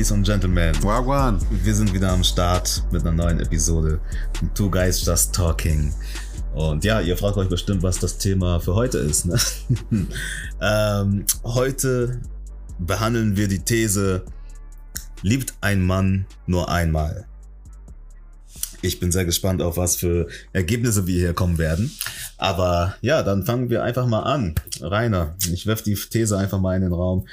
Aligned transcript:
Ladies 0.00 0.12
and 0.12 0.24
Gentlemen, 0.24 0.82
Wagwan. 0.82 1.38
wir 1.50 1.74
sind 1.74 1.92
wieder 1.92 2.10
am 2.10 2.24
Start 2.24 2.82
mit 2.90 3.02
einer 3.02 3.12
neuen 3.12 3.38
Episode 3.38 4.00
Two 4.54 4.70
Guys 4.70 5.04
Just 5.04 5.34
Talking. 5.34 5.92
Und 6.54 6.86
ja, 6.86 7.02
ihr 7.02 7.18
fragt 7.18 7.36
euch 7.36 7.50
bestimmt, 7.50 7.82
was 7.82 7.98
das 7.98 8.16
Thema 8.16 8.60
für 8.60 8.74
heute 8.74 8.96
ist. 8.96 9.26
Ne? 9.26 9.38
ähm, 10.62 11.26
heute 11.44 12.18
behandeln 12.78 13.36
wir 13.36 13.46
die 13.46 13.58
These, 13.58 14.24
liebt 15.20 15.52
ein 15.60 15.82
Mann 15.82 16.24
nur 16.46 16.70
einmal? 16.70 17.26
Ich 18.80 19.00
bin 19.00 19.12
sehr 19.12 19.26
gespannt 19.26 19.60
auf 19.60 19.76
was 19.76 19.96
für 19.96 20.28
Ergebnisse 20.54 21.06
wir 21.06 21.18
hier 21.18 21.34
kommen 21.34 21.58
werden. 21.58 21.90
Aber 22.38 22.96
ja, 23.02 23.22
dann 23.22 23.44
fangen 23.44 23.68
wir 23.68 23.82
einfach 23.84 24.06
mal 24.06 24.22
an. 24.22 24.54
Rainer, 24.80 25.36
ich 25.52 25.66
werf 25.66 25.82
die 25.82 25.94
These 25.94 26.38
einfach 26.38 26.58
mal 26.58 26.74
in 26.74 26.84
den 26.84 26.94
Raum. 26.94 27.26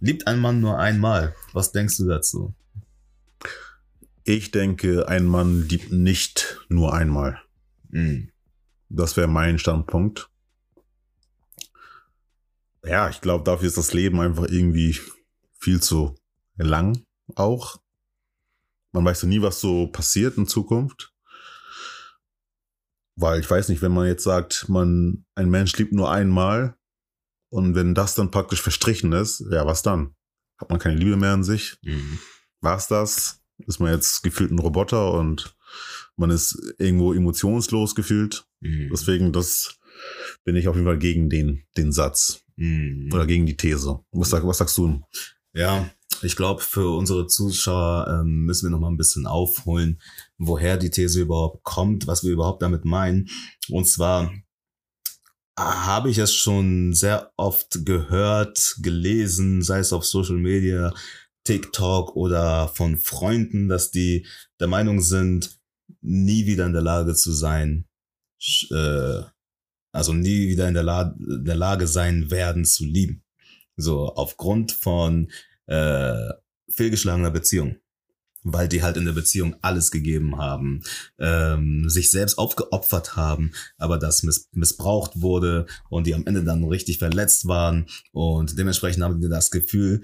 Liebt 0.00 0.26
ein 0.26 0.38
Mann 0.38 0.60
nur 0.60 0.78
einmal? 0.78 1.34
Was 1.52 1.72
denkst 1.72 1.96
du 1.96 2.06
dazu? 2.06 2.54
Ich 4.24 4.50
denke, 4.50 5.08
ein 5.08 5.24
Mann 5.24 5.68
liebt 5.68 5.92
nicht 5.92 6.60
nur 6.68 6.92
einmal. 6.92 7.40
Hm. 7.90 8.30
Das 8.88 9.16
wäre 9.16 9.28
mein 9.28 9.58
Standpunkt. 9.58 10.30
Ja, 12.84 13.08
ich 13.08 13.20
glaube, 13.20 13.44
dafür 13.44 13.68
ist 13.68 13.78
das 13.78 13.92
Leben 13.94 14.20
einfach 14.20 14.46
irgendwie 14.48 14.98
viel 15.58 15.82
zu 15.82 16.14
lang 16.56 17.02
auch. 17.34 17.80
Man 18.92 19.04
weiß 19.04 19.22
ja 19.22 19.28
nie, 19.28 19.42
was 19.42 19.60
so 19.60 19.88
passiert 19.88 20.36
in 20.36 20.46
Zukunft. 20.46 21.12
Weil 23.16 23.40
ich 23.40 23.50
weiß 23.50 23.70
nicht, 23.70 23.82
wenn 23.82 23.92
man 23.92 24.06
jetzt 24.06 24.24
sagt, 24.24 24.68
man, 24.68 25.24
ein 25.34 25.48
Mensch 25.48 25.76
liebt 25.78 25.92
nur 25.92 26.10
einmal 26.10 26.76
und 27.50 27.74
wenn 27.74 27.94
das 27.94 28.14
dann 28.14 28.30
praktisch 28.30 28.60
verstrichen 28.62 29.12
ist, 29.12 29.44
ja, 29.50 29.66
was 29.66 29.82
dann? 29.82 30.14
Hat 30.58 30.70
man 30.70 30.78
keine 30.78 30.96
Liebe 30.96 31.16
mehr 31.16 31.32
an 31.32 31.44
sich? 31.44 31.76
Mhm. 31.82 32.18
War's 32.60 32.88
das? 32.88 33.40
Ist 33.66 33.78
man 33.80 33.92
jetzt 33.92 34.22
gefühlt 34.22 34.50
ein 34.50 34.58
Roboter 34.58 35.12
und 35.12 35.56
man 36.16 36.30
ist 36.30 36.58
irgendwo 36.78 37.12
emotionslos 37.12 37.94
gefühlt? 37.94 38.46
Mhm. 38.60 38.88
Deswegen, 38.90 39.32
das 39.32 39.78
bin 40.44 40.56
ich 40.56 40.68
auf 40.68 40.76
jeden 40.76 40.86
Fall 40.86 40.98
gegen 40.98 41.28
den, 41.28 41.64
den 41.76 41.92
Satz 41.92 42.42
Mhm. 42.58 43.10
oder 43.12 43.26
gegen 43.26 43.44
die 43.46 43.56
These. 43.56 44.00
Was, 44.12 44.30
sag, 44.30 44.46
was 44.46 44.58
sagst 44.58 44.78
du? 44.78 45.02
Ja, 45.52 45.90
ich 46.22 46.36
glaube, 46.36 46.62
für 46.62 46.96
unsere 46.96 47.26
Zuschauer 47.26 48.20
ähm, 48.20 48.44
müssen 48.46 48.66
wir 48.66 48.70
noch 48.70 48.80
mal 48.80 48.88
ein 48.88 48.96
bisschen 48.96 49.26
aufholen, 49.26 50.00
woher 50.38 50.78
die 50.78 50.90
These 50.90 51.20
überhaupt 51.20 51.62
kommt, 51.64 52.06
was 52.06 52.24
wir 52.24 52.32
überhaupt 52.32 52.62
damit 52.62 52.84
meinen. 52.86 53.28
Und 53.68 53.86
zwar 53.86 54.32
habe 55.58 56.10
ich 56.10 56.18
es 56.18 56.34
schon 56.34 56.92
sehr 56.92 57.32
oft 57.36 57.84
gehört, 57.86 58.76
gelesen, 58.82 59.62
sei 59.62 59.78
es 59.78 59.92
auf 59.92 60.04
Social 60.04 60.36
Media, 60.36 60.92
TikTok 61.44 62.14
oder 62.16 62.68
von 62.68 62.98
Freunden, 62.98 63.68
dass 63.68 63.90
die 63.90 64.26
der 64.60 64.66
Meinung 64.66 65.00
sind, 65.00 65.58
nie 66.02 66.46
wieder 66.46 66.66
in 66.66 66.72
der 66.72 66.82
Lage 66.82 67.14
zu 67.14 67.32
sein, 67.32 67.86
äh, 68.70 69.22
also 69.92 70.12
nie 70.12 70.48
wieder 70.48 70.68
in 70.68 70.74
der, 70.74 70.82
La 70.82 71.16
in 71.18 71.44
der 71.44 71.56
Lage 71.56 71.86
sein 71.86 72.30
werden 72.30 72.64
zu 72.64 72.84
lieben. 72.84 73.24
So 73.76 74.08
aufgrund 74.14 74.72
von 74.72 75.30
äh, 75.66 76.28
fehlgeschlagener 76.68 77.30
Beziehung. 77.30 77.76
Weil 78.48 78.68
die 78.68 78.82
halt 78.82 78.96
in 78.96 79.04
der 79.04 79.12
Beziehung 79.12 79.56
alles 79.60 79.90
gegeben 79.90 80.38
haben, 80.38 80.82
ähm, 81.18 81.88
sich 81.88 82.12
selbst 82.12 82.38
aufgeopfert 82.38 83.16
haben, 83.16 83.50
aber 83.76 83.98
das 83.98 84.22
miss 84.22 84.48
missbraucht 84.52 85.20
wurde 85.20 85.66
und 85.90 86.06
die 86.06 86.14
am 86.14 86.26
Ende 86.26 86.44
dann 86.44 86.62
richtig 86.62 86.98
verletzt 86.98 87.48
waren 87.48 87.86
und 88.12 88.56
dementsprechend 88.56 89.02
haben 89.02 89.20
die 89.20 89.28
das 89.28 89.50
Gefühl, 89.50 90.02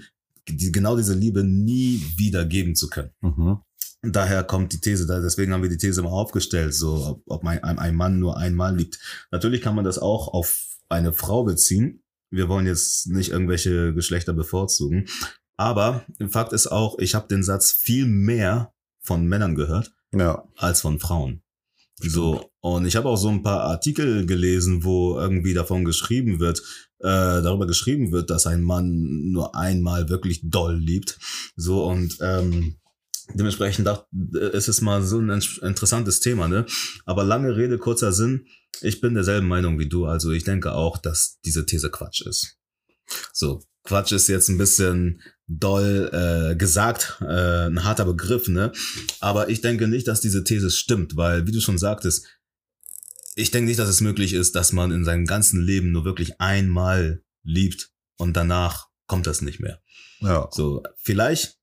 die, 0.49 0.73
genau 0.73 0.97
diese 0.97 1.13
Liebe 1.13 1.45
nie 1.45 2.03
wieder 2.17 2.43
geben 2.43 2.75
zu 2.75 2.89
können. 2.89 3.11
Mhm. 3.21 3.59
Daher 4.01 4.43
kommt 4.43 4.73
die 4.73 4.81
These, 4.81 5.07
deswegen 5.07 5.53
haben 5.53 5.63
wir 5.63 5.69
die 5.69 5.77
These 5.77 6.01
mal 6.01 6.09
aufgestellt, 6.09 6.73
so 6.73 7.05
ob, 7.05 7.23
ob 7.27 7.45
ein 7.45 7.63
ein 7.63 7.95
Mann 7.95 8.19
nur 8.19 8.35
einmal 8.35 8.75
liebt. 8.75 8.99
Natürlich 9.31 9.61
kann 9.61 9.75
man 9.75 9.85
das 9.85 9.97
auch 9.97 10.27
auf 10.27 10.65
eine 10.89 11.13
Frau 11.13 11.45
beziehen. 11.45 12.03
Wir 12.29 12.49
wollen 12.49 12.65
jetzt 12.65 13.07
nicht 13.07 13.31
irgendwelche 13.31 13.93
Geschlechter 13.93 14.33
bevorzugen. 14.33 15.05
Aber 15.57 16.05
Fakt 16.29 16.53
ist 16.53 16.67
auch, 16.67 16.97
ich 16.99 17.15
habe 17.15 17.27
den 17.27 17.43
Satz 17.43 17.71
viel 17.71 18.05
mehr 18.05 18.73
von 19.01 19.25
Männern 19.25 19.55
gehört 19.55 19.91
Ja. 20.13 20.43
als 20.57 20.81
von 20.81 20.99
Frauen. 20.99 21.41
So, 21.99 22.51
und 22.59 22.85
ich 22.85 22.95
habe 22.95 23.07
auch 23.07 23.17
so 23.17 23.29
ein 23.29 23.43
paar 23.43 23.61
Artikel 23.61 24.25
gelesen, 24.25 24.83
wo 24.83 25.17
irgendwie 25.19 25.53
davon 25.53 25.85
geschrieben 25.85 26.39
wird, 26.39 26.59
äh, 26.99 27.41
darüber 27.41 27.67
geschrieben 27.67 28.11
wird, 28.11 28.29
dass 28.29 28.47
ein 28.47 28.63
Mann 28.63 29.31
nur 29.31 29.55
einmal 29.55 30.09
wirklich 30.09 30.41
doll 30.43 30.75
liebt. 30.75 31.19
So, 31.55 31.85
und 31.85 32.17
ähm, 32.21 32.77
dementsprechend 33.35 33.85
dachte, 33.87 34.05
es 34.53 34.67
ist 34.67 34.81
mal 34.81 35.03
so 35.03 35.19
ein 35.19 35.29
interessantes 35.61 36.19
Thema, 36.19 36.47
ne? 36.47 36.65
Aber 37.05 37.23
lange 37.23 37.55
Rede, 37.55 37.77
kurzer 37.77 38.11
Sinn, 38.11 38.47
ich 38.81 38.99
bin 38.99 39.13
derselben 39.13 39.47
Meinung 39.47 39.77
wie 39.77 39.87
du. 39.87 40.05
Also 40.05 40.31
ich 40.31 40.43
denke 40.43 40.73
auch, 40.73 40.97
dass 40.97 41.39
diese 41.45 41.65
These 41.65 41.91
Quatsch 41.91 42.21
ist. 42.21 42.57
So, 43.31 43.63
Quatsch 43.83 44.11
ist 44.11 44.27
jetzt 44.27 44.49
ein 44.49 44.57
bisschen 44.57 45.21
doll 45.47 46.09
äh, 46.13 46.55
gesagt, 46.55 47.17
äh, 47.21 47.67
ein 47.67 47.83
harter 47.83 48.05
Begriff, 48.05 48.47
ne? 48.47 48.71
Aber 49.19 49.49
ich 49.49 49.61
denke 49.61 49.87
nicht, 49.87 50.07
dass 50.07 50.21
diese 50.21 50.43
These 50.43 50.71
stimmt, 50.71 51.15
weil, 51.15 51.45
wie 51.47 51.51
du 51.51 51.59
schon 51.59 51.77
sagtest, 51.77 52.25
ich 53.35 53.51
denke 53.51 53.67
nicht, 53.67 53.79
dass 53.79 53.89
es 53.89 54.01
möglich 54.01 54.33
ist, 54.33 54.55
dass 54.55 54.73
man 54.73 54.91
in 54.91 55.03
seinem 55.03 55.25
ganzen 55.25 55.61
Leben 55.61 55.91
nur 55.91 56.05
wirklich 56.05 56.39
einmal 56.39 57.23
liebt 57.43 57.91
und 58.17 58.37
danach 58.37 58.87
kommt 59.07 59.27
das 59.27 59.41
nicht 59.41 59.59
mehr. 59.59 59.81
Ja. 60.21 60.47
So, 60.51 60.83
vielleicht 61.01 61.57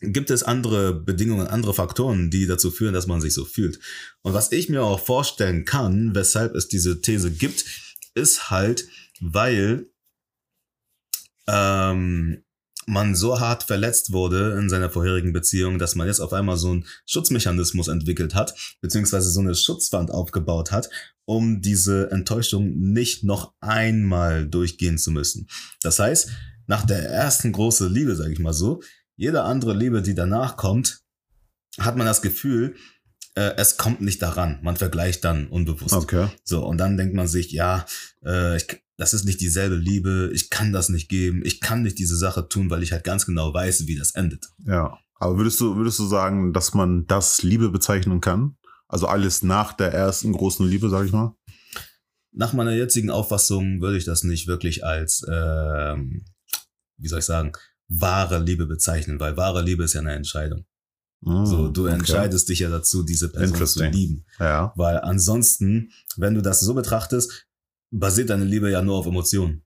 gibt 0.00 0.30
es 0.30 0.44
andere 0.44 0.94
Bedingungen, 0.94 1.48
andere 1.48 1.74
Faktoren, 1.74 2.30
die 2.30 2.46
dazu 2.46 2.70
führen, 2.70 2.94
dass 2.94 3.06
man 3.06 3.20
sich 3.20 3.34
so 3.34 3.44
fühlt. 3.44 3.80
Und 4.22 4.32
was 4.32 4.52
ich 4.52 4.68
mir 4.68 4.82
auch 4.82 5.00
vorstellen 5.00 5.64
kann, 5.64 6.14
weshalb 6.14 6.54
es 6.54 6.68
diese 6.68 7.00
These 7.00 7.32
gibt, 7.32 7.64
ist 8.14 8.50
halt, 8.50 8.86
weil 9.20 9.90
ähm, 11.48 12.44
man 12.86 13.14
so 13.14 13.38
hart 13.38 13.64
verletzt 13.64 14.12
wurde 14.12 14.56
in 14.58 14.70
seiner 14.70 14.90
vorherigen 14.90 15.32
Beziehung, 15.32 15.78
dass 15.78 15.94
man 15.94 16.06
jetzt 16.06 16.20
auf 16.20 16.32
einmal 16.32 16.56
so 16.56 16.70
einen 16.70 16.86
Schutzmechanismus 17.06 17.88
entwickelt 17.88 18.34
hat, 18.34 18.54
beziehungsweise 18.80 19.30
so 19.30 19.40
eine 19.40 19.54
Schutzwand 19.54 20.10
aufgebaut 20.10 20.72
hat, 20.72 20.88
um 21.24 21.60
diese 21.60 22.10
Enttäuschung 22.10 22.92
nicht 22.92 23.24
noch 23.24 23.52
einmal 23.60 24.46
durchgehen 24.46 24.96
zu 24.96 25.10
müssen. 25.10 25.48
Das 25.82 25.98
heißt, 25.98 26.30
nach 26.66 26.86
der 26.86 27.10
ersten 27.10 27.52
großen 27.52 27.92
Liebe, 27.92 28.16
sage 28.16 28.32
ich 28.32 28.38
mal 28.38 28.54
so, 28.54 28.80
jede 29.16 29.42
andere 29.42 29.74
Liebe, 29.74 30.00
die 30.00 30.14
danach 30.14 30.56
kommt, 30.56 31.00
hat 31.78 31.96
man 31.96 32.06
das 32.06 32.22
Gefühl, 32.22 32.74
äh, 33.34 33.54
es 33.56 33.76
kommt 33.76 34.00
nicht 34.00 34.22
daran. 34.22 34.58
Man 34.62 34.76
vergleicht 34.76 35.24
dann 35.24 35.48
unbewusst. 35.48 35.94
Okay. 35.94 36.28
So, 36.44 36.64
und 36.64 36.78
dann 36.78 36.96
denkt 36.96 37.14
man 37.14 37.26
sich, 37.26 37.52
ja, 37.52 37.84
äh, 38.24 38.56
ich, 38.56 38.82
das 38.98 39.14
ist 39.14 39.24
nicht 39.24 39.40
dieselbe 39.40 39.76
Liebe, 39.76 40.30
ich 40.34 40.50
kann 40.50 40.72
das 40.72 40.88
nicht 40.88 41.08
geben, 41.08 41.42
ich 41.44 41.60
kann 41.60 41.82
nicht 41.82 41.98
diese 41.98 42.16
Sache 42.16 42.48
tun, 42.48 42.68
weil 42.68 42.82
ich 42.82 42.92
halt 42.92 43.04
ganz 43.04 43.24
genau 43.24 43.54
weiß, 43.54 43.86
wie 43.86 43.96
das 43.96 44.10
endet. 44.10 44.46
Ja. 44.66 44.98
Aber 45.14 45.38
würdest 45.38 45.60
du, 45.60 45.76
würdest 45.76 45.98
du 46.00 46.06
sagen, 46.06 46.52
dass 46.52 46.74
man 46.74 47.06
das 47.06 47.42
Liebe 47.42 47.70
bezeichnen 47.70 48.20
kann? 48.20 48.56
Also 48.88 49.06
alles 49.06 49.42
nach 49.42 49.72
der 49.72 49.92
ersten 49.92 50.32
großen 50.32 50.66
Liebe, 50.66 50.90
sag 50.90 51.06
ich 51.06 51.12
mal? 51.12 51.34
Nach 52.32 52.52
meiner 52.52 52.72
jetzigen 52.72 53.10
Auffassung 53.10 53.80
würde 53.80 53.98
ich 53.98 54.04
das 54.04 54.24
nicht 54.24 54.46
wirklich 54.48 54.84
als, 54.84 55.24
ähm, 55.30 56.24
wie 56.98 57.08
soll 57.08 57.20
ich 57.20 57.24
sagen, 57.24 57.52
wahre 57.88 58.38
Liebe 58.40 58.66
bezeichnen, 58.66 59.18
weil 59.20 59.36
wahre 59.36 59.62
Liebe 59.62 59.84
ist 59.84 59.94
ja 59.94 60.00
eine 60.00 60.12
Entscheidung. 60.14 60.64
Hm, 61.24 61.46
So, 61.46 61.68
du 61.68 61.84
okay. 61.84 61.94
entscheidest 61.94 62.48
dich 62.48 62.60
ja 62.60 62.70
dazu, 62.70 63.02
diese 63.02 63.28
Person 63.28 63.66
zu 63.66 63.84
lieben. 63.86 64.24
Ja. 64.38 64.72
Weil 64.76 65.00
ansonsten, 65.00 65.90
wenn 66.16 66.34
du 66.34 66.42
das 66.42 66.60
so 66.60 66.74
betrachtest, 66.74 67.47
basiert 67.90 68.30
deine 68.30 68.44
Liebe 68.44 68.70
ja 68.70 68.82
nur 68.82 68.96
auf 68.96 69.06
Emotionen. 69.06 69.64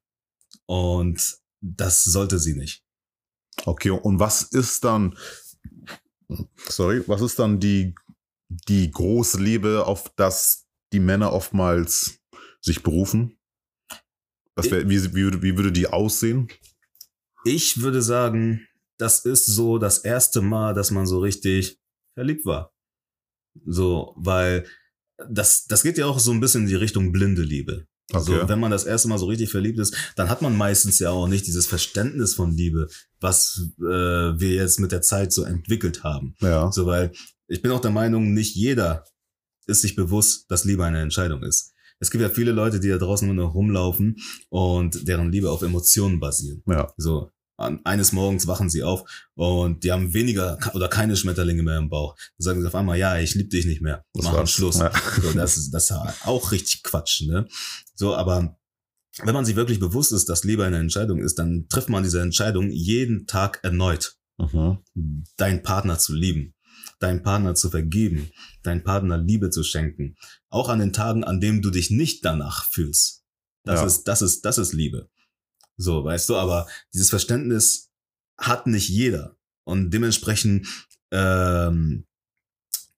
Und 0.67 1.39
das 1.61 2.05
sollte 2.05 2.39
sie 2.39 2.55
nicht. 2.55 2.85
Okay, 3.65 3.91
und 3.91 4.19
was 4.19 4.43
ist 4.43 4.85
dann, 4.85 5.17
sorry, 6.69 7.03
was 7.07 7.21
ist 7.23 7.39
dann 7.39 7.61
die, 7.61 7.95
die 8.49 8.91
große 8.91 9.41
Liebe, 9.41 9.87
auf 9.87 10.13
das 10.17 10.67
die 10.93 11.01
Männer 11.01 11.33
oftmals 11.33 12.21
sich 12.61 12.83
berufen? 12.83 13.39
Was 14.55 14.71
wär, 14.71 14.89
wie, 14.89 15.03
wie, 15.15 15.23
würde- 15.23 15.43
wie 15.43 15.57
würde 15.57 15.73
die 15.73 15.87
aussehen? 15.87 16.49
Ich 17.45 17.81
würde 17.81 18.03
sagen, 18.03 18.67
das 18.99 19.25
ist 19.25 19.47
so 19.47 19.79
das 19.79 19.99
erste 19.99 20.43
Mal, 20.43 20.75
dass 20.75 20.91
man 20.91 21.07
so 21.07 21.19
richtig 21.19 21.79
verliebt 22.15 22.45
war. 22.45 22.73
So, 23.67 24.15
weil 24.17 24.67
das, 25.29 25.65
das 25.67 25.83
geht 25.83 25.99
ja 25.99 26.07
auch 26.07 26.19
so 26.19 26.31
ein 26.33 26.41
bisschen 26.41 26.63
in 26.63 26.69
die 26.69 26.75
Richtung 26.75 27.13
blinde 27.13 27.43
Liebe. 27.43 27.87
Also, 28.13 28.35
Okay. 28.35 28.49
wenn 28.49 28.61
man 28.61 28.71
das 28.71 28.85
erste 28.85 29.09
Mal 29.09 29.19
so 29.19 29.27
richtig 29.27 29.51
verliebt 29.51 29.79
ist, 29.79 29.95
dann 30.17 30.29
hat 30.29 30.43
man 30.43 30.57
meistens 30.57 30.99
ja 30.99 31.11
auch 31.11 31.29
nicht 31.29 31.47
dieses 31.47 31.67
Verständnis 31.67 32.35
von 32.35 32.51
Liebe, 32.51 32.89
was 33.21 33.69
äh, 33.79 33.83
wir 33.85 34.55
jetzt 34.55 34.81
mit 34.81 34.93
der 34.93 35.03
Zeit 35.03 35.33
so 35.33 35.45
entwickelt 35.45 36.03
haben. 36.05 36.35
Ja. 36.41 36.71
So, 36.73 36.87
weil 36.87 37.13
ich 37.49 37.63
bin 37.63 37.71
auch 37.71 37.81
der 37.81 37.91
Meinung, 37.91 38.35
nicht 38.35 38.55
jeder 38.55 39.05
ist 39.67 39.83
sich 39.83 39.95
bewusst, 39.95 40.51
dass 40.51 40.65
Liebe 40.65 40.85
eine 40.85 41.01
Entscheidung 41.01 41.43
ist. 41.43 41.73
Es 42.01 42.11
gibt 42.11 42.23
ja 42.23 42.29
viele 42.29 42.51
Leute, 42.53 42.81
die 42.81 42.89
da 42.89 42.99
draußen 42.99 43.27
nur 43.27 43.37
noch 43.47 43.55
rumlaufen 43.55 44.17
und 44.49 45.07
deren 45.07 45.31
Liebe 45.31 45.51
auf 45.51 45.63
Emotionen 45.63 46.19
basieren. 46.19 46.63
Ja. 46.67 46.93
So. 46.97 47.31
Eines 47.85 48.13
Morgens 48.13 48.47
wachen 48.47 48.69
sie 48.71 48.83
auf 48.83 49.05
und 49.35 49.85
die 49.85 49.93
haben 49.93 50.13
weniger 50.15 50.59
oder 50.75 50.89
keine 50.89 51.17
Schmetterlinge 51.17 51.63
mehr 51.63 51.79
im 51.79 51.89
Bauch. 51.89 52.15
Dann 52.17 52.45
sagen 52.45 52.61
sie 52.61 52.67
auf 52.67 52.75
einmal, 52.75 52.99
ja, 52.99 53.19
ich 53.19 53.35
liebe 53.35 53.49
dich 53.49 53.65
nicht 53.67 53.81
mehr. 53.83 54.05
Das 54.15 54.25
Machen 54.25 54.37
war's. 54.39 54.51
Schluss. 54.51 54.79
Ja. 54.79 54.91
So, 55.23 55.33
das, 55.33 55.57
ist, 55.57 55.71
das 55.71 55.91
ist 55.91 55.97
auch 56.27 56.53
richtig 56.53 56.83
Quatsch, 56.83 57.23
ne? 57.23 57.47
So, 57.95 58.15
aber 58.15 58.57
wenn 59.23 59.35
man 59.35 59.45
sich 59.45 59.57
wirklich 59.57 59.79
bewusst 59.81 60.13
ist, 60.13 60.29
dass 60.29 60.45
Liebe 60.45 60.65
eine 60.65 60.79
Entscheidung 60.79 61.19
ist, 61.21 61.39
dann 61.39 61.67
trifft 61.69 61.89
man 61.91 62.03
diese 62.03 62.21
Entscheidung 62.21 62.71
jeden 62.71 63.27
Tag 63.27 63.61
erneut, 63.63 64.17
Mhm. 64.39 64.79
deinen 65.37 65.63
Partner 65.63 65.99
zu 65.99 66.15
lieben, 66.15 66.55
deinen 66.99 67.23
Partner 67.23 67.55
zu 67.55 67.69
vergeben, 67.71 68.31
deinen 68.63 68.83
Partner 68.83 69.19
Liebe 69.19 69.51
zu 69.51 69.63
schenken. 69.63 70.17
Auch 70.49 70.69
an 70.71 70.79
den 70.81 70.93
Tagen, 70.93 71.23
an 71.23 71.41
denen 71.41 71.61
du 71.63 71.71
dich 71.71 71.91
nicht 71.91 72.25
danach 72.25 72.65
fühlst. 72.71 73.23
Das 73.65 73.81
Ja. 73.81 73.87
ist, 73.87 74.05
das 74.05 74.23
ist, 74.23 74.41
das 74.47 74.59
ist 74.59 74.73
Liebe. 74.73 75.09
So, 75.83 76.05
weißt 76.05 76.29
du, 76.29 76.37
aber 76.37 76.69
dieses 76.95 77.11
Verständnis 77.11 77.91
hat 78.39 78.67
nicht 78.67 78.89
jeder. 78.89 79.37
Und 79.65 79.91
dementsprechend, 79.91 80.67
ähm, 81.11 82.07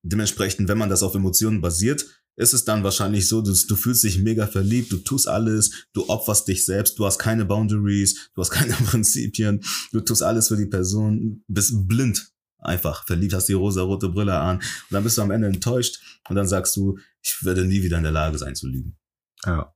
dementsprechend, 0.03 0.69
wenn 0.69 0.79
man 0.79 0.91
das 0.91 1.03
auf 1.03 1.15
Emotionen 1.15 1.61
basiert, 1.61 2.05
ist 2.37 2.53
es 2.53 2.65
dann 2.65 2.83
wahrscheinlich 2.83 3.29
so, 3.29 3.43
dass 3.43 3.67
du 3.67 3.77
fühlst 3.77 4.03
dich 4.05 4.19
mega 4.19 4.47
verliebt, 4.47 4.91
du 4.93 4.99
tust 4.99 5.29
alles, 5.29 5.87
du 5.93 6.09
opferst 6.09 6.49
dich 6.49 6.65
selbst, 6.65 6.99
du 6.99 7.07
hast 7.07 7.19
keine 7.19 7.45
Boundaries, 7.45 8.31
du 8.35 8.41
hast 8.41 8.51
keine 8.51 8.73
Prinzipien, 8.87 9.63
du 9.93 10.01
tust 10.01 10.23
alles 10.23 10.49
für 10.49 10.57
die 10.57 10.67
Person, 10.67 11.45
bist 11.47 11.87
blind 11.87 12.33
einfach 12.59 13.07
verliebt, 13.07 13.35
hast 13.35 13.49
die 13.49 13.53
rosa-rote 13.53 14.09
Brille 14.09 14.35
an 14.35 14.57
und 14.57 14.65
dann 14.91 15.05
bist 15.05 15.19
du 15.19 15.23
am 15.23 15.31
Ende 15.31 15.49
enttäuscht 15.49 16.01
und 16.29 16.37
dann 16.37 16.49
sagst 16.49 16.75
du, 16.77 16.99
ich 17.23 17.37
werde 17.43 17.65
nie 17.65 17.83
wieder 17.83 17.99
in 17.99 18.03
der 18.03 18.13
Lage 18.13 18.39
sein 18.39 18.55
zu 18.55 18.67
lieben. 18.67 18.97
Ja. 19.45 19.73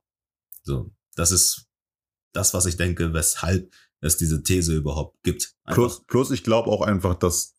So, 0.63 0.91
das 1.15 1.31
ist 1.31 1.68
das, 2.31 2.53
was 2.53 2.65
ich 2.65 2.77
denke, 2.77 3.13
weshalb 3.13 3.73
es 4.01 4.17
diese 4.17 4.43
These 4.43 4.75
überhaupt 4.75 5.21
gibt. 5.23 5.53
Einfach. 5.63 5.75
Plus, 5.75 6.05
plus 6.05 6.31
ich 6.31 6.43
glaube 6.43 6.69
auch 6.69 6.81
einfach, 6.81 7.15
dass 7.15 7.55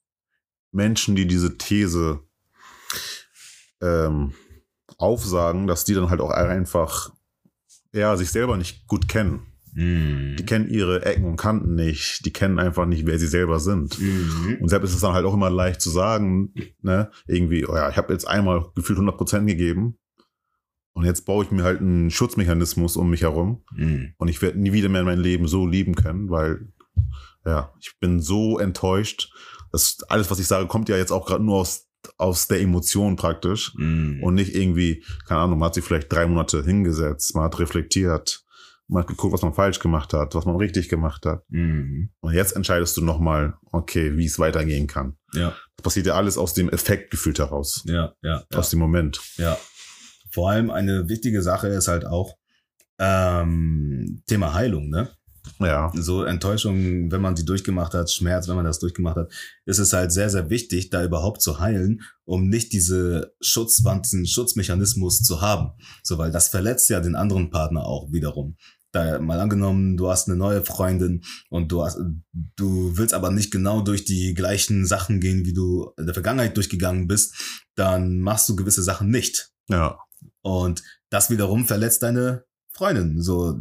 Menschen, 0.73 1.17
die 1.17 1.27
diese 1.27 1.59
These 1.59 2.21
ähm, 3.81 4.35
aufsagen, 4.99 5.67
dass 5.67 5.85
die 5.85 5.95
dann 5.95 6.11
halt 6.11 6.21
auch 6.21 6.31
einfach 6.31 7.13
ja, 7.93 8.17
sich 8.17 8.31
selber 8.31 8.57
nicht 8.57 8.87
gut 8.87 9.09
kennen. 9.09 9.47
Mhm. 9.73 10.37
Die 10.37 10.45
kennen 10.45 10.69
ihre 10.69 11.05
Ecken 11.05 11.25
und 11.25 11.37
Kanten 11.37 11.75
nicht. 11.75 12.25
Die 12.25 12.33
kennen 12.33 12.59
einfach 12.59 12.87
nicht, 12.87 13.07
wer 13.07 13.19
sie 13.19 13.27
selber 13.27 13.61
sind. 13.61 13.99
Mhm. 13.99 14.59
Und 14.61 14.69
selbst 14.69 14.91
ist 14.91 14.97
es 14.97 15.01
dann 15.01 15.15
halt 15.15 15.27
auch 15.27 15.35
immer 15.35 15.51
leicht 15.51 15.81
zu 15.81 15.91
sagen, 15.91 16.53
ne, 16.83 17.11
irgendwie, 17.27 17.67
oh 17.67 17.75
ja, 17.75 17.89
ich 17.89 17.97
habe 17.97 18.13
jetzt 18.13 18.27
einmal 18.27 18.67
gefühlt 18.75 18.99
100% 18.99 19.47
gegeben 19.47 20.00
und 21.01 21.07
jetzt 21.07 21.25
baue 21.25 21.45
ich 21.45 21.51
mir 21.51 21.63
halt 21.65 21.81
einen 21.81 22.11
Schutzmechanismus 22.11 22.97
um 22.97 23.09
mich 23.11 23.23
herum 23.23 23.63
Mhm. 23.75 24.13
und 24.19 24.29
ich 24.29 24.43
werde 24.43 24.61
nie 24.61 24.73
wieder 24.73 24.89
mehr 24.89 25.01
in 25.01 25.07
mein 25.07 25.19
Leben 25.21 25.49
so 25.49 25.67
lieben 25.67 25.95
können, 25.95 26.31
weil 26.31 26.69
ja, 27.47 27.73
ich 27.81 27.95
bin 28.01 28.21
so 28.21 28.59
enttäuscht. 28.59 29.33
Das 29.73 29.99
alles, 30.09 30.31
was 30.31 30.39
ich 30.39 30.47
sage, 30.47 30.67
kommt 30.67 30.89
ja 30.89 30.97
jetzt 30.97 31.13
auch 31.13 31.27
gerade 31.27 31.43
nur 31.45 31.57
aus 31.57 31.87
aus 32.17 32.49
der 32.49 32.61
Emotion 32.63 33.17
praktisch 33.17 33.75
Mhm. 33.77 34.23
und 34.23 34.35
nicht 34.35 34.55
irgendwie, 34.55 35.05
keine 35.27 35.41
Ahnung, 35.43 35.59
man 35.59 35.67
hat 35.67 35.75
sich 35.75 35.85
vielleicht 35.85 36.11
drei 36.11 36.27
Monate 36.27 36.63
hingesetzt, 36.65 37.35
man 37.35 37.45
hat 37.45 37.59
reflektiert, 37.59 38.43
man 38.89 39.03
hat 39.03 39.09
geguckt, 39.09 39.35
was 39.35 39.43
man 39.43 39.53
falsch 39.53 39.79
gemacht 39.81 40.13
hat, 40.15 40.35
was 40.35 40.47
man 40.47 40.57
richtig 40.57 40.89
gemacht 40.89 41.27
hat. 41.27 41.45
Mhm. 41.51 42.11
Und 42.21 42.33
jetzt 42.35 42.57
entscheidest 42.57 42.97
du 42.97 43.05
nochmal, 43.05 43.55
okay, 43.71 44.17
wie 44.17 44.25
es 44.25 44.39
weitergehen 44.39 44.87
kann. 44.87 45.17
Ja, 45.35 45.55
Das 45.77 45.85
passiert 45.85 46.07
ja 46.07 46.15
alles 46.15 46.37
aus 46.39 46.55
dem 46.55 46.69
Effekt 46.71 47.11
gefühlt 47.11 47.39
heraus. 47.39 47.83
ja, 47.87 48.15
ja, 48.23 48.45
ja. 48.51 48.59
Aus 48.59 48.71
dem 48.71 48.79
Moment. 48.81 49.21
Ja. 49.37 49.57
Vor 50.31 50.51
allem 50.51 50.71
eine 50.71 51.09
wichtige 51.09 51.43
Sache 51.43 51.69
ist 51.69 51.89
halt 51.89 52.07
auch 52.07 52.37
ähm, 52.99 54.23
Thema 54.27 54.55
Heilung, 54.55 54.89
ne? 54.89 55.09
Ja. 55.59 55.91
So 55.95 56.25
Enttäuschung, 56.25 57.11
wenn 57.11 57.21
man 57.21 57.35
die 57.35 57.45
durchgemacht 57.45 57.95
hat, 57.95 58.11
Schmerz, 58.11 58.49
wenn 58.49 58.57
man 58.57 58.65
das 58.65 58.79
durchgemacht 58.79 59.17
hat, 59.17 59.33
ist 59.67 59.79
es 59.79 59.93
halt 59.93 60.13
sehr, 60.13 60.31
sehr 60.31 60.51
wichtig, 60.51 60.91
da 60.91 61.05
überhaupt 61.05 61.43
zu 61.43 61.61
heilen, 61.61 62.03
um 62.25 62.49
nicht 62.49 62.73
diese 62.73 63.35
Schutzwand, 63.41 64.07
diesen 64.07 64.27
Schutzmechanismus 64.27 65.23
zu 65.23 65.41
haben. 65.41 65.73
So, 66.03 66.19
weil 66.19 66.31
das 66.31 66.49
verletzt 66.49 66.89
ja 66.91 67.01
den 67.01 67.15
anderen 67.15 67.51
Partner 67.51 67.85
auch 67.85 68.13
wiederum. 68.13 68.57
Da 68.93 69.21
mal 69.21 69.39
angenommen, 69.39 69.97
du 69.97 70.09
hast 70.09 70.29
eine 70.29 70.37
neue 70.37 70.65
Freundin 70.65 71.23
und 71.49 71.71
du 71.71 71.85
hast, 71.85 71.99
du 72.57 72.97
willst 72.97 73.15
aber 73.15 73.31
nicht 73.31 73.53
genau 73.53 73.83
durch 73.83 74.05
die 74.05 74.35
gleichen 74.35 74.85
Sachen 74.85 75.21
gehen, 75.21 75.45
wie 75.45 75.53
du 75.53 75.93
in 75.97 76.07
der 76.07 76.15
Vergangenheit 76.15 76.57
durchgegangen 76.57 77.07
bist, 77.07 77.63
dann 77.77 78.21
machst 78.21 78.49
du 78.49 78.57
gewisse 78.57 78.83
Sachen 78.83 79.09
nicht. 79.09 79.53
Ja. 79.69 79.99
Und 80.43 80.83
das 81.11 81.31
wiederum 81.31 81.67
verletzt 81.67 82.03
deine 82.03 82.45
Freundin, 82.73 83.21
so, 83.21 83.61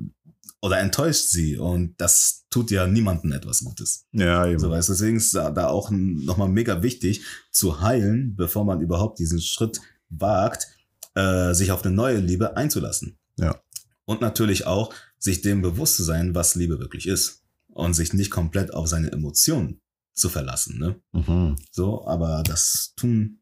oder 0.62 0.80
enttäuscht 0.80 1.30
sie. 1.30 1.58
Und 1.58 2.00
das 2.00 2.46
tut 2.50 2.72
ja 2.72 2.88
niemandem 2.88 3.31
etwas 3.31 3.64
Gutes. 3.64 4.06
Ja, 4.12 4.46
eben. 4.48 4.60
So, 4.60 4.70
weißt, 4.70 4.90
du, 4.90 4.94
deswegen 4.94 5.18
ist 5.18 5.34
da 5.34 5.52
da 5.52 5.68
auch 5.68 5.90
nochmal 5.92 6.50
mega 6.50 6.81
wichtig 6.84 7.24
zu 7.52 7.81
heilen, 7.81 8.36
bevor 8.36 8.66
man 8.66 8.81
überhaupt 8.81 9.20
diesen 9.20 9.42
Schritt 9.42 9.80
wagt, 10.10 10.68
äh, 11.16 11.54
sich 11.54 11.72
auf 11.72 11.84
eine 11.84 11.96
neue 11.96 12.18
Liebe 12.18 12.58
einzulassen. 12.58 13.18
Ja. 13.38 13.62
Und 14.06 14.22
natürlich 14.22 14.66
auch, 14.66 14.94
sich 15.18 15.42
dem 15.42 15.62
bewusst 15.62 15.96
zu 15.96 16.04
sein, 16.04 16.36
was 16.36 16.56
Liebe 16.56 16.80
wirklich 16.80 17.08
ist. 17.08 17.44
Und 17.68 17.94
sich 17.94 18.14
nicht 18.14 18.32
komplett 18.32 18.74
auf 18.74 18.88
seine 18.88 19.12
Emotionen 19.12 19.80
zu 20.14 20.28
verlassen. 20.28 20.80
Ne? 20.80 21.00
Mhm. 21.14 21.56
So, 21.72 22.06
aber 22.06 22.44
das 22.44 22.94
tun 22.98 23.42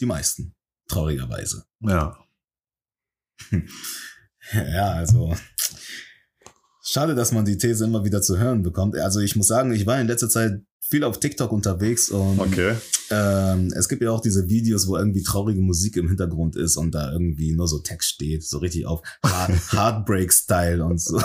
die 0.00 0.06
meisten, 0.06 0.54
traurigerweise. 0.88 1.64
Ja. 1.80 2.18
Ja, 4.52 4.92
also 4.92 5.36
schade, 6.82 7.14
dass 7.14 7.32
man 7.32 7.44
die 7.44 7.58
These 7.58 7.84
immer 7.84 8.04
wieder 8.04 8.22
zu 8.22 8.38
hören 8.38 8.62
bekommt. 8.62 8.96
Also 8.96 9.20
ich 9.20 9.36
muss 9.36 9.48
sagen, 9.48 9.72
ich 9.72 9.86
war 9.86 10.00
in 10.00 10.06
letzter 10.06 10.30
Zeit 10.30 10.62
viel 10.80 11.04
auf 11.04 11.20
TikTok 11.20 11.52
unterwegs 11.52 12.08
und 12.08 12.38
Okay. 12.40 12.74
ähm, 13.10 13.70
es 13.76 13.90
gibt 13.90 14.00
ja 14.02 14.10
auch 14.10 14.22
diese 14.22 14.48
Videos, 14.48 14.88
wo 14.88 14.96
irgendwie 14.96 15.22
traurige 15.22 15.60
Musik 15.60 15.96
im 15.98 16.08
Hintergrund 16.08 16.56
ist 16.56 16.78
und 16.78 16.94
da 16.94 17.12
irgendwie 17.12 17.52
nur 17.54 17.68
so 17.68 17.80
Text 17.80 18.08
steht, 18.08 18.42
so 18.42 18.56
richtig 18.58 18.86
auf 18.86 19.02
Heart 19.22 19.50
Heartbreak-Style 19.72 20.82
und 20.82 20.98
so. 20.98 21.20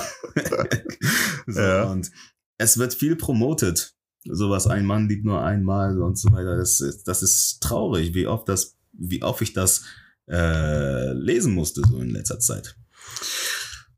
so 1.48 1.60
Ja. 1.62 1.84
Und 1.84 2.12
es 2.58 2.78
wird 2.78 2.94
viel 2.94 3.16
promotet. 3.16 3.94
Sowas, 4.26 4.68
ein 4.68 4.86
Mann 4.86 5.08
liebt 5.08 5.26
nur 5.26 5.44
einmal 5.44 6.02
und 6.02 6.18
so 6.18 6.32
weiter. 6.32 6.58
Das 6.58 6.80
ist, 6.82 7.04
das 7.06 7.24
ist 7.24 7.60
traurig, 7.62 8.14
wie 8.14 8.28
oft 8.28 8.48
das, 8.50 8.78
wie 8.92 9.24
oft 9.24 9.42
ich 9.42 9.54
das 9.54 9.84
äh, 10.30 11.12
lesen 11.14 11.54
musste 11.54 11.82
so 11.88 11.98
in 12.00 12.10
letzter 12.10 12.40
Zeit. 12.40 12.76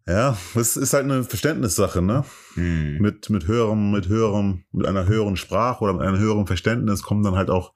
Ja, 0.07 0.37
es 0.53 0.77
ist 0.77 0.93
halt 0.93 1.05
eine 1.05 1.23
Verständnissache, 1.23 2.01
ne? 2.01 2.25
Hm. 2.53 2.97
Mit, 2.99 3.29
mit 3.31 3.47
höherem, 3.47 3.91
mit 3.91 4.07
höherem, 4.07 4.63
mit 4.71 4.85
einer 4.85 5.07
höheren 5.07 5.35
Sprache 5.35 5.83
oder 5.83 5.93
mit 5.93 6.03
einem 6.03 6.19
höheren 6.19 6.45
Verständnis 6.45 7.01
kommen 7.01 7.23
dann 7.23 7.35
halt 7.35 7.49
auch 7.49 7.73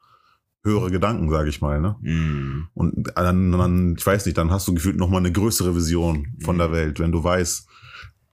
höhere 0.64 0.92
Gedanken, 0.92 1.32
sage 1.32 1.50
ich 1.50 1.62
mal, 1.62 1.82
ne? 1.82 1.96
Hm. 2.04 2.68
Und 2.76 3.12
dann, 3.16 3.52
dann, 3.52 3.96
ich 3.98 4.06
weiß 4.06 4.26
nicht, 4.28 4.38
dann 4.38 4.52
hast 4.52 4.68
du 4.68 4.74
gefühlt 4.76 4.98
nochmal 4.98 5.22
eine 5.22 5.32
größere 5.32 5.76
Vision 5.76 6.36
von 6.44 6.58
der 6.60 6.72
Welt, 6.72 7.00
wenn 7.00 7.12
du 7.12 7.24
weißt, 7.24 7.68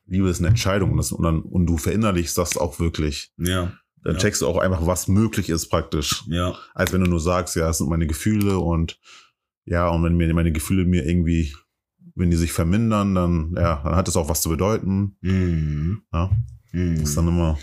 Liebe 0.09 0.29
ist 0.29 0.39
eine 0.41 0.49
Entscheidung 0.49 0.91
und, 0.93 0.99
das, 0.99 1.11
und, 1.13 1.25
dann, 1.25 1.41
und 1.41 1.67
du 1.67 1.79
verinnerlichst 1.79 2.37
das 2.37 2.57
auch 2.59 2.79
wirklich. 2.79 3.33
Ja, 3.39 3.73
Dann 4.05 4.15
Ja. 4.15 4.19
checkst 4.21 4.43
du 4.43 4.47
auch 4.47 4.59
einfach, 4.59 4.87
was 4.87 5.09
möglich 5.09 5.49
ist 5.49 5.69
praktisch. 5.69 6.23
ja, 6.29 6.55
Als 6.75 6.93
wenn 6.93 7.03
du 7.03 7.09
nur 7.11 7.19
sagst, 7.21 7.57
ja, 7.57 7.71
es 7.71 7.79
sind 7.79 7.89
meine 7.89 8.07
Gefühle 8.07 8.59
und 8.59 9.01
ja, 9.67 9.89
und 9.89 10.03
wenn 10.05 10.17
mir 10.17 10.33
meine 10.35 10.53
Gefühle 10.53 10.85
mir 10.85 11.05
irgendwie, 11.07 11.53
wenn 12.15 12.31
die 12.31 12.37
sich 12.37 12.53
vermindern, 12.53 13.15
dann, 13.15 13.55
ja, 13.57 13.83
dann 13.85 13.95
hat 13.97 14.09
es 14.09 14.17
auch 14.17 14.29
was 14.29 14.41
zu 14.41 14.49
bedeuten. 14.49 15.17
hm. 15.23 16.03
Ja, 16.13 16.31
Hm. 16.73 16.97
das 17.01 17.11
ist 17.11 17.17
dann 17.17 17.29
immer, 17.29 17.59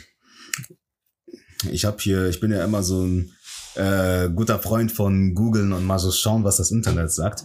Ich 1.72 1.86
habe 1.86 1.98
hier, 2.00 2.28
ich 2.28 2.40
bin 2.40 2.52
ja 2.52 2.64
immer 2.64 2.84
so 2.84 3.04
ein 3.04 3.32
äh, 3.76 4.30
guter 4.30 4.60
Freund 4.60 4.92
von 4.92 5.34
googeln 5.34 5.72
und 5.74 5.86
mal 5.86 6.00
so 6.00 6.12
schauen, 6.12 6.44
was 6.44 6.58
das 6.58 6.72
Internet 6.72 7.12
sagt. 7.12 7.44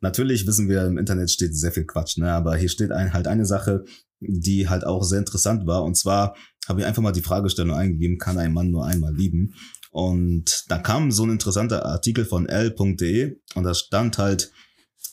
Natürlich 0.00 0.46
wissen 0.46 0.68
wir, 0.68 0.84
im 0.86 0.98
Internet 0.98 1.30
steht 1.30 1.56
sehr 1.56 1.72
viel 1.72 1.84
Quatsch, 1.84 2.16
ne? 2.18 2.32
aber 2.32 2.56
hier 2.56 2.68
steht 2.68 2.92
ein, 2.92 3.12
halt 3.12 3.26
eine 3.26 3.46
Sache, 3.46 3.84
die 4.20 4.68
halt 4.68 4.84
auch 4.86 5.02
sehr 5.04 5.18
interessant 5.18 5.66
war. 5.66 5.84
Und 5.84 5.96
zwar 5.96 6.34
habe 6.68 6.80
ich 6.80 6.86
einfach 6.86 7.02
mal 7.02 7.12
die 7.12 7.22
Fragestellung 7.22 7.76
eingegeben, 7.76 8.18
kann 8.18 8.38
ein 8.38 8.52
Mann 8.52 8.70
nur 8.70 8.86
einmal 8.86 9.14
lieben? 9.14 9.54
Und 9.98 10.66
da 10.68 10.78
kam 10.78 11.10
so 11.10 11.24
ein 11.24 11.30
interessanter 11.30 11.84
Artikel 11.84 12.24
von 12.24 12.48
l.de 12.48 13.36
und 13.56 13.64
da 13.64 13.74
stand 13.74 14.16
halt, 14.16 14.52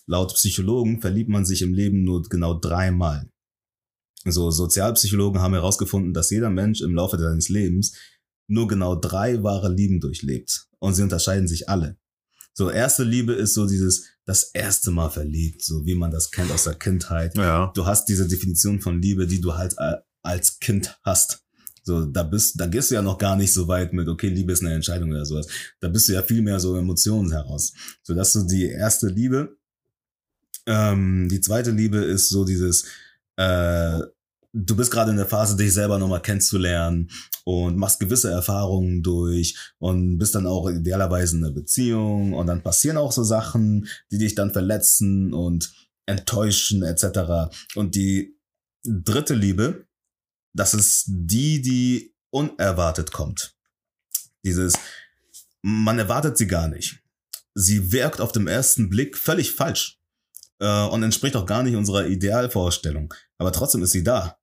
laut 0.05 0.35
Psychologen 0.35 1.01
verliebt 1.01 1.27
man 1.27 1.43
sich 1.43 1.63
im 1.63 1.73
Leben 1.73 2.03
nur 2.03 2.21
genau 2.21 2.53
dreimal. 2.53 3.27
So 4.25 4.51
Sozialpsychologen 4.51 5.41
haben 5.41 5.55
herausgefunden, 5.55 6.13
dass 6.13 6.29
jeder 6.29 6.51
Mensch 6.51 6.81
im 6.81 6.93
Laufe 6.93 7.17
seines 7.17 7.49
Lebens 7.49 7.97
nur 8.47 8.67
genau 8.67 8.93
drei 8.93 9.41
wahre 9.41 9.73
Lieben 9.73 9.99
durchlebt. 9.99 10.67
Und 10.77 10.93
sie 10.93 11.01
unterscheiden 11.01 11.47
sich 11.47 11.67
alle. 11.67 11.97
So, 12.53 12.69
erste 12.69 13.03
Liebe 13.03 13.33
ist 13.33 13.55
so 13.55 13.65
dieses, 13.65 14.05
das 14.25 14.51
erste 14.53 14.91
Mal 14.91 15.09
verliebt, 15.09 15.63
so 15.63 15.83
wie 15.87 15.95
man 15.95 16.11
das 16.11 16.29
kennt 16.29 16.51
aus 16.51 16.65
der 16.65 16.75
Kindheit. 16.75 17.35
ja, 17.35 17.71
Du 17.73 17.87
hast 17.87 18.05
diese 18.05 18.27
Definition 18.27 18.81
von 18.81 19.01
Liebe, 19.01 19.25
die 19.25 19.41
du 19.41 19.55
halt 19.55 19.75
als 20.21 20.59
Kind 20.59 20.99
hast. 21.03 21.44
So, 21.85 22.03
da 22.03 22.23
bist, 22.23 22.59
da 22.59 22.65
gehst 22.65 22.89
du 22.89 22.95
ja 22.95 23.03
noch 23.03 23.19
gar 23.19 23.35
nicht 23.35 23.53
so 23.53 23.67
weit 23.67 23.93
mit, 23.93 24.07
okay, 24.07 24.29
Liebe 24.29 24.51
ist 24.51 24.61
eine 24.61 24.73
Entscheidung 24.73 25.11
oder 25.11 25.23
sowas. 25.23 25.47
Da 25.79 25.87
bist 25.87 26.09
du 26.09 26.13
ja 26.13 26.23
viel 26.23 26.41
mehr 26.41 26.59
so 26.59 26.75
Emotionen 26.75 27.31
heraus. 27.31 27.73
So, 28.01 28.15
das 28.15 28.29
ist 28.29 28.33
so 28.33 28.47
die 28.47 28.65
erste 28.65 29.07
Liebe. 29.07 29.55
Ähm, 30.65 31.29
die 31.29 31.41
zweite 31.41 31.69
Liebe 31.69 31.97
ist 31.97 32.29
so 32.29 32.43
dieses, 32.43 32.85
äh, 33.35 33.99
du 34.51 34.75
bist 34.75 34.89
gerade 34.89 35.11
in 35.11 35.17
der 35.17 35.27
Phase, 35.27 35.55
dich 35.57 35.73
selber 35.73 35.99
nochmal 35.99 36.23
kennenzulernen 36.23 37.11
und 37.43 37.77
machst 37.77 37.99
gewisse 37.99 38.31
Erfahrungen 38.31 39.03
durch 39.03 39.55
und 39.77 40.17
bist 40.17 40.33
dann 40.33 40.47
auch 40.47 40.67
idealerweise 40.67 41.37
in 41.37 41.43
einer 41.43 41.53
Beziehung 41.53 42.33
und 42.33 42.47
dann 42.47 42.63
passieren 42.63 42.97
auch 42.97 43.11
so 43.11 43.23
Sachen, 43.23 43.87
die 44.11 44.17
dich 44.17 44.33
dann 44.33 44.51
verletzen 44.51 45.35
und 45.35 45.71
enttäuschen 46.07 46.81
etc. 46.81 47.53
Und 47.75 47.93
die 47.93 48.39
dritte 48.83 49.35
Liebe, 49.35 49.85
das 50.55 50.73
ist 50.73 51.05
die, 51.07 51.61
die 51.61 52.15
unerwartet 52.31 53.11
kommt. 53.11 53.55
Dieses, 54.43 54.73
man 55.61 55.99
erwartet 55.99 56.37
sie 56.37 56.47
gar 56.47 56.67
nicht. 56.67 57.01
Sie 57.53 57.91
wirkt 57.91 58.21
auf 58.21 58.31
dem 58.31 58.47
ersten 58.47 58.89
Blick 58.89 59.17
völlig 59.17 59.51
falsch 59.51 59.99
äh, 60.59 60.87
und 60.87 61.03
entspricht 61.03 61.35
auch 61.35 61.45
gar 61.45 61.63
nicht 61.63 61.75
unserer 61.75 62.07
Idealvorstellung. 62.07 63.13
Aber 63.37 63.51
trotzdem 63.51 63.83
ist 63.83 63.91
sie 63.91 64.03
da. 64.03 64.37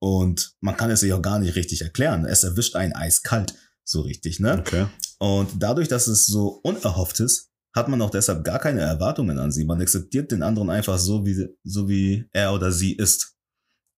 Und 0.00 0.54
man 0.60 0.76
kann 0.76 0.90
es 0.90 1.00
sich 1.00 1.12
auch 1.12 1.22
gar 1.22 1.40
nicht 1.40 1.56
richtig 1.56 1.82
erklären. 1.82 2.24
Es 2.24 2.44
erwischt 2.44 2.76
einen 2.76 2.94
eiskalt, 2.94 3.54
so 3.84 4.02
richtig, 4.02 4.38
ne? 4.38 4.58
Okay. 4.60 4.86
Und 5.18 5.50
dadurch, 5.60 5.88
dass 5.88 6.06
es 6.06 6.26
so 6.26 6.60
unerhofft 6.62 7.18
ist, 7.18 7.50
hat 7.74 7.88
man 7.88 8.00
auch 8.02 8.10
deshalb 8.10 8.44
gar 8.44 8.60
keine 8.60 8.80
Erwartungen 8.80 9.38
an 9.38 9.50
sie. 9.50 9.64
Man 9.64 9.80
akzeptiert 9.80 10.30
den 10.30 10.42
anderen 10.42 10.70
einfach 10.70 10.98
so, 10.98 11.26
wie, 11.26 11.48
so 11.64 11.88
wie 11.88 12.28
er 12.32 12.52
oder 12.52 12.70
sie 12.70 12.94
ist. 12.94 13.36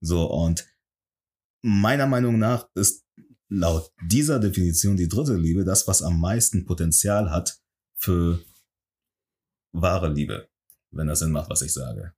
So, 0.01 0.25
und 0.25 0.67
meiner 1.63 2.07
Meinung 2.07 2.39
nach 2.39 2.69
ist 2.75 3.05
laut 3.49 3.91
dieser 4.03 4.39
Definition 4.39 4.97
die 4.97 5.09
dritte 5.09 5.35
Liebe 5.35 5.65
das, 5.65 5.89
was 5.89 6.03
am 6.03 6.21
meisten 6.21 6.65
Potenzial 6.67 7.31
hat 7.31 7.59
für 7.97 8.41
wahre 9.73 10.13
Liebe, 10.13 10.49
wenn 10.91 11.09
das 11.09 11.19
Sinn 11.19 11.33
macht, 11.33 11.51
was 11.51 11.63
ich 11.63 11.73
sage. 11.73 12.13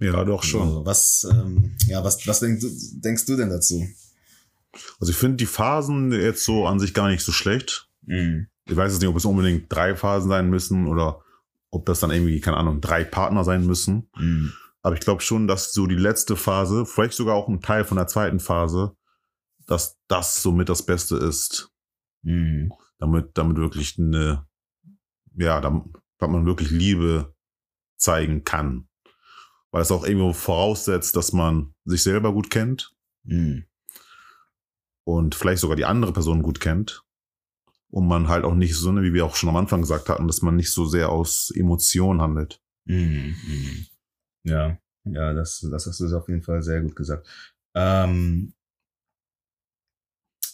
Ja, 0.00 0.24
doch 0.24 0.42
schon. 0.42 0.62
Also, 0.62 0.86
was, 0.86 1.26
ähm, 1.30 1.76
ja, 1.86 2.02
was, 2.04 2.26
was 2.26 2.40
denkst 2.40 2.60
du, 2.60 3.00
denkst 3.00 3.26
du 3.26 3.36
denn 3.36 3.50
dazu? 3.50 3.86
Also 5.00 5.10
ich 5.10 5.16
finde 5.16 5.36
die 5.36 5.46
Phasen 5.46 6.12
jetzt 6.12 6.44
so 6.44 6.66
an 6.66 6.78
sich 6.78 6.94
gar 6.94 7.08
nicht 7.08 7.24
so 7.24 7.32
schlecht. 7.32 7.88
Mhm. 8.02 8.48
Ich 8.66 8.76
weiß 8.76 8.92
jetzt 8.92 9.00
nicht, 9.00 9.08
ob 9.08 9.16
es 9.16 9.24
unbedingt 9.24 9.72
drei 9.72 9.96
Phasen 9.96 10.28
sein 10.28 10.50
müssen 10.50 10.86
oder 10.86 11.22
ob 11.70 11.86
das 11.86 12.00
dann 12.00 12.10
irgendwie, 12.10 12.40
keine 12.40 12.58
Ahnung, 12.58 12.80
drei 12.80 13.04
Partner 13.04 13.44
sein 13.44 13.66
müssen. 13.66 14.08
Mhm. 14.16 14.52
Aber 14.82 14.94
ich 14.94 15.00
glaube 15.00 15.22
schon, 15.22 15.48
dass 15.48 15.72
so 15.72 15.86
die 15.86 15.96
letzte 15.96 16.36
Phase, 16.36 16.86
vielleicht 16.86 17.14
sogar 17.14 17.34
auch 17.34 17.48
ein 17.48 17.60
Teil 17.60 17.84
von 17.84 17.96
der 17.96 18.06
zweiten 18.06 18.40
Phase, 18.40 18.96
dass 19.66 19.98
das 20.08 20.42
somit 20.42 20.68
das 20.68 20.84
Beste 20.84 21.16
ist. 21.16 21.70
Mhm. 22.22 22.72
Damit, 22.98 23.30
damit 23.34 23.56
wirklich 23.58 23.98
eine, 23.98 24.46
ja, 25.34 25.60
damit 25.60 25.84
man 26.20 26.46
wirklich 26.46 26.70
Liebe 26.70 27.34
zeigen 27.96 28.44
kann. 28.44 28.88
Weil 29.70 29.82
es 29.82 29.92
auch 29.92 30.04
irgendwo 30.04 30.32
voraussetzt, 30.32 31.14
dass 31.16 31.32
man 31.32 31.74
sich 31.84 32.02
selber 32.02 32.32
gut 32.32 32.50
kennt 32.50 32.94
Mhm. 33.24 33.66
und 35.04 35.34
vielleicht 35.34 35.60
sogar 35.60 35.76
die 35.76 35.84
andere 35.84 36.12
Person 36.12 36.42
gut 36.42 36.60
kennt. 36.60 37.04
Und 37.90 38.06
man 38.06 38.28
halt 38.28 38.44
auch 38.44 38.54
nicht 38.54 38.74
so, 38.74 38.92
ne, 38.92 39.02
wie 39.02 39.12
wir 39.12 39.24
auch 39.26 39.34
schon 39.34 39.48
am 39.48 39.56
Anfang 39.56 39.80
gesagt 39.80 40.08
hatten, 40.08 40.26
dass 40.26 40.42
man 40.42 40.56
nicht 40.56 40.72
so 40.72 40.84
sehr 40.86 41.10
aus 41.10 41.50
Emotionen 41.54 42.20
handelt. 42.20 42.62
Mhm. 42.84 43.34
Ja, 44.44 44.78
ja, 45.04 45.32
das, 45.34 45.66
das 45.70 45.86
hast 45.86 46.00
du 46.00 46.16
auf 46.16 46.28
jeden 46.28 46.42
Fall 46.42 46.62
sehr 46.62 46.80
gut 46.82 46.96
gesagt. 46.96 47.26
Ähm, 47.74 48.54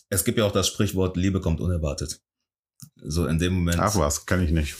es 0.08 0.24
gibt 0.24 0.38
ja 0.38 0.44
auch 0.44 0.52
das 0.52 0.68
Sprichwort, 0.68 1.16
Liebe 1.16 1.40
kommt 1.40 1.60
unerwartet. 1.60 2.20
So 2.96 3.26
in 3.26 3.38
dem 3.38 3.54
Moment. 3.54 3.78
Ach 3.80 3.96
was, 3.96 4.26
kann 4.26 4.42
ich 4.42 4.50
nicht. 4.50 4.74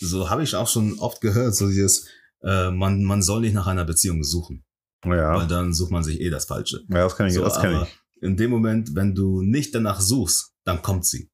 So 0.00 0.30
habe 0.30 0.42
ich 0.42 0.54
auch 0.54 0.68
schon 0.68 0.98
oft 0.98 1.20
gehört, 1.20 1.54
so 1.54 1.68
dieses, 1.68 2.06
äh, 2.42 2.70
man, 2.70 3.04
man 3.04 3.22
soll 3.22 3.40
nicht 3.40 3.54
nach 3.54 3.66
einer 3.66 3.84
Beziehung 3.84 4.22
suchen, 4.24 4.64
weil 5.02 5.18
Ja, 5.18 5.44
dann 5.46 5.72
sucht 5.72 5.90
man 5.90 6.02
sich 6.02 6.20
eh 6.20 6.30
das 6.30 6.46
Falsche. 6.46 6.84
ja 6.88 7.04
das 7.04 7.16
kann 7.16 7.26
ich, 7.28 7.34
So, 7.34 7.42
das 7.42 7.60
kann 7.60 7.82
ich. 7.82 7.98
in 8.22 8.36
dem 8.36 8.50
Moment, 8.50 8.94
wenn 8.94 9.14
du 9.14 9.42
nicht 9.42 9.74
danach 9.74 10.00
suchst, 10.00 10.52
dann 10.64 10.82
kommt 10.82 11.06
sie. 11.06 11.30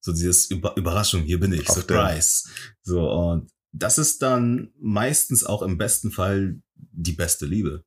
So 0.00 0.12
dieses 0.12 0.50
Über 0.50 0.76
Überraschung, 0.76 1.22
hier 1.22 1.40
bin 1.40 1.52
ich, 1.52 1.68
Auf 1.68 1.76
Surprise. 1.76 2.48
So, 2.82 3.08
und 3.10 3.50
das 3.74 3.98
ist 3.98 4.22
dann 4.22 4.72
meistens 4.78 5.44
auch 5.44 5.60
im 5.60 5.76
besten 5.76 6.12
Fall 6.12 6.62
die 6.74 7.12
beste 7.12 7.44
Liebe. 7.44 7.84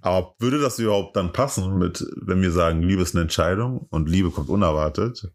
Aber 0.00 0.34
würde 0.38 0.60
das 0.60 0.78
überhaupt 0.78 1.14
dann 1.16 1.32
passen 1.32 1.78
mit, 1.78 2.04
wenn 2.16 2.42
wir 2.42 2.52
sagen, 2.52 2.82
Liebe 2.82 3.02
ist 3.02 3.14
eine 3.14 3.22
Entscheidung 3.22 3.86
und 3.90 4.08
Liebe 4.08 4.30
kommt 4.30 4.48
unerwartet? 4.48 5.30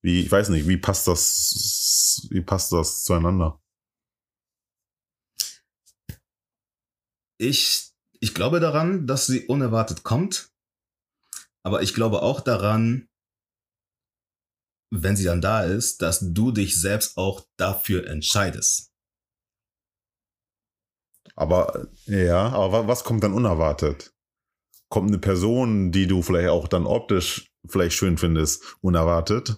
Wie, 0.00 0.22
ich 0.22 0.32
weiß 0.32 0.48
nicht, 0.50 0.68
wie 0.68 0.78
passt 0.78 1.06
das, 1.06 2.26
wie 2.30 2.40
passt 2.40 2.72
das 2.72 3.04
zueinander? 3.04 3.60
Ich, 7.38 7.92
ich 8.20 8.34
glaube 8.34 8.58
daran, 8.58 9.06
dass 9.06 9.26
sie 9.26 9.46
unerwartet 9.46 10.02
kommt. 10.02 10.50
Aber 11.62 11.82
ich 11.82 11.94
glaube 11.94 12.22
auch 12.22 12.40
daran, 12.40 13.08
wenn 14.90 15.16
sie 15.16 15.24
dann 15.24 15.40
da 15.40 15.62
ist, 15.64 16.00
dass 16.02 16.20
du 16.32 16.50
dich 16.52 16.80
selbst 16.80 17.16
auch 17.16 17.46
dafür 17.56 18.06
entscheidest. 18.06 18.92
Aber, 21.36 21.88
ja, 22.06 22.48
aber 22.48 22.72
wa- 22.72 22.88
was 22.88 23.04
kommt 23.04 23.22
dann 23.22 23.32
unerwartet? 23.34 24.12
Kommt 24.88 25.08
eine 25.08 25.18
Person, 25.18 25.92
die 25.92 26.06
du 26.06 26.22
vielleicht 26.22 26.48
auch 26.48 26.66
dann 26.68 26.86
optisch 26.86 27.52
vielleicht 27.68 27.96
schön 27.96 28.16
findest, 28.18 28.78
unerwartet? 28.80 29.56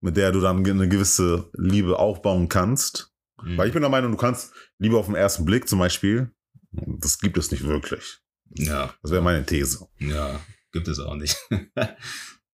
Mit 0.00 0.16
der 0.16 0.32
du 0.32 0.40
dann 0.40 0.66
eine 0.66 0.88
gewisse 0.88 1.50
Liebe 1.56 1.98
aufbauen 1.98 2.48
kannst? 2.48 3.12
Weil 3.36 3.66
ich 3.68 3.72
bin 3.72 3.82
der 3.82 3.90
Meinung, 3.90 4.12
du 4.12 4.16
kannst 4.16 4.52
Liebe 4.78 4.96
auf 4.96 5.06
den 5.06 5.14
ersten 5.16 5.44
Blick 5.44 5.68
zum 5.68 5.78
Beispiel, 5.78 6.32
das 6.70 7.18
gibt 7.18 7.36
es 7.38 7.50
nicht 7.50 7.64
wirklich. 7.64 8.18
ja, 8.50 8.94
Das 9.02 9.10
wäre 9.10 9.22
meine 9.22 9.44
These. 9.44 9.86
ja, 9.98 10.40
gibt 10.72 10.88
es 10.88 10.98
auch 11.00 11.14
nicht. 11.14 11.36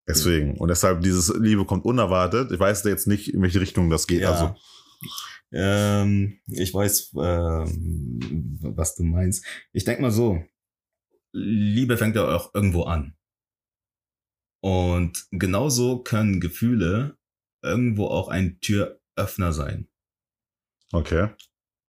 Deswegen. 0.06 0.56
Und 0.58 0.68
deshalb 0.68 1.02
dieses 1.02 1.34
Liebe 1.36 1.64
kommt 1.64 1.84
unerwartet. 1.84 2.52
Ich 2.52 2.60
weiß 2.60 2.84
jetzt 2.84 3.06
nicht, 3.06 3.34
in 3.34 3.42
welche 3.42 3.60
Richtung 3.60 3.90
das 3.90 4.06
geht. 4.06 4.20
Ja. 4.20 4.32
Also, 4.32 4.56
Ähm, 5.52 6.40
ich 6.48 6.74
weiß, 6.74 7.12
ähm, 7.18 8.58
was 8.62 8.96
du 8.96 9.04
meinst. 9.04 9.44
Ich 9.72 9.84
denk 9.84 10.00
mal 10.00 10.10
so, 10.10 10.42
Liebe 11.32 11.96
fängt 11.96 12.16
ja 12.16 12.34
auch 12.34 12.54
irgendwo 12.54 12.84
an. 12.84 13.16
Und 14.62 15.26
genauso 15.30 16.02
können 16.02 16.40
Gefühle 16.40 17.16
irgendwo 17.62 18.06
auch 18.06 18.28
ein 18.28 18.58
Türöffner 18.60 19.52
sein. 19.52 19.88
okay. 20.92 21.30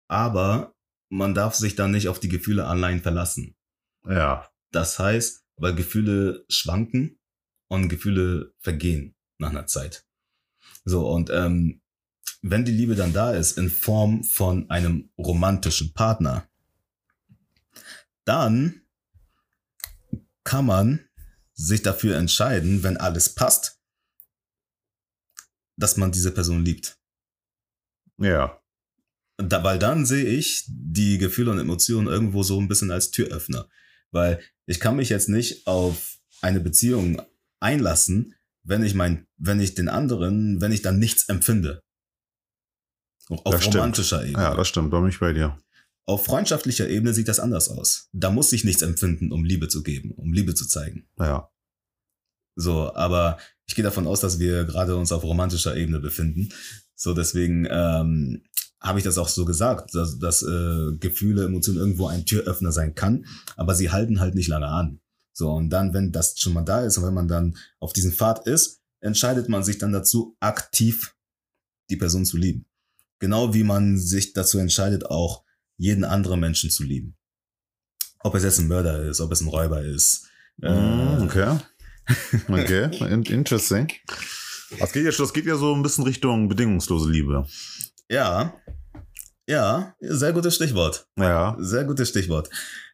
Aber 0.10 0.74
man 1.10 1.34
darf 1.34 1.56
sich 1.56 1.76
dann 1.76 1.92
nicht 1.92 2.08
auf 2.08 2.20
die 2.20 2.30
Gefühle 2.30 2.66
allein 2.66 3.02
verlassen. 3.02 3.56
Ja. 4.06 4.50
Das 4.72 5.00
heißt, 5.00 5.46
weil 5.58 5.76
Gefühle 5.76 6.46
schwanken 6.48 7.17
und 7.68 7.90
Gefühle 7.90 8.54
vergehen 8.60 9.16
nach 9.38 9.50
einer 9.50 9.68
Zeit. 9.68 10.06
So, 10.86 11.08
und 11.10 11.30
ähm, 11.30 11.82
wenn 12.42 12.66
die 12.66 12.72
Liebe 12.72 12.96
dann 12.96 13.14
da 13.14 13.32
ist 13.32 13.58
in 13.58 13.70
Form 13.70 14.24
von 14.24 14.70
einem 14.70 15.10
romantischen 15.18 15.94
Partner, 15.94 16.48
dann 18.26 18.82
kann 20.44 20.66
man 20.66 21.08
sich 21.54 21.82
dafür 21.82 22.18
entscheiden, 22.18 22.84
wenn 22.84 22.98
alles 22.98 23.34
passt, 23.34 23.82
dass 25.76 25.98
man 25.98 26.12
diese 26.12 26.32
Person 26.32 26.64
liebt. 26.64 26.98
Ja. 28.18 28.62
Da, 29.38 29.64
weil 29.64 29.78
dann 29.78 30.06
sehe 30.06 30.26
ich 30.26 30.66
die 30.68 31.18
Gefühle 31.18 31.52
und 31.52 31.60
Emotionen 31.60 32.08
irgendwo 32.08 32.44
so 32.44 32.60
ein 32.60 32.68
bisschen 32.68 32.92
als 32.92 33.12
Türöffner. 33.12 33.70
Weil 34.12 34.42
ich 34.66 34.80
kann 34.80 34.96
mich 34.96 35.10
jetzt 35.10 35.30
nicht 35.30 35.68
auf 35.68 36.18
eine 36.42 36.60
Beziehung 36.60 37.22
einlassen, 37.60 38.36
wenn 38.64 38.84
ich 38.84 38.94
mein, 38.94 39.26
wenn 39.38 39.60
ich 39.60 39.76
den 39.76 39.90
anderen, 39.90 40.62
wenn 40.62 40.72
ich 40.72 40.82
dann 40.82 41.00
nichts 41.00 41.30
empfinde. 41.30 41.82
Auf 43.30 43.42
Das 43.44 43.62
stimmt. 43.62 43.76
romantischer 43.76 44.24
Ebene. 44.24 44.44
Ja, 44.44 44.56
das 44.56 44.68
stimmt. 44.68 44.94
Da 44.94 45.00
bin 45.00 45.10
ich 45.10 45.20
bei 45.20 45.34
dir. 45.34 45.58
Auf 46.06 46.26
freundschaftlicher 46.26 46.88
Ebene 46.88 47.14
sieht 47.14 47.28
das 47.28 47.40
anders 47.40 47.70
aus. 47.70 48.10
Da 48.14 48.30
muss 48.32 48.54
ich 48.54 48.64
nichts 48.64 48.82
empfinden, 48.82 49.32
um 49.34 49.44
Liebe 49.44 49.68
zu 49.68 49.84
geben, 49.84 50.12
um 50.12 50.32
Liebe 50.32 50.56
zu 50.56 50.66
zeigen. 50.66 51.08
Ja. 51.20 51.50
So, 52.56 52.94
aber 52.96 53.38
ich 53.68 53.76
gehe 53.76 53.84
davon 53.84 54.08
aus, 54.08 54.22
dass 54.22 54.40
wir 54.40 54.64
gerade 54.64 54.96
uns 54.96 55.12
auf 55.12 55.24
romantischer 55.24 55.76
Ebene 55.76 56.00
befinden. 56.00 56.50
So, 56.96 57.14
deswegen 57.14 57.68
ähm, 57.70 58.44
habe 58.82 59.00
ich 59.00 59.04
das 59.04 59.18
auch 59.18 59.28
so 59.28 59.44
gesagt, 59.46 59.94
dass, 59.94 60.18
dass 60.18 60.44
äh, 60.44 60.96
Gefühle, 60.98 61.46
Emotionen 61.46 61.80
irgendwo 61.80 62.08
ein 62.08 62.26
Türöffner 62.26 62.72
sein 62.72 62.96
kann, 62.96 63.26
aber 63.58 63.76
sie 63.76 63.92
halten 63.92 64.20
halt 64.20 64.34
nicht 64.36 64.48
lange 64.48 64.68
an. 64.68 65.02
So, 65.38 65.52
und 65.52 65.70
dann, 65.70 65.94
wenn 65.94 66.12
das 66.12 66.40
schon 66.40 66.54
mal 66.54 66.64
da 66.64 66.82
ist 66.82 66.98
und 66.98 67.06
wenn 67.06 67.14
man 67.14 67.28
dann 67.28 67.56
auf 67.80 67.94
diesen 67.94 68.12
Pfad 68.12 68.48
ist, 68.48 68.82
entscheidet 69.02 69.50
man 69.50 69.64
sich 69.64 69.78
dann 69.78 69.92
dazu, 69.92 70.36
aktiv 70.40 71.16
die 71.92 71.96
Person 71.96 72.26
zu 72.26 72.38
lieben. 72.38 72.66
Genau 73.20 73.54
wie 73.54 73.64
man 73.64 74.00
sich 74.00 74.34
dazu 74.34 74.58
entscheidet, 74.58 75.06
auch 75.06 75.44
jeden 75.78 76.06
anderen 76.06 76.40
Menschen 76.40 76.72
zu 76.72 76.84
lieben. 76.84 77.16
Ob 78.22 78.34
es 78.34 78.42
jetzt 78.42 78.58
ein 78.58 78.68
Mörder 78.68 79.04
ist, 79.04 79.22
ob 79.22 79.32
es 79.32 79.42
ein 79.42 79.48
Räuber 79.48 79.84
ist. 79.84 80.28
äh, 80.64 80.72
Mm, 80.72 81.22
okay. 81.22 81.60
Okay. 82.48 82.98
In 83.14 83.22
interesting. 83.22 83.92
Das 84.80 84.92
geht, 84.92 85.06
ja, 85.06 85.12
das 85.12 85.34
geht 85.34 85.46
ja 85.46 85.56
so 85.56 85.72
ein 85.76 85.84
bisschen 85.84 86.04
Richtung 86.04 86.50
bedingungslose 86.50 87.12
Liebe. 87.12 87.46
Ja, 88.10 88.60
ja, 89.48 89.96
sehr 90.00 90.34
gutes 90.34 90.56
Stichwort. 90.56 91.08
Ja. 91.16 91.56
Sehr 91.60 91.84
gutes 91.84 92.10
Stichwort. 92.10 92.50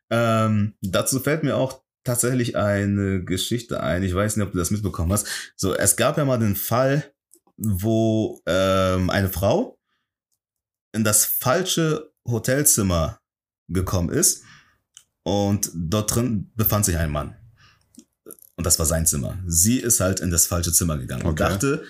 Ähm, 0.09 0.75
dazu 0.81 1.21
fällt 1.21 1.43
mir 1.43 1.55
auch 1.55 1.83
tatsächlich 2.03 2.55
eine 2.57 3.23
Geschichte 3.23 3.81
ein. 3.81 4.03
Ich 4.03 4.13
weiß 4.13 4.35
nicht, 4.37 4.45
ob 4.45 4.51
du 4.51 4.57
das 4.57 4.71
mitbekommen 4.71 5.11
hast. 5.11 5.27
So, 5.55 5.73
es 5.75 5.95
gab 5.95 6.17
ja 6.17 6.25
mal 6.25 6.37
den 6.39 6.55
Fall, 6.55 7.11
wo 7.57 8.41
ähm, 8.45 9.09
eine 9.09 9.29
Frau 9.29 9.79
in 10.93 11.03
das 11.03 11.25
falsche 11.25 12.11
Hotelzimmer 12.27 13.19
gekommen 13.69 14.09
ist 14.09 14.43
und 15.23 15.71
dort 15.73 16.13
drin 16.15 16.51
befand 16.55 16.85
sich 16.85 16.97
ein 16.97 17.11
Mann. 17.11 17.35
Und 18.55 18.65
das 18.65 18.77
war 18.77 18.85
sein 18.85 19.05
Zimmer. 19.05 19.37
Sie 19.47 19.79
ist 19.79 19.99
halt 19.99 20.19
in 20.19 20.29
das 20.29 20.45
falsche 20.45 20.71
Zimmer 20.71 20.97
gegangen 20.97 21.23
und 21.23 21.31
Okay. 21.41 21.43
dachte, 21.49 21.83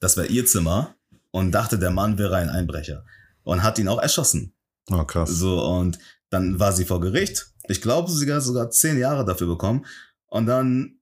das 0.00 0.16
wäre 0.16 0.26
ihr 0.26 0.46
Zimmer 0.46 0.96
und 1.30 1.52
dachte, 1.52 1.78
der 1.78 1.90
Mann 1.90 2.18
wäre 2.18 2.36
ein 2.36 2.48
Einbrecher 2.48 3.04
und 3.42 3.62
hat 3.62 3.78
ihn 3.78 3.88
auch 3.88 4.00
erschossen. 4.00 4.52
Oh, 4.90 5.04
krass. 5.04 5.30
So, 5.30 5.62
und 5.64 5.98
dann 6.30 6.58
war 6.58 6.72
sie 6.72 6.84
vor 6.84 7.00
Gericht. 7.00 7.52
Ich 7.70 7.80
glaube, 7.80 8.10
sie 8.10 8.30
hat 8.32 8.42
sogar 8.42 8.70
zehn 8.70 8.98
Jahre 8.98 9.24
dafür 9.24 9.46
bekommen. 9.46 9.86
Und 10.26 10.46
dann 10.46 10.98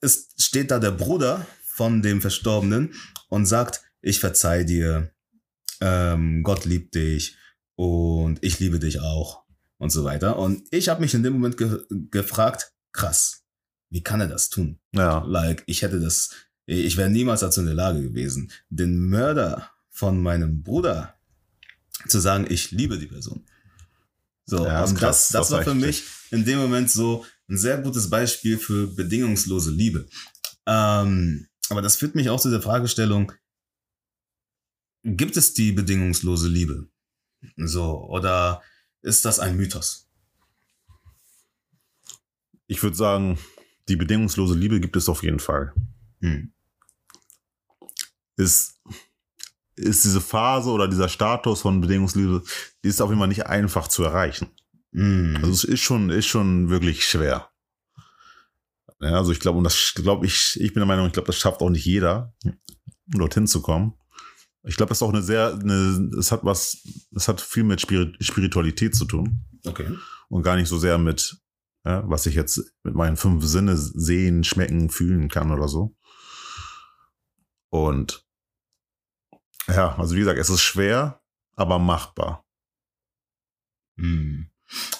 ist, 0.00 0.42
steht 0.42 0.70
da 0.70 0.78
der 0.78 0.92
Bruder 0.92 1.46
von 1.62 2.00
dem 2.00 2.22
Verstorbenen 2.22 2.94
und 3.28 3.44
sagt, 3.44 3.82
ich 4.00 4.20
verzeih 4.20 4.64
dir, 4.64 5.12
ähm, 5.80 6.42
Gott 6.42 6.64
liebt 6.64 6.94
dich 6.94 7.36
und 7.74 8.42
ich 8.42 8.58
liebe 8.60 8.78
dich 8.78 9.00
auch 9.00 9.44
und 9.76 9.90
so 9.90 10.04
weiter. 10.04 10.38
Und 10.38 10.66
ich 10.70 10.88
habe 10.88 11.02
mich 11.02 11.12
in 11.12 11.22
dem 11.22 11.34
Moment 11.34 11.58
ge 11.58 11.80
gefragt, 12.10 12.72
krass, 12.92 13.44
wie 13.90 14.02
kann 14.02 14.22
er 14.22 14.28
das 14.28 14.48
tun? 14.48 14.78
Ja. 14.92 15.22
Like, 15.24 15.64
ich 15.66 15.82
hätte 15.82 16.00
das, 16.00 16.30
ich 16.64 16.96
wäre 16.96 17.10
niemals 17.10 17.40
dazu 17.40 17.60
in 17.60 17.66
der 17.66 17.74
Lage 17.74 18.00
gewesen, 18.00 18.50
den 18.70 19.08
Mörder 19.10 19.70
von 19.90 20.22
meinem 20.22 20.62
Bruder 20.62 21.14
zu 22.08 22.20
sagen, 22.20 22.46
ich 22.48 22.70
liebe 22.70 22.98
die 22.98 23.06
Person. 23.06 23.44
So, 24.46 24.64
Ja, 24.64 24.84
und 24.84 25.02
das, 25.02 25.28
das 25.28 25.48
das 25.48 25.50
war 25.50 25.62
für 25.62 25.74
mich 25.74 26.04
in 26.30 26.44
dem 26.44 26.58
Moment 26.58 26.90
so 26.90 27.26
ein 27.48 27.58
sehr 27.58 27.78
gutes 27.78 28.08
Beispiel 28.08 28.58
für 28.58 28.86
bedingungslose 28.86 29.70
Liebe. 29.72 30.06
Ähm, 30.66 31.48
aber 31.68 31.82
das 31.82 31.96
führt 31.96 32.14
mich 32.14 32.30
auch 32.30 32.40
zu 32.40 32.50
der 32.50 32.62
Fragestellung, 32.62 33.32
gibt 35.02 35.36
es 35.36 35.52
die 35.54 35.72
bedingungslose 35.72 36.48
Liebe? 36.48 36.88
So, 37.56 38.04
oder 38.08 38.62
ist 39.02 39.24
das 39.24 39.38
ein 39.40 39.56
Mythos? 39.56 40.08
Ich 42.68 42.82
würde 42.82 42.96
sagen, 42.96 43.38
die 43.88 43.96
bedingungslose 43.96 44.56
Liebe 44.56 44.80
gibt 44.80 44.96
es 44.96 45.08
auf 45.08 45.22
jeden 45.22 45.38
Fall. 45.38 45.72
Hm. 46.20 46.52
Ist, 48.36 48.75
ist 49.76 50.04
diese 50.04 50.20
Phase 50.20 50.70
oder 50.70 50.88
dieser 50.88 51.08
Status 51.08 51.60
von 51.60 51.80
Bedingungsliebe, 51.80 52.42
die 52.82 52.88
ist 52.88 53.00
auf 53.00 53.10
jeden 53.10 53.20
Fall 53.20 53.28
nicht 53.28 53.46
einfach 53.46 53.88
zu 53.88 54.02
erreichen. 54.02 54.48
Hm. 54.92 55.36
Also 55.36 55.52
es 55.52 55.64
ist 55.64 55.80
schon, 55.80 56.10
ist 56.10 56.26
schon 56.26 56.70
wirklich 56.70 57.04
schwer. 57.04 57.50
Ja, 59.00 59.10
also 59.10 59.30
ich 59.30 59.40
glaube, 59.40 59.58
und 59.58 59.64
das 59.64 59.92
glaube 59.94 60.24
ich, 60.24 60.58
ich 60.58 60.72
bin 60.72 60.80
der 60.80 60.86
Meinung, 60.86 61.06
ich 61.06 61.12
glaube, 61.12 61.26
das 61.26 61.36
schafft 61.36 61.60
auch 61.60 61.68
nicht 61.68 61.84
jeder, 61.84 62.34
dorthin 63.06 63.46
zu 63.46 63.60
kommen. 63.60 63.92
Ich 64.62 64.76
glaube, 64.76 64.88
das 64.88 64.98
ist 64.98 65.02
auch 65.02 65.12
eine 65.12 65.22
sehr, 65.22 65.52
eine, 65.52 66.10
es 66.18 66.32
hat 66.32 66.44
was, 66.44 66.78
es 67.14 67.28
hat 67.28 67.40
viel 67.40 67.62
mit 67.62 67.80
Spirit, 67.80 68.16
Spiritualität 68.20 68.96
zu 68.96 69.04
tun 69.04 69.44
okay. 69.66 69.86
und 70.28 70.42
gar 70.42 70.56
nicht 70.56 70.68
so 70.68 70.78
sehr 70.78 70.96
mit, 70.98 71.36
ja, 71.84 72.02
was 72.08 72.26
ich 72.26 72.34
jetzt 72.34 72.72
mit 72.82 72.94
meinen 72.94 73.16
fünf 73.16 73.44
Sinne 73.44 73.76
sehen, 73.76 74.42
schmecken, 74.42 74.88
fühlen 74.88 75.28
kann 75.28 75.52
oder 75.52 75.68
so. 75.68 75.94
Und 77.68 78.25
ja, 79.68 79.96
also 79.96 80.14
wie 80.14 80.20
gesagt, 80.20 80.38
es 80.38 80.50
ist 80.50 80.62
schwer, 80.62 81.20
aber 81.52 81.78
machbar. 81.78 82.44
Hm. 83.98 84.50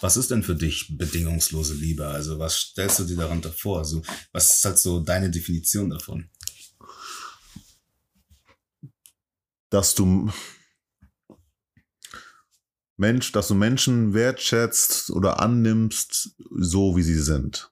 Was 0.00 0.16
ist 0.16 0.30
denn 0.30 0.44
für 0.44 0.54
dich 0.54 0.96
bedingungslose 0.96 1.74
Liebe? 1.74 2.06
Also 2.06 2.38
was 2.38 2.56
stellst 2.56 3.00
du 3.00 3.04
dir 3.04 3.16
darunter 3.16 3.52
vor? 3.52 3.78
Also 3.78 4.02
was 4.32 4.58
ist 4.58 4.64
halt 4.64 4.78
so 4.78 5.00
deine 5.00 5.30
Definition 5.30 5.90
davon? 5.90 6.30
dass 9.70 9.94
du 9.94 10.30
Mensch, 12.96 13.32
dass 13.32 13.48
du 13.48 13.54
Menschen 13.54 14.14
wertschätzt 14.14 15.10
oder 15.10 15.40
annimmst, 15.40 16.34
so 16.50 16.96
wie 16.96 17.02
sie 17.02 17.20
sind. 17.20 17.70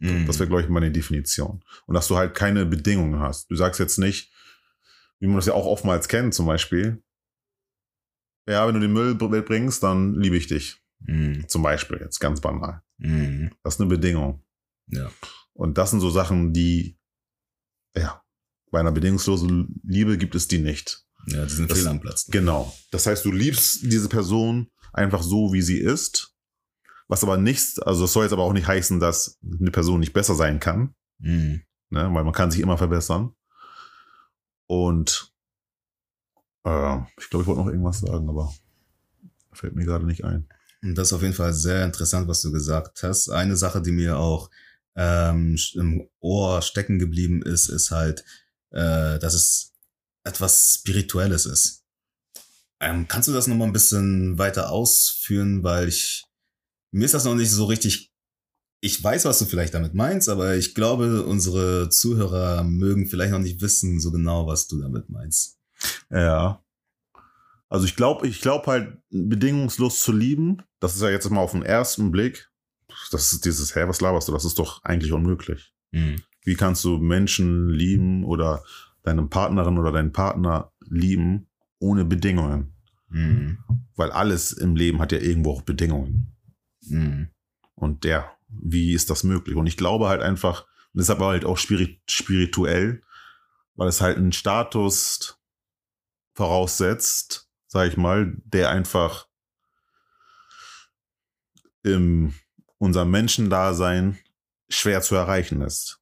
Hm. 0.00 0.26
Das 0.26 0.40
wäre, 0.40 0.48
glaube 0.48 0.62
ich, 0.62 0.68
meine 0.68 0.90
Definition. 0.90 1.62
Und 1.86 1.94
dass 1.94 2.08
du 2.08 2.16
halt 2.16 2.34
keine 2.34 2.66
Bedingungen 2.66 3.20
hast. 3.20 3.48
Du 3.50 3.54
sagst 3.54 3.78
jetzt 3.78 3.98
nicht, 3.98 4.31
wie 5.22 5.28
man 5.28 5.36
das 5.36 5.46
ja 5.46 5.54
auch 5.54 5.66
oftmals 5.66 6.08
kennt, 6.08 6.34
zum 6.34 6.46
Beispiel, 6.46 7.00
ja, 8.48 8.66
wenn 8.66 8.74
du 8.74 8.80
den 8.80 8.92
Müll 8.92 9.14
br- 9.14 9.42
bringst, 9.42 9.82
dann 9.84 10.14
liebe 10.14 10.36
ich 10.36 10.48
dich. 10.48 10.82
Hm. 11.06 11.48
Zum 11.48 11.62
Beispiel, 11.62 11.98
jetzt 12.00 12.18
ganz 12.18 12.40
banal. 12.40 12.82
Hm. 13.00 13.50
Das 13.62 13.74
ist 13.74 13.80
eine 13.80 13.88
Bedingung. 13.88 14.42
Ja. 14.88 15.10
Und 15.52 15.78
das 15.78 15.90
sind 15.90 16.00
so 16.00 16.10
Sachen, 16.10 16.52
die, 16.52 16.98
ja, 17.96 18.20
bei 18.72 18.80
einer 18.80 18.90
bedingungslosen 18.92 19.80
Liebe 19.84 20.18
gibt 20.18 20.34
es 20.34 20.48
die 20.48 20.58
nicht. 20.58 21.04
Ja, 21.28 21.44
die 21.44 21.52
sind 21.52 21.70
Das- 21.70 21.78
fehl 21.78 21.86
am 21.88 22.00
Platz. 22.00 22.26
Genau. 22.26 22.74
Das 22.90 23.06
heißt, 23.06 23.24
du 23.24 23.30
liebst 23.30 23.82
diese 23.84 24.08
Person 24.08 24.70
einfach 24.92 25.22
so, 25.22 25.52
wie 25.52 25.62
sie 25.62 25.78
ist. 25.78 26.34
Was 27.08 27.22
aber 27.22 27.36
nichts, 27.36 27.78
also 27.78 28.02
das 28.02 28.12
soll 28.12 28.24
jetzt 28.24 28.32
aber 28.32 28.42
auch 28.42 28.52
nicht 28.54 28.66
heißen, 28.66 28.98
dass 28.98 29.38
eine 29.42 29.70
Person 29.70 30.00
nicht 30.00 30.14
besser 30.14 30.34
sein 30.34 30.58
kann, 30.58 30.94
Hm. 31.20 31.62
ne? 31.90 32.10
weil 32.12 32.24
man 32.24 32.32
kann 32.32 32.50
sich 32.50 32.60
immer 32.60 32.78
verbessern. 32.78 33.34
Und 34.72 35.34
äh, 36.64 36.96
ich 37.18 37.28
glaube, 37.28 37.42
ich 37.42 37.46
wollte 37.46 37.60
noch 37.60 37.66
irgendwas 37.66 38.00
sagen, 38.00 38.26
aber 38.30 38.54
fällt 39.52 39.74
mir 39.74 39.84
gerade 39.84 40.06
nicht 40.06 40.24
ein. 40.24 40.48
Das 40.80 41.08
ist 41.08 41.12
auf 41.12 41.20
jeden 41.20 41.34
Fall 41.34 41.52
sehr 41.52 41.84
interessant, 41.84 42.26
was 42.26 42.40
du 42.40 42.50
gesagt 42.52 43.02
hast. 43.02 43.28
Eine 43.28 43.54
Sache, 43.56 43.82
die 43.82 43.92
mir 43.92 44.16
auch 44.16 44.48
ähm, 44.96 45.58
im 45.74 46.08
Ohr 46.20 46.62
stecken 46.62 46.98
geblieben 46.98 47.42
ist, 47.42 47.68
ist 47.68 47.90
halt, 47.90 48.24
äh, 48.70 49.18
dass 49.18 49.34
es 49.34 49.74
etwas 50.24 50.78
Spirituelles 50.80 51.44
ist. 51.44 51.84
Ähm, 52.80 53.06
kannst 53.08 53.28
du 53.28 53.34
das 53.34 53.48
nochmal 53.48 53.68
ein 53.68 53.74
bisschen 53.74 54.38
weiter 54.38 54.70
ausführen, 54.70 55.62
weil 55.62 55.88
ich 55.88 56.24
mir 56.92 57.04
ist 57.04 57.12
das 57.12 57.24
noch 57.24 57.34
nicht 57.34 57.50
so 57.50 57.66
richtig. 57.66 58.10
Ich 58.84 59.02
weiß, 59.02 59.26
was 59.26 59.38
du 59.38 59.44
vielleicht 59.44 59.74
damit 59.74 59.94
meinst, 59.94 60.28
aber 60.28 60.56
ich 60.56 60.74
glaube, 60.74 61.24
unsere 61.24 61.88
Zuhörer 61.88 62.64
mögen 62.64 63.06
vielleicht 63.06 63.30
noch 63.30 63.38
nicht 63.38 63.60
wissen 63.60 64.00
so 64.00 64.10
genau, 64.10 64.48
was 64.48 64.66
du 64.66 64.80
damit 64.80 65.08
meinst. 65.08 65.60
Ja. 66.10 66.64
Also 67.68 67.86
ich 67.86 67.94
glaube, 67.94 68.26
ich 68.26 68.40
glaube 68.40 68.66
halt, 68.66 68.98
bedingungslos 69.10 70.00
zu 70.00 70.12
lieben, 70.12 70.62
das 70.80 70.96
ist 70.96 71.02
ja 71.02 71.10
jetzt 71.10 71.30
mal 71.30 71.40
auf 71.40 71.52
den 71.52 71.62
ersten 71.62 72.10
Blick, 72.10 72.50
das 73.12 73.32
ist 73.32 73.44
dieses, 73.44 73.74
hä, 73.76 73.84
was 73.86 74.00
laberst 74.00 74.26
du, 74.26 74.32
das 74.32 74.44
ist 74.44 74.58
doch 74.58 74.82
eigentlich 74.82 75.12
unmöglich. 75.12 75.72
Hm. 75.92 76.16
Wie 76.44 76.56
kannst 76.56 76.84
du 76.84 76.98
Menschen 76.98 77.68
lieben 77.68 78.24
oder 78.24 78.64
deine 79.04 79.22
Partnerin 79.26 79.78
oder 79.78 79.92
deinen 79.92 80.12
Partner 80.12 80.72
lieben 80.80 81.46
ohne 81.78 82.04
Bedingungen? 82.04 82.74
Hm. 83.10 83.58
Weil 83.94 84.10
alles 84.10 84.52
im 84.52 84.74
Leben 84.74 84.98
hat 85.00 85.12
ja 85.12 85.18
irgendwo 85.18 85.52
auch 85.52 85.62
Bedingungen. 85.62 86.34
Hm. 86.88 87.28
Und 87.74 88.04
der, 88.04 88.32
wie 88.60 88.92
ist 88.92 89.10
das 89.10 89.24
möglich? 89.24 89.56
Und 89.56 89.66
ich 89.66 89.76
glaube 89.76 90.08
halt 90.08 90.22
einfach, 90.22 90.62
und 90.92 91.00
deshalb 91.00 91.20
halt 91.20 91.44
auch 91.44 91.58
spirit 91.58 92.00
spirituell, 92.06 93.02
weil 93.74 93.88
es 93.88 94.00
halt 94.00 94.18
einen 94.18 94.32
Status 94.32 95.38
voraussetzt, 96.34 97.48
sag 97.66 97.88
ich 97.88 97.96
mal, 97.96 98.36
der 98.44 98.70
einfach 98.70 99.26
im 101.82 102.34
unserem 102.78 103.10
Menschendasein 103.10 104.18
schwer 104.68 105.02
zu 105.02 105.14
erreichen 105.14 105.62
ist. 105.62 106.00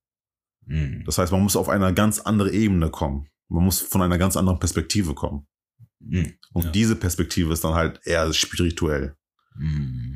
Hm. 0.66 1.04
Das 1.04 1.18
heißt, 1.18 1.32
man 1.32 1.42
muss 1.42 1.56
auf 1.56 1.68
eine 1.68 1.92
ganz 1.94 2.20
andere 2.20 2.52
Ebene 2.52 2.90
kommen. 2.90 3.28
Man 3.48 3.64
muss 3.64 3.80
von 3.80 4.02
einer 4.02 4.18
ganz 4.18 4.36
anderen 4.36 4.58
Perspektive 4.58 5.14
kommen. 5.14 5.46
Hm. 6.00 6.34
Und 6.52 6.64
Ja. 6.66 6.70
diese 6.70 6.96
Perspektive 6.96 7.52
ist 7.52 7.64
dann 7.64 7.74
halt 7.74 8.00
eher 8.04 8.32
spirituell. 8.32 9.16
Hm. 9.56 10.09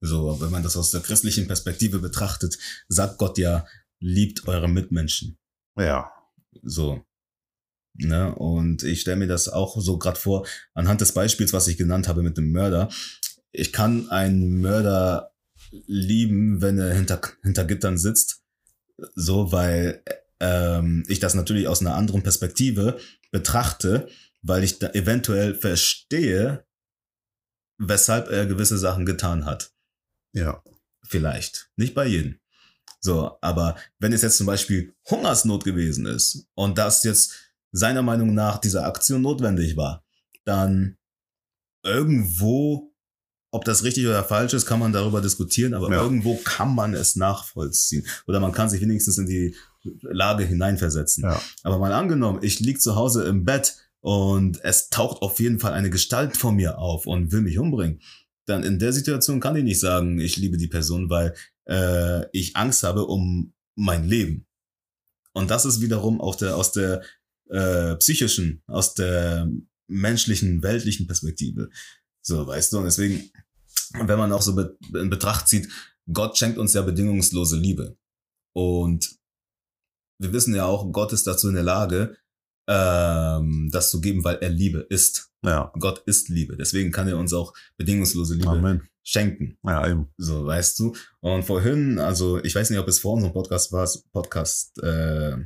So, 0.00 0.40
wenn 0.40 0.50
man 0.50 0.62
das 0.62 0.76
aus 0.76 0.90
der 0.90 1.00
christlichen 1.00 1.46
Perspektive 1.46 1.98
betrachtet, 1.98 2.58
sagt 2.88 3.18
Gott 3.18 3.38
ja, 3.38 3.66
liebt 4.00 4.46
eure 4.48 4.68
Mitmenschen. 4.68 5.38
Ja. 5.76 6.10
So. 6.62 7.04
Ne? 7.94 8.34
Und 8.34 8.82
ich 8.82 9.02
stelle 9.02 9.18
mir 9.18 9.26
das 9.26 9.48
auch 9.48 9.80
so 9.80 9.98
gerade 9.98 10.18
vor, 10.18 10.46
anhand 10.74 11.00
des 11.00 11.12
Beispiels, 11.12 11.52
was 11.52 11.68
ich 11.68 11.76
genannt 11.76 12.08
habe 12.08 12.22
mit 12.22 12.36
dem 12.36 12.52
Mörder. 12.52 12.88
Ich 13.52 13.72
kann 13.72 14.08
einen 14.10 14.60
Mörder 14.60 15.32
lieben, 15.86 16.60
wenn 16.60 16.78
er 16.78 16.94
hinter, 16.94 17.20
hinter 17.42 17.64
Gittern 17.64 17.98
sitzt. 17.98 18.42
So, 19.14 19.52
weil 19.52 20.02
ähm, 20.40 21.04
ich 21.08 21.20
das 21.20 21.34
natürlich 21.34 21.68
aus 21.68 21.80
einer 21.80 21.94
anderen 21.94 22.22
Perspektive 22.22 22.98
betrachte, 23.30 24.08
weil 24.42 24.64
ich 24.64 24.78
da 24.78 24.88
eventuell 24.90 25.54
verstehe, 25.54 26.64
weshalb 27.88 28.28
er 28.28 28.46
gewisse 28.46 28.78
Sachen 28.78 29.04
getan 29.06 29.44
hat. 29.44 29.72
Ja. 30.32 30.62
Vielleicht. 31.04 31.70
Nicht 31.76 31.94
bei 31.94 32.06
jedem. 32.06 32.38
So, 33.00 33.36
aber 33.40 33.76
wenn 33.98 34.12
es 34.12 34.22
jetzt 34.22 34.36
zum 34.36 34.46
Beispiel 34.46 34.94
Hungersnot 35.10 35.64
gewesen 35.64 36.06
ist 36.06 36.46
und 36.54 36.78
das 36.78 37.02
jetzt 37.02 37.34
seiner 37.72 38.02
Meinung 38.02 38.34
nach 38.34 38.58
diese 38.58 38.84
Aktion 38.84 39.22
notwendig 39.22 39.76
war, 39.76 40.04
dann 40.44 40.96
irgendwo 41.82 42.92
ob 43.54 43.66
das 43.66 43.84
richtig 43.84 44.06
oder 44.06 44.24
falsch 44.24 44.54
ist, 44.54 44.64
kann 44.64 44.78
man 44.78 44.94
darüber 44.94 45.20
diskutieren, 45.20 45.74
aber 45.74 45.90
Ja. 45.90 46.02
irgendwo 46.02 46.36
kann 46.36 46.74
man 46.74 46.94
es 46.94 47.16
nachvollziehen. 47.16 48.06
Oder 48.26 48.40
man 48.40 48.52
kann 48.52 48.70
sich 48.70 48.80
wenigstens 48.80 49.18
in 49.18 49.26
die 49.26 49.54
Lage 50.00 50.44
hineinversetzen. 50.44 51.24
Ja. 51.24 51.38
Aber 51.62 51.78
mal 51.78 51.92
angenommen, 51.92 52.38
ich 52.40 52.60
lieg 52.60 52.80
zu 52.80 52.96
Hause 52.96 53.24
im 53.24 53.44
Bett 53.44 53.76
und 54.02 54.62
es 54.64 54.88
taucht 54.90 55.22
auf 55.22 55.38
jeden 55.38 55.60
Fall 55.60 55.72
eine 55.72 55.88
Gestalt 55.88 56.36
vor 56.36 56.52
mir 56.52 56.78
auf 56.78 57.06
und 57.06 57.30
will 57.30 57.40
mich 57.42 57.58
umbringen. 57.58 58.02
Dann 58.46 58.64
in 58.64 58.80
der 58.80 58.92
Situation 58.92 59.38
kann 59.38 59.54
ich 59.54 59.62
nicht 59.62 59.78
sagen, 59.78 60.18
ich 60.18 60.36
liebe 60.36 60.56
die 60.56 60.66
Person, 60.66 61.08
weil 61.08 61.34
äh, 61.68 62.26
ich 62.36 62.56
Angst 62.56 62.82
habe 62.82 63.06
um 63.06 63.54
mein 63.76 64.04
Leben. 64.04 64.46
Und 65.32 65.50
das 65.50 65.64
ist 65.64 65.80
wiederum 65.80 66.20
auch 66.20 66.34
der, 66.34 66.56
aus 66.56 66.72
der 66.72 67.02
äh, 67.48 67.94
psychischen, 67.96 68.62
aus 68.66 68.94
der 68.94 69.48
menschlichen, 69.86 70.62
weltlichen 70.64 71.06
Perspektive. 71.06 71.70
So, 72.22 72.46
weißt 72.46 72.72
du, 72.72 72.78
und 72.78 72.84
deswegen, 72.84 73.30
wenn 73.94 74.18
man 74.18 74.32
auch 74.32 74.42
so 74.42 74.56
be 74.56 74.76
in 74.94 75.10
Betracht 75.10 75.46
zieht, 75.46 75.68
Gott 76.12 76.36
schenkt 76.36 76.58
uns 76.58 76.74
ja 76.74 76.82
bedingungslose 76.82 77.56
Liebe. 77.56 77.96
Und 78.52 79.16
wir 80.18 80.32
wissen 80.32 80.54
ja 80.54 80.66
auch, 80.66 80.90
Gott 80.92 81.12
ist 81.12 81.26
dazu 81.26 81.48
in 81.48 81.54
der 81.54 81.62
Lage, 81.62 82.16
ähm, 82.68 83.68
das 83.72 83.90
zu 83.90 84.00
geben, 84.00 84.24
weil 84.24 84.36
er 84.36 84.50
Liebe 84.50 84.78
ist. 84.88 85.30
Ja. 85.44 85.72
Gott 85.78 86.02
ist 86.06 86.28
Liebe. 86.28 86.56
Deswegen 86.56 86.92
kann 86.92 87.08
er 87.08 87.18
uns 87.18 87.32
auch 87.32 87.52
bedingungslose 87.76 88.34
Liebe 88.34 88.48
Amen. 88.50 88.88
schenken. 89.02 89.58
Ja, 89.64 89.86
eben. 89.88 90.08
So, 90.16 90.46
weißt 90.46 90.78
du. 90.78 90.94
Und 91.20 91.42
vorhin, 91.44 91.98
also 91.98 92.42
ich 92.44 92.54
weiß 92.54 92.70
nicht, 92.70 92.78
ob 92.78 92.86
es 92.88 93.00
vor 93.00 93.14
unserem 93.14 93.32
Podcast 93.32 93.72
war, 93.72 93.88
Podcast 94.12 94.78
äh, 94.82 95.36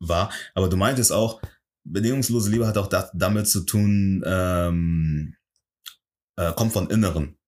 war, 0.00 0.30
aber 0.54 0.68
du 0.68 0.76
meintest 0.76 1.12
auch, 1.12 1.40
bedingungslose 1.84 2.50
Liebe 2.50 2.66
hat 2.66 2.76
auch 2.76 2.88
da, 2.88 3.10
damit 3.14 3.48
zu 3.48 3.60
tun, 3.60 4.22
ähm, 4.26 5.34
äh, 6.36 6.52
kommt 6.52 6.72
von 6.74 6.90
Inneren, 6.90 7.38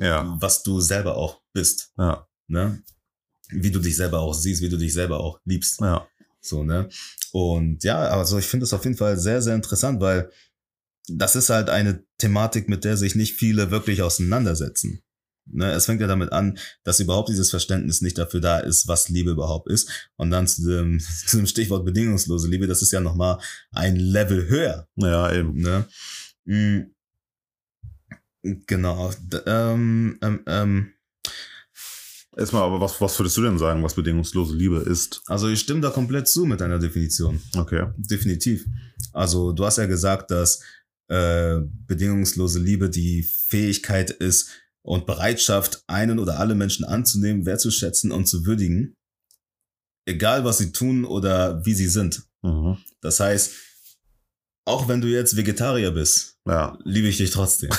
Ja. 0.00 0.36
was 0.40 0.62
du 0.64 0.80
selber 0.80 1.16
auch 1.16 1.40
bist, 1.52 1.92
Ja. 1.98 2.26
ne? 2.48 2.82
Wie 3.50 3.70
du 3.70 3.78
dich 3.78 3.94
selber 3.96 4.18
auch 4.20 4.34
siehst, 4.34 4.60
wie 4.62 4.68
du 4.68 4.76
dich 4.76 4.92
selber 4.92 5.20
auch 5.20 5.40
liebst. 5.44 5.80
Ja. 5.80 6.08
So, 6.40 6.64
ne? 6.64 6.88
Und 7.32 7.84
ja, 7.84 8.08
also 8.08 8.38
ich 8.38 8.46
finde 8.46 8.64
es 8.64 8.72
auf 8.72 8.84
jeden 8.84 8.96
Fall 8.96 9.18
sehr, 9.18 9.42
sehr 9.42 9.54
interessant, 9.54 10.00
weil 10.00 10.30
das 11.08 11.36
ist 11.36 11.50
halt 11.50 11.70
eine 11.70 12.04
Thematik, 12.18 12.68
mit 12.68 12.84
der 12.84 12.96
sich 12.96 13.14
nicht 13.14 13.34
viele 13.34 13.70
wirklich 13.70 14.02
auseinandersetzen. 14.02 15.02
Ne, 15.50 15.72
es 15.72 15.86
fängt 15.86 16.00
ja 16.00 16.06
damit 16.06 16.32
an, 16.32 16.58
dass 16.84 17.00
überhaupt 17.00 17.30
dieses 17.30 17.48
Verständnis 17.50 18.02
nicht 18.02 18.18
dafür 18.18 18.40
da 18.40 18.58
ist, 18.58 18.86
was 18.86 19.08
Liebe 19.08 19.30
überhaupt 19.30 19.70
ist. 19.70 20.10
Und 20.16 20.30
dann 20.30 20.46
zu 20.46 20.66
dem, 20.66 21.00
zu 21.26 21.38
dem 21.38 21.46
Stichwort 21.46 21.84
bedingungslose 21.84 22.48
Liebe, 22.48 22.66
das 22.66 22.82
ist 22.82 22.92
ja 22.92 23.00
nochmal 23.00 23.38
ein 23.70 23.96
Level 23.96 24.48
höher. 24.48 24.88
Ja, 24.96 25.32
eben. 25.32 25.60
Ne? 25.60 25.86
Mm. 26.44 26.90
Genau. 28.66 29.12
Ähm, 29.46 30.18
ähm, 30.22 30.40
ähm, 30.46 30.92
Erstmal, 32.38 32.62
aber 32.62 32.80
was, 32.80 33.00
was 33.00 33.18
würdest 33.18 33.36
du 33.36 33.42
denn 33.42 33.58
sagen, 33.58 33.82
was 33.82 33.94
bedingungslose 33.94 34.54
Liebe 34.54 34.76
ist? 34.78 35.22
also 35.26 35.48
ich 35.48 35.58
stimme 35.58 35.80
da 35.80 35.90
komplett 35.90 36.28
zu 36.28 36.46
mit 36.46 36.60
deiner 36.60 36.78
Definition. 36.78 37.40
Okay. 37.56 37.88
Definitiv. 37.96 38.64
Also 39.12 39.50
du 39.50 39.66
hast 39.66 39.78
ja 39.78 39.86
gesagt, 39.86 40.30
dass 40.30 40.62
äh, 41.08 41.58
bedingungslose 41.86 42.60
Liebe 42.60 42.90
die 42.90 43.24
Fähigkeit 43.24 44.10
ist 44.10 44.50
und 44.82 45.04
Bereitschaft, 45.04 45.82
einen 45.88 46.20
oder 46.20 46.38
alle 46.38 46.54
Menschen 46.54 46.84
anzunehmen, 46.84 47.44
wertzuschätzen 47.44 48.12
und 48.12 48.26
zu 48.26 48.46
würdigen, 48.46 48.94
egal 50.06 50.44
was 50.44 50.58
sie 50.58 50.70
tun 50.70 51.04
oder 51.04 51.64
wie 51.66 51.74
sie 51.74 51.88
sind. 51.88 52.22
Mhm. 52.42 52.78
Das 53.00 53.18
heißt, 53.18 53.52
auch 54.68 54.86
wenn 54.88 55.00
du 55.00 55.08
jetzt 55.08 55.36
Vegetarier 55.36 55.90
bist, 55.90 56.36
Ja. 56.46 56.78
liebe 56.84 57.08
ich 57.08 57.16
dich 57.16 57.30
trotzdem. 57.30 57.70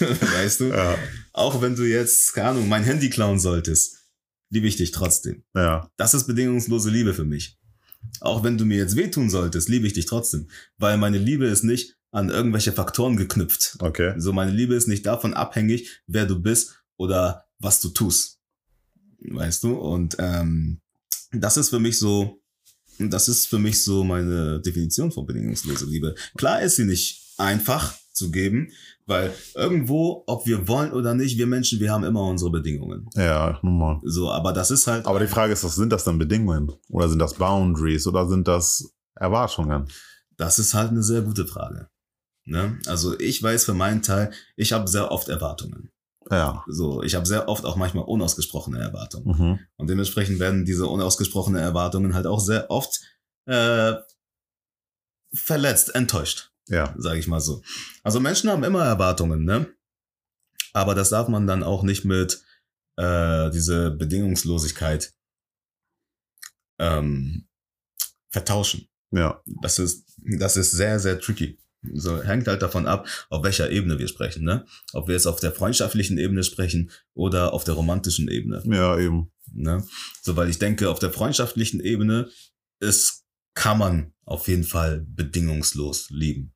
weißt 0.00 0.60
du? 0.60 0.64
Ja. 0.66 0.96
Auch 1.32 1.60
wenn 1.60 1.74
du 1.76 1.84
jetzt, 1.84 2.32
keine 2.34 2.50
Ahnung, 2.50 2.68
mein 2.68 2.84
Handy 2.84 3.10
klauen 3.10 3.38
solltest, 3.38 3.96
liebe 4.50 4.66
ich 4.66 4.76
dich 4.76 4.92
trotzdem. 4.92 5.44
Ja. 5.54 5.90
Das 5.96 6.14
ist 6.14 6.26
bedingungslose 6.26 6.90
Liebe 6.90 7.14
für 7.14 7.24
mich. 7.24 7.58
Auch 8.20 8.44
wenn 8.44 8.56
du 8.58 8.64
mir 8.64 8.78
jetzt 8.78 8.96
wehtun 8.96 9.28
solltest, 9.28 9.68
liebe 9.68 9.86
ich 9.86 9.92
dich 9.92 10.06
trotzdem. 10.06 10.48
Weil 10.78 10.96
meine 10.98 11.18
Liebe 11.18 11.46
ist 11.46 11.64
nicht 11.64 11.96
an 12.10 12.30
irgendwelche 12.30 12.72
Faktoren 12.72 13.16
geknüpft. 13.16 13.76
Okay. 13.80 14.14
So, 14.18 14.32
meine 14.32 14.52
Liebe 14.52 14.74
ist 14.74 14.88
nicht 14.88 15.04
davon 15.04 15.34
abhängig, 15.34 16.00
wer 16.06 16.26
du 16.26 16.40
bist 16.40 16.82
oder 16.96 17.44
was 17.58 17.80
du 17.80 17.88
tust. 17.90 18.38
Weißt 19.20 19.64
du? 19.64 19.74
Und 19.74 20.16
ähm, 20.20 20.80
das 21.32 21.56
ist 21.56 21.68
für 21.70 21.80
mich 21.80 21.98
so, 21.98 22.40
das 22.98 23.28
ist 23.28 23.46
für 23.46 23.58
mich 23.58 23.82
so 23.82 24.04
meine 24.04 24.60
Definition 24.60 25.12
von 25.12 25.26
bedingungslose 25.26 25.86
Liebe. 25.86 26.14
Klar 26.36 26.62
ist 26.62 26.76
sie 26.76 26.84
nicht 26.84 27.34
einfach 27.38 27.94
zu 28.12 28.30
geben, 28.30 28.72
weil 29.06 29.32
irgendwo, 29.54 30.24
ob 30.26 30.46
wir 30.46 30.68
wollen 30.68 30.92
oder 30.92 31.14
nicht, 31.14 31.38
wir 31.38 31.46
Menschen, 31.46 31.80
wir 31.80 31.92
haben 31.92 32.04
immer 32.04 32.24
unsere 32.24 32.50
Bedingungen. 32.50 33.08
Ja, 33.14 33.58
normal. 33.62 34.00
So, 34.02 34.30
aber 34.30 34.52
das 34.52 34.70
ist 34.70 34.86
halt. 34.86 35.06
Aber 35.06 35.20
die 35.20 35.26
Frage 35.26 35.52
ist, 35.52 35.64
was 35.64 35.76
sind 35.76 35.92
das 35.92 36.04
dann 36.04 36.18
Bedingungen? 36.18 36.72
Oder 36.90 37.08
sind 37.08 37.18
das 37.18 37.34
Boundaries? 37.34 38.06
Oder 38.06 38.28
sind 38.28 38.46
das 38.48 38.92
Erwartungen? 39.14 39.88
Das 40.36 40.58
ist 40.58 40.74
halt 40.74 40.90
eine 40.90 41.02
sehr 41.02 41.22
gute 41.22 41.46
Frage. 41.46 41.88
Ne? 42.44 42.78
Also 42.86 43.18
ich 43.18 43.42
weiß 43.42 43.64
für 43.64 43.74
meinen 43.74 44.02
Teil, 44.02 44.30
ich 44.56 44.72
habe 44.72 44.88
sehr 44.88 45.10
oft 45.10 45.28
Erwartungen. 45.28 45.90
Ja. 46.30 46.64
So, 46.66 47.02
ich 47.02 47.14
habe 47.14 47.26
sehr 47.26 47.48
oft 47.48 47.64
auch 47.64 47.76
manchmal 47.76 48.04
unausgesprochene 48.04 48.78
Erwartungen. 48.78 49.36
Mhm. 49.38 49.58
Und 49.76 49.88
dementsprechend 49.88 50.38
werden 50.38 50.64
diese 50.64 50.86
unausgesprochenen 50.86 51.60
Erwartungen 51.60 52.14
halt 52.14 52.26
auch 52.26 52.40
sehr 52.40 52.70
oft 52.70 53.00
äh, 53.46 53.94
verletzt, 55.32 55.94
enttäuscht, 55.94 56.52
Ja. 56.68 56.94
sage 56.98 57.18
ich 57.18 57.28
mal 57.28 57.40
so. 57.40 57.62
Also 58.02 58.20
Menschen 58.20 58.50
haben 58.50 58.64
immer 58.64 58.84
Erwartungen, 58.84 59.44
ne? 59.44 59.72
Aber 60.74 60.94
das 60.94 61.08
darf 61.10 61.28
man 61.28 61.46
dann 61.46 61.62
auch 61.62 61.82
nicht 61.82 62.04
mit 62.04 62.42
äh, 62.96 63.50
diese 63.50 63.90
Bedingungslosigkeit 63.90 65.14
ähm, 66.78 67.48
vertauschen. 68.30 68.88
Ja. 69.10 69.42
Das 69.62 69.78
ist, 69.78 70.04
das 70.38 70.56
ist 70.56 70.72
sehr, 70.72 71.00
sehr 71.00 71.18
tricky. 71.20 71.58
So 71.94 72.22
hängt 72.22 72.48
halt 72.48 72.62
davon 72.62 72.86
ab, 72.86 73.06
auf 73.30 73.44
welcher 73.44 73.70
Ebene 73.70 73.98
wir 73.98 74.08
sprechen, 74.08 74.44
ne? 74.44 74.66
Ob 74.92 75.06
wir 75.06 75.14
jetzt 75.14 75.26
auf 75.26 75.40
der 75.40 75.52
freundschaftlichen 75.52 76.18
Ebene 76.18 76.42
sprechen 76.42 76.90
oder 77.14 77.52
auf 77.52 77.64
der 77.64 77.74
romantischen 77.74 78.28
Ebene, 78.28 78.62
Ja, 78.66 78.98
eben. 78.98 79.30
ne? 79.52 79.84
So, 80.22 80.36
weil 80.36 80.48
ich 80.48 80.58
denke, 80.58 80.90
auf 80.90 80.98
der 80.98 81.12
freundschaftlichen 81.12 81.80
Ebene 81.80 82.28
ist, 82.80 83.24
kann 83.54 83.78
man 83.78 84.12
auf 84.24 84.48
jeden 84.48 84.64
Fall 84.64 85.04
bedingungslos 85.08 86.10
lieben. 86.10 86.52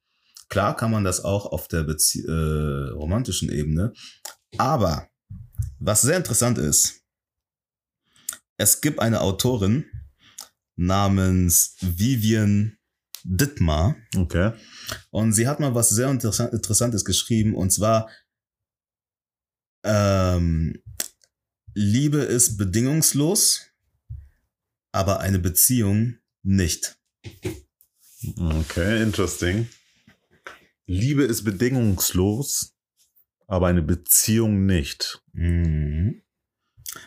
Klar 0.49 0.77
kann 0.77 0.91
man 0.91 1.05
das 1.05 1.25
auch 1.25 1.47
auf 1.47 1.69
der 1.69 1.83
Bezie 1.85 2.25
äh, 2.27 2.91
romantischen 2.91 3.51
Ebene, 3.51 3.93
aber 4.59 5.09
was 5.79 6.03
sehr 6.03 6.17
interessant 6.17 6.59
ist, 6.59 7.01
es 8.59 8.81
gibt 8.81 8.99
eine 9.01 9.21
Autorin 9.21 9.87
namens 10.77 11.77
Vivian 11.81 12.77
Dittmar 13.25 13.97
Okay. 14.17 14.53
und 15.11 15.33
sie 15.33 15.47
hat 15.49 15.61
mal 15.61 15.75
was 15.75 15.91
sehr 15.91 16.11
interessant, 16.11 16.53
Interessantes 16.53 17.05
geschrieben 17.05 17.55
und 17.55 17.71
zwar 17.71 18.11
ähm, 19.85 20.83
Liebe 21.75 22.19
ist 22.19 22.57
bedingungslos, 22.59 23.63
aber 24.93 25.21
eine 25.21 25.39
Beziehung 25.39 26.19
nicht. 26.43 26.99
Okay, 28.37 29.03
interesting. 29.03 29.69
Liebe 30.87 31.25
ist 31.25 31.45
bedingungslos, 31.45 32.75
aber 33.47 33.69
eine 33.69 33.83
Beziehung 33.83 34.67
nicht. 34.67 35.23
Mhm. 35.33 36.23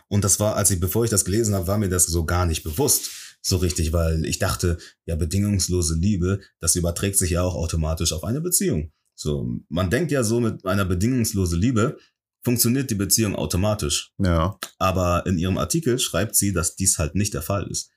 Und 0.08 0.23
das 0.23 0.39
war, 0.39 0.56
als 0.56 0.71
ich, 0.71 0.80
bevor 0.80 1.04
ich 1.04 1.12
das 1.12 1.25
gelesen 1.25 1.54
habe, 1.54 1.67
war 1.67 1.78
mir 1.78 1.89
das 1.89 2.08
so 2.08 2.25
gar 2.25 2.45
nicht 2.45 2.63
bewusst, 2.63 3.25
so 3.45 3.58
richtig, 3.58 3.93
weil 3.93 4.25
ich 4.25 4.39
dachte, 4.39 4.77
ja, 5.05 5.15
bedingungslose 5.15 5.95
Liebe, 5.95 6.39
das 6.60 6.75
überträgt 6.75 7.17
sich 7.17 7.31
ja 7.31 7.43
auch 7.43 7.55
automatisch 7.55 8.12
auf 8.12 8.23
eine 8.23 8.41
Beziehung. 8.41 8.91
So, 9.15 9.60
man 9.69 9.89
denkt 9.89 10.12
ja 10.12 10.23
so 10.23 10.39
mit 10.39 10.65
einer 10.65 10.86
bedingungslosen 10.86 11.60
Liebe 11.60 11.97
funktioniert 12.43 12.89
die 12.89 12.95
Beziehung 12.95 13.36
automatisch. 13.36 14.13
Ja. 14.17 14.58
Aber 14.77 15.25
in 15.25 15.38
ihrem 15.38 15.58
Artikel 15.58 15.99
schreibt 15.99 16.36
sie, 16.36 16.53
dass 16.53 16.75
dies 16.75 16.97
halt 16.97 17.15
nicht 17.15 17.34
der 17.34 17.41
Fall 17.41 17.67
ist. 17.67 17.91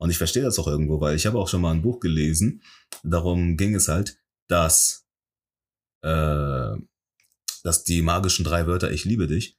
Und 0.00 0.10
ich 0.10 0.18
verstehe 0.18 0.42
das 0.42 0.58
auch 0.58 0.66
irgendwo, 0.66 1.00
weil 1.00 1.16
ich 1.16 1.26
habe 1.26 1.38
auch 1.38 1.48
schon 1.48 1.60
mal 1.60 1.72
ein 1.72 1.82
Buch 1.82 2.00
gelesen. 2.00 2.62
Darum 3.02 3.56
ging 3.56 3.74
es 3.74 3.88
halt, 3.88 4.18
dass, 4.48 5.06
äh, 6.02 6.72
dass 7.62 7.84
die 7.84 8.02
magischen 8.02 8.44
drei 8.44 8.66
Wörter 8.66 8.90
Ich 8.90 9.04
liebe 9.04 9.26
dich 9.26 9.58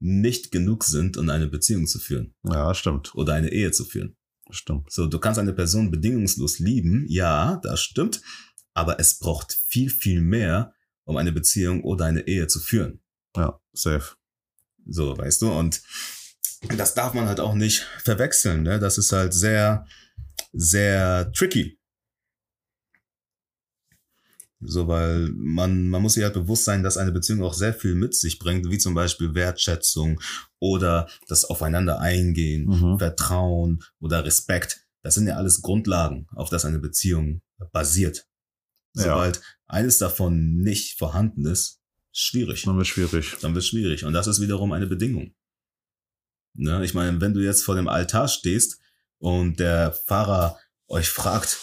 nicht 0.00 0.50
genug 0.50 0.84
sind, 0.84 1.16
um 1.16 1.28
eine 1.30 1.46
Beziehung 1.46 1.86
zu 1.86 1.98
führen 1.98 2.34
Ja, 2.44 2.74
stimmt. 2.74 3.14
oder 3.14 3.34
eine 3.34 3.50
Ehe 3.50 3.70
zu 3.70 3.84
führen. 3.84 4.16
Stimmt. 4.50 4.90
So, 4.92 5.06
du 5.06 5.18
kannst 5.18 5.38
eine 5.38 5.52
Person 5.52 5.90
bedingungslos 5.90 6.58
lieben, 6.58 7.06
ja, 7.08 7.60
das 7.62 7.80
stimmt, 7.80 8.20
aber 8.74 9.00
es 9.00 9.18
braucht 9.18 9.52
viel, 9.52 9.90
viel 9.90 10.20
mehr, 10.20 10.74
um 11.04 11.16
eine 11.16 11.32
Beziehung 11.32 11.82
oder 11.82 12.04
eine 12.04 12.26
Ehe 12.26 12.46
zu 12.46 12.60
führen. 12.60 13.00
Ja, 13.36 13.60
safe. 13.72 14.16
So, 14.86 15.16
weißt 15.16 15.42
du, 15.42 15.52
und 15.52 15.82
das 16.76 16.94
darf 16.94 17.14
man 17.14 17.26
halt 17.26 17.40
auch 17.40 17.54
nicht 17.54 17.86
verwechseln, 18.02 18.62
ne? 18.62 18.78
Das 18.78 18.98
ist 18.98 19.12
halt 19.12 19.32
sehr, 19.34 19.86
sehr 20.52 21.32
tricky. 21.32 21.78
So, 24.66 24.88
weil 24.88 25.30
man, 25.34 25.88
man 25.88 26.02
muss 26.02 26.14
sich 26.14 26.24
halt 26.24 26.34
bewusst 26.34 26.64
sein, 26.64 26.82
dass 26.82 26.96
eine 26.96 27.12
Beziehung 27.12 27.42
auch 27.42 27.54
sehr 27.54 27.74
viel 27.74 27.94
mit 27.94 28.14
sich 28.14 28.38
bringt, 28.38 28.70
wie 28.70 28.78
zum 28.78 28.94
Beispiel 28.94 29.34
Wertschätzung 29.34 30.20
oder 30.58 31.08
das 31.28 31.44
Aufeinander 31.44 32.00
eingehen, 32.00 32.66
Mhm. 32.66 32.98
Vertrauen 32.98 33.82
oder 34.00 34.24
Respekt. 34.24 34.86
Das 35.02 35.14
sind 35.14 35.26
ja 35.26 35.36
alles 35.36 35.60
Grundlagen, 35.62 36.26
auf 36.34 36.48
das 36.48 36.64
eine 36.64 36.78
Beziehung 36.78 37.42
basiert. 37.72 38.26
Ja. 38.94 39.02
Sobald 39.04 39.42
eines 39.66 39.98
davon 39.98 40.56
nicht 40.56 40.98
vorhanden 40.98 41.44
ist, 41.46 41.80
schwierig. 42.12 42.62
Dann 42.62 42.76
wird 42.76 42.86
schwierig. 42.86 43.36
Dann 43.40 43.54
wird 43.54 43.64
schwierig. 43.64 44.04
Und 44.04 44.12
das 44.12 44.26
ist 44.26 44.40
wiederum 44.40 44.72
eine 44.72 44.86
Bedingung. 44.86 45.34
Ne? 46.54 46.84
Ich 46.84 46.94
meine, 46.94 47.20
wenn 47.20 47.34
du 47.34 47.40
jetzt 47.40 47.64
vor 47.64 47.74
dem 47.74 47.88
Altar 47.88 48.28
stehst 48.28 48.78
und 49.18 49.58
der 49.58 49.92
Pfarrer 49.92 50.58
euch 50.88 51.08
fragt, 51.08 51.58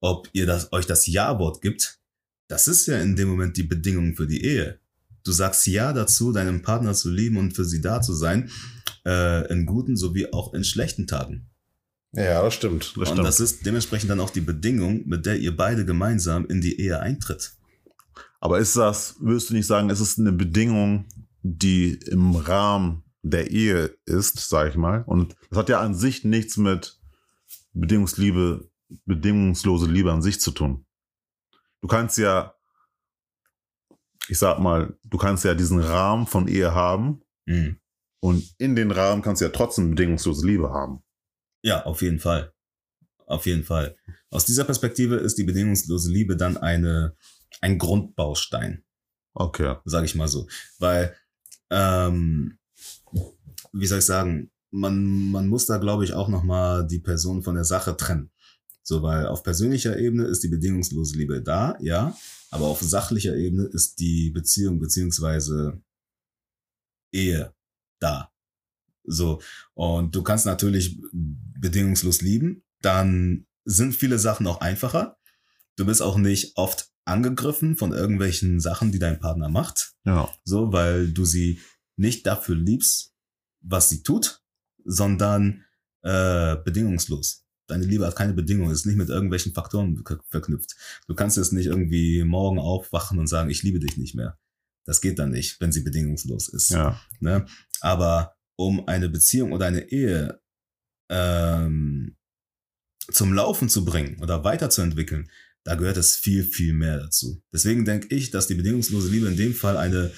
ob 0.00 0.28
ihr 0.32 0.46
das, 0.46 0.72
euch 0.72 0.86
das 0.86 1.06
Ja-Wort 1.06 1.62
gibt, 1.62 1.98
das 2.48 2.68
ist 2.68 2.86
ja 2.86 2.98
in 2.98 3.16
dem 3.16 3.28
Moment 3.28 3.56
die 3.56 3.62
Bedingung 3.62 4.14
für 4.14 4.26
die 4.26 4.44
Ehe. 4.44 4.78
Du 5.24 5.32
sagst 5.32 5.66
Ja 5.66 5.92
dazu, 5.92 6.32
deinen 6.32 6.62
Partner 6.62 6.92
zu 6.92 7.10
lieben 7.10 7.38
und 7.38 7.54
für 7.54 7.64
sie 7.64 7.80
da 7.80 8.02
zu 8.02 8.12
sein, 8.12 8.50
äh, 9.06 9.50
in 9.50 9.66
guten 9.66 9.96
sowie 9.96 10.32
auch 10.32 10.52
in 10.52 10.64
schlechten 10.64 11.06
Tagen. 11.06 11.46
Ja, 12.12 12.42
das 12.42 12.54
stimmt. 12.54 12.92
Das 12.96 12.96
und 12.96 13.06
stimmt. 13.06 13.26
das 13.26 13.40
ist 13.40 13.66
dementsprechend 13.66 14.10
dann 14.10 14.20
auch 14.20 14.30
die 14.30 14.40
Bedingung, 14.40 15.06
mit 15.06 15.26
der 15.26 15.38
ihr 15.38 15.56
beide 15.56 15.84
gemeinsam 15.84 16.46
in 16.46 16.60
die 16.60 16.80
Ehe 16.80 17.00
eintritt. 17.00 17.54
Aber 18.40 18.58
ist 18.58 18.76
das, 18.76 19.16
würdest 19.20 19.50
du 19.50 19.54
nicht 19.54 19.66
sagen, 19.66 19.90
ist 19.90 20.00
es 20.00 20.18
eine 20.18 20.32
Bedingung, 20.32 21.06
die 21.42 21.94
im 22.06 22.36
Rahmen 22.36 23.02
der 23.22 23.50
Ehe 23.50 23.96
ist, 24.04 24.48
sag 24.48 24.68
ich 24.68 24.76
mal? 24.76 25.02
Und 25.06 25.34
das 25.48 25.58
hat 25.58 25.68
ja 25.70 25.80
an 25.80 25.94
sich 25.94 26.24
nichts 26.24 26.56
mit 26.56 26.98
Bedingungsliebe, 27.72 28.68
bedingungslose 29.06 29.86
Liebe 29.86 30.12
an 30.12 30.22
sich 30.22 30.40
zu 30.40 30.50
tun. 30.50 30.84
Du 31.84 31.88
kannst 31.88 32.16
ja, 32.16 32.54
ich 34.28 34.38
sag 34.38 34.58
mal, 34.58 34.96
du 35.04 35.18
kannst 35.18 35.44
ja 35.44 35.52
diesen 35.54 35.80
Rahmen 35.80 36.26
von 36.26 36.48
Ehe 36.48 36.74
haben 36.74 37.20
Mhm. 37.44 37.78
und 38.20 38.54
in 38.56 38.74
den 38.74 38.90
Rahmen 38.90 39.20
kannst 39.20 39.42
du 39.42 39.44
ja 39.44 39.50
trotzdem 39.50 39.90
bedingungslose 39.90 40.46
Liebe 40.46 40.70
haben. 40.72 41.02
Ja, 41.60 41.84
auf 41.84 42.00
jeden 42.00 42.20
Fall. 42.20 42.54
Auf 43.26 43.44
jeden 43.44 43.64
Fall. 43.64 43.98
Aus 44.30 44.46
dieser 44.46 44.64
Perspektive 44.64 45.16
ist 45.16 45.36
die 45.36 45.44
bedingungslose 45.44 46.10
Liebe 46.10 46.38
dann 46.38 46.56
eine, 46.56 47.16
ein 47.60 47.76
Grundbaustein, 47.76 48.82
Okay. 49.34 49.76
sage 49.84 50.06
ich 50.06 50.14
mal 50.14 50.26
so. 50.28 50.48
Weil, 50.78 51.14
ähm, 51.68 52.58
wie 53.74 53.86
soll 53.86 53.98
ich 53.98 54.06
sagen, 54.06 54.50
man, 54.70 55.30
man 55.32 55.48
muss 55.48 55.66
da, 55.66 55.76
glaube 55.76 56.04
ich, 56.04 56.14
auch 56.14 56.28
nochmal 56.28 56.86
die 56.86 56.98
Person 57.00 57.42
von 57.42 57.56
der 57.56 57.64
Sache 57.64 57.94
trennen. 57.94 58.30
So, 58.86 59.02
weil 59.02 59.26
auf 59.26 59.42
persönlicher 59.42 59.98
Ebene 59.98 60.24
ist 60.26 60.42
die 60.42 60.48
bedingungslose 60.48 61.16
Liebe 61.16 61.42
da, 61.42 61.76
ja, 61.80 62.16
aber 62.50 62.66
auf 62.66 62.80
sachlicher 62.82 63.34
Ebene 63.34 63.64
ist 63.64 63.98
die 63.98 64.30
Beziehung 64.30 64.78
beziehungsweise 64.78 65.82
Ehe 67.12 67.54
da. 67.98 68.30
So, 69.04 69.40
und 69.74 70.14
du 70.14 70.22
kannst 70.22 70.44
natürlich 70.46 71.00
bedingungslos 71.12 72.20
lieben, 72.20 72.62
dann 72.80 73.46
sind 73.64 73.94
viele 73.94 74.18
Sachen 74.18 74.46
auch 74.46 74.60
einfacher. 74.60 75.16
Du 75.76 75.86
bist 75.86 76.02
auch 76.02 76.18
nicht 76.18 76.56
oft 76.56 76.90
angegriffen 77.06 77.76
von 77.76 77.92
irgendwelchen 77.92 78.60
Sachen, 78.60 78.92
die 78.92 78.98
dein 78.98 79.18
Partner 79.18 79.48
macht, 79.48 79.94
Ja. 80.04 80.30
so, 80.44 80.72
weil 80.72 81.08
du 81.10 81.24
sie 81.24 81.60
nicht 81.96 82.26
dafür 82.26 82.54
liebst, 82.54 83.14
was 83.60 83.88
sie 83.88 84.02
tut, 84.02 84.42
sondern 84.84 85.64
äh, 86.02 86.56
bedingungslos. 86.56 87.43
Deine 87.66 87.84
Liebe 87.86 88.06
hat 88.06 88.16
keine 88.16 88.34
Bedingungen, 88.34 88.72
ist 88.72 88.86
nicht 88.86 88.96
mit 88.96 89.08
irgendwelchen 89.08 89.54
Faktoren 89.54 90.02
ver- 90.04 90.20
verknüpft. 90.28 90.74
Du 91.06 91.14
kannst 91.14 91.36
jetzt 91.36 91.52
nicht 91.52 91.66
irgendwie 91.66 92.22
morgen 92.24 92.58
aufwachen 92.58 93.18
und 93.18 93.26
sagen, 93.26 93.50
ich 93.50 93.62
liebe 93.62 93.78
dich 93.78 93.96
nicht 93.96 94.14
mehr. 94.14 94.38
Das 94.84 95.00
geht 95.00 95.18
dann 95.18 95.30
nicht, 95.30 95.60
wenn 95.60 95.72
sie 95.72 95.80
bedingungslos 95.80 96.48
ist. 96.48 96.70
Ja. 96.70 97.00
Ne? 97.20 97.46
Aber 97.80 98.36
um 98.56 98.86
eine 98.86 99.08
Beziehung 99.08 99.52
oder 99.52 99.66
eine 99.66 99.90
Ehe 99.90 100.40
ähm, 101.08 102.16
zum 103.10 103.32
Laufen 103.32 103.68
zu 103.68 103.84
bringen 103.84 104.20
oder 104.22 104.44
weiterzuentwickeln, 104.44 105.30
da 105.64 105.74
gehört 105.74 105.96
es 105.96 106.16
viel, 106.16 106.44
viel 106.44 106.74
mehr 106.74 106.98
dazu. 106.98 107.42
Deswegen 107.52 107.86
denke 107.86 108.14
ich, 108.14 108.30
dass 108.30 108.46
die 108.46 108.54
bedingungslose 108.54 109.08
Liebe 109.08 109.28
in 109.28 109.36
dem 109.36 109.54
Fall 109.54 109.78
eine, 109.78 110.12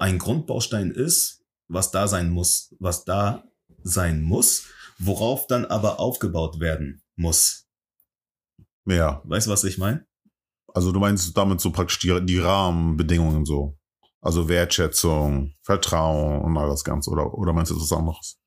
ein 0.00 0.18
Grundbaustein 0.18 0.90
ist, 0.90 1.44
was 1.68 1.90
da 1.90 2.08
sein 2.08 2.30
muss, 2.30 2.74
was 2.78 3.04
da 3.04 3.44
sein 3.82 4.22
muss, 4.22 4.64
worauf 5.00 5.46
dann 5.46 5.64
aber 5.64 5.98
aufgebaut 5.98 6.60
werden 6.60 7.02
muss. 7.16 7.66
Ja. 8.86 9.22
Weißt 9.24 9.46
du, 9.46 9.50
was 9.50 9.64
ich 9.64 9.78
meine? 9.78 10.06
Also 10.68 10.92
du 10.92 11.00
meinst 11.00 11.36
damit 11.36 11.60
so 11.60 11.72
praktisch 11.72 11.98
die, 11.98 12.24
die 12.24 12.38
Rahmenbedingungen 12.38 13.44
so. 13.44 13.76
Also 14.20 14.48
Wertschätzung, 14.48 15.54
Vertrauen 15.62 16.42
und 16.42 16.56
all 16.56 16.68
das 16.68 16.84
Ganze. 16.84 17.10
Oder, 17.10 17.32
oder 17.34 17.52
meinst 17.52 17.70
du 17.70 17.76
etwas 17.76 17.92
anderes? 17.92 18.38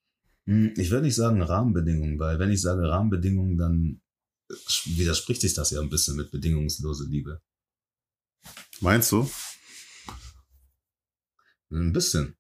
Hm, 0.46 0.74
Ich 0.78 0.92
würde 0.92 1.06
nicht 1.06 1.16
sagen 1.16 1.42
Rahmenbedingungen, 1.42 2.20
weil 2.20 2.40
wenn 2.40 2.52
ich 2.52 2.62
sage 2.62 2.88
Rahmenbedingungen, 2.88 3.58
dann 3.58 4.02
widerspricht 4.86 5.42
sich 5.42 5.54
das 5.54 5.72
ja 5.72 5.82
ein 5.82 5.90
bisschen 5.90 6.16
mit 6.16 6.32
bedingungslose 6.32 7.08
Liebe. 7.10 7.42
Meinst 8.82 9.12
du? 9.12 9.30
Ein 11.72 11.92
bisschen. 11.92 12.36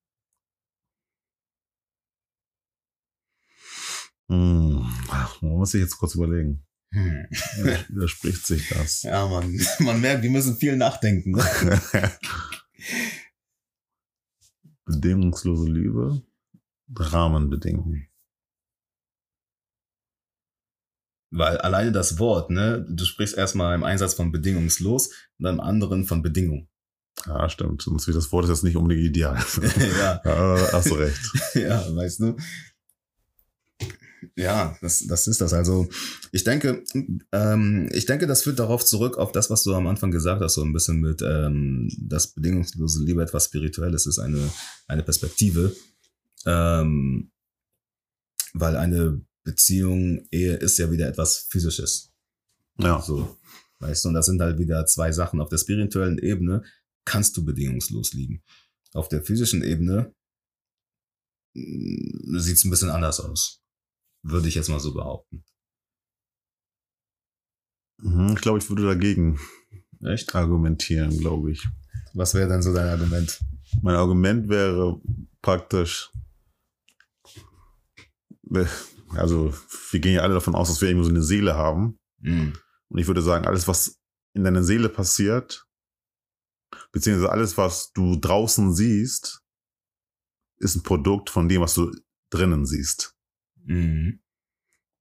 Hm. 4.30 4.86
Man 5.42 5.52
muss 5.52 5.72
sich 5.72 5.82
jetzt 5.82 5.98
kurz 5.98 6.16
überlegen. 6.16 6.66
Hm. 6.94 7.26
Widers- 7.58 7.90
Widerspricht 7.90 8.46
sich 8.46 8.70
das? 8.70 9.04
Ja, 9.04 9.28
man, 9.28 9.60
man 9.80 10.00
merkt, 10.02 10.24
wir 10.24 10.30
müssen 10.30 10.58
viel 10.58 10.76
nachdenken. 10.78 11.32
Ne? 11.32 11.44
Bedingungslose 14.86 15.70
Liebe, 15.72 16.22
Rahmenbedingungen. 16.96 18.08
Weil 21.32 21.58
alleine 21.58 21.92
das 21.92 22.20
Wort, 22.20 22.52
ne, 22.52 22.86
du 22.88 23.06
sprichst 23.06 23.36
erstmal 23.36 23.74
im 23.74 23.84
Einsatz 23.84 24.14
von 24.14 24.32
bedingungslos 24.32 25.08
und 25.08 25.46
dann 25.46 25.56
im 25.56 25.62
anderen 25.62 26.06
von 26.06 26.22
Bedingung. 26.22 26.70
Ja, 27.26 27.50
stimmt. 27.50 27.86
Das 27.88 28.32
Wort 28.32 28.48
jetzt 28.50 28.64
nicht 28.64 28.76
unbedingt 28.76 29.06
ideal. 29.08 29.36
ja, 29.98 30.22
ja, 30.24 30.72
hast 30.74 30.90
du 30.92 30.96
recht. 30.96 31.20
ja, 31.56 31.96
weißt 31.96 32.20
du. 32.20 32.38
Ja, 34.36 34.78
das, 34.82 35.06
das 35.08 35.28
ist 35.28 35.42
das. 35.42 35.54
Also 35.54 35.88
ich 36.32 36.44
denke, 36.44 36.84
ähm, 37.32 37.90
ich 37.92 38.06
denke, 38.06 38.28
das 38.28 38.44
führt 38.44 38.60
darauf 38.60 38.86
zurück, 38.86 39.18
auf 39.18 39.32
das, 39.32 39.50
was 39.50 39.64
du 39.64 39.74
am 39.74 39.88
Anfang 39.88 40.12
gesagt 40.12 40.42
hast, 40.42 40.56
so 40.56 40.64
ein 40.64 40.74
bisschen 40.74 41.00
mit, 41.00 41.22
ähm, 41.22 41.90
dass 42.00 42.34
bedingungslose 42.34 43.04
Liebe 43.04 43.24
etwas 43.24 43.46
Spirituelles 43.46 44.06
ist, 44.06 44.20
eine, 44.20 44.50
eine 44.88 45.04
Perspektive. 45.04 45.76
Ähm, 46.46 47.32
weil 48.54 48.76
eine 48.78 49.22
Beziehung, 49.44 50.28
Ehe 50.32 50.56
ist 50.56 50.78
ja 50.78 50.92
wieder 50.92 51.08
etwas 51.08 51.48
Physisches. 51.50 52.14
Ja. 52.80 53.02
So, 53.02 53.38
weißt 53.80 54.06
du, 54.06 54.10
und 54.10 54.16
das 54.16 54.26
sind 54.26 54.42
halt 54.42 54.58
wieder 54.60 54.86
zwei 54.86 55.12
Sachen. 55.12 55.42
Auf 55.42 55.50
der 55.50 55.58
spirituellen 55.58 56.18
Ebene 56.18 56.64
kannst 57.06 57.36
du 57.38 57.44
bedingungslos 57.44 58.14
lieben. 58.14 58.44
Auf 58.94 59.10
der 59.10 59.24
physischen 59.24 59.64
Ebene 59.64 60.14
sieht 61.54 62.58
es 62.58 62.64
ein 62.64 62.70
bisschen 62.70 62.90
anders 62.90 63.20
aus. 63.20 63.63
Würde 64.24 64.48
ich 64.48 64.56
jetzt 64.56 64.70
mal 64.70 64.80
so 64.80 64.94
behaupten. 64.94 65.44
Mhm, 68.02 68.34
Ich 68.36 68.42
glaube, 68.42 68.60
ich 68.60 68.70
würde 68.70 68.86
dagegen 68.86 69.40
Echt? 70.06 70.34
argumentieren, 70.36 71.18
glaube 71.20 71.52
ich. 71.52 71.68
Was 72.14 72.34
wäre 72.34 72.48
denn 72.50 72.62
so 72.62 72.74
dein 72.74 72.88
Argument? 72.88 73.40
Mein 73.82 73.96
Argument 73.96 74.50
wäre 74.50 75.02
praktisch, 75.42 76.12
also 79.16 79.54
wir 79.92 80.00
gehen 80.00 80.16
ja 80.16 80.22
alle 80.22 80.36
davon 80.36 80.56
aus, 80.56 80.68
dass 80.70 80.82
wir 80.82 80.90
irgendwie 80.90 81.06
so 81.06 81.12
eine 81.12 81.24
Seele 81.24 81.56
haben. 81.56 82.00
Mhm. 82.20 82.54
Und 82.90 82.98
ich 83.00 83.08
würde 83.08 83.22
sagen, 83.22 83.46
alles, 83.48 83.68
was 83.68 84.00
in 84.34 84.44
deiner 84.44 84.64
Seele 84.64 84.90
passiert, 84.90 85.66
beziehungsweise 86.92 87.32
alles, 87.32 87.58
was 87.58 87.92
du 87.94 88.16
draußen 88.20 88.74
siehst, 88.74 89.42
ist 90.58 90.76
ein 90.76 90.84
Produkt 90.84 91.30
von 91.30 91.50
dem, 91.50 91.62
was 91.62 91.74
du 91.74 91.92
drinnen 92.30 92.66
siehst. 92.66 93.13
Mhm. 93.64 94.20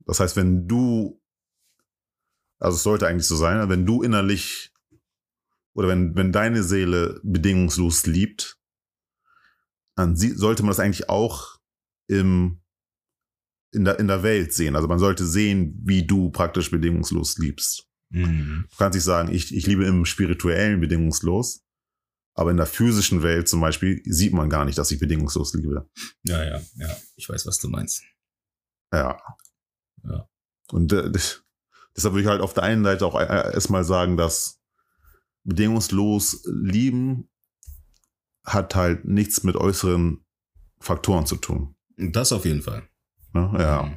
Das 0.07 0.21
heißt, 0.21 0.37
wenn 0.37 0.67
du, 0.67 1.21
also 2.59 2.77
es 2.77 2.83
sollte 2.83 3.07
eigentlich 3.07 3.27
so 3.27 3.37
sein, 3.37 3.69
wenn 3.69 3.87
du 3.87 4.03
innerlich 4.03 4.73
oder 5.75 5.89
wenn, 5.89 6.15
wenn 6.15 6.33
deine 6.33 6.63
Seele 6.63 7.21
bedingungslos 7.23 8.07
liebt, 8.07 8.59
dann 9.95 10.17
sollte 10.17 10.63
man 10.63 10.71
das 10.71 10.81
eigentlich 10.81 11.09
auch 11.09 11.59
im, 12.09 12.61
in, 13.73 13.85
der, 13.85 13.99
in 13.99 14.09
der 14.09 14.23
Welt 14.23 14.53
sehen. 14.53 14.77
Also 14.77 14.89
man 14.89 14.99
sollte 14.99 15.27
sehen, 15.27 15.81
wie 15.85 16.07
du 16.07 16.31
praktisch 16.31 16.71
bedingungslos 16.71 17.39
liebst. 17.39 17.89
Mhm. 18.11 18.67
Du 18.71 18.77
kannst 18.77 18.95
nicht 18.95 19.05
sagen, 19.05 19.33
ich, 19.33 19.55
ich 19.55 19.67
liebe 19.67 19.85
im 19.85 20.05
spirituellen 20.05 20.81
bedingungslos, 20.81 21.65
aber 22.35 22.51
in 22.51 22.57
der 22.57 22.67
physischen 22.67 23.23
Welt 23.23 23.49
zum 23.49 23.61
Beispiel 23.61 24.03
sieht 24.05 24.33
man 24.33 24.51
gar 24.51 24.65
nicht, 24.65 24.79
dass 24.79 24.91
ich 24.91 24.99
bedingungslos 24.99 25.55
liebe. 25.55 25.89
Ja, 26.23 26.45
ja, 26.45 26.61
ja. 26.77 26.97
Ich 27.17 27.29
weiß, 27.29 27.47
was 27.47 27.59
du 27.59 27.69
meinst. 27.69 28.03
Ja. 28.93 29.19
Ja. 30.05 30.29
Und 30.71 30.93
äh, 30.93 31.11
deshalb 31.11 32.15
würde 32.15 32.21
ich 32.21 32.27
halt 32.27 32.41
auf 32.41 32.55
der 32.55 32.65
einen 32.65 32.85
Seite 32.85 33.07
auch 33.07 33.19
äh, 33.19 33.25
erstmal 33.25 33.85
sagen, 33.85 34.17
dass 34.17 34.61
bedingungslos 35.45 36.43
lieben 36.47 37.29
hat 38.45 38.75
halt 38.75 39.05
nichts 39.05 39.45
mit 39.45 39.57
äußeren 39.57 40.25
Faktoren 40.81 41.27
zu 41.27 41.37
tun. 41.37 41.77
Das 41.97 42.33
auf 42.33 42.45
jeden 42.45 42.63
Fall. 42.63 42.89
Ne? 43.33 43.55
Ja. 43.59 43.93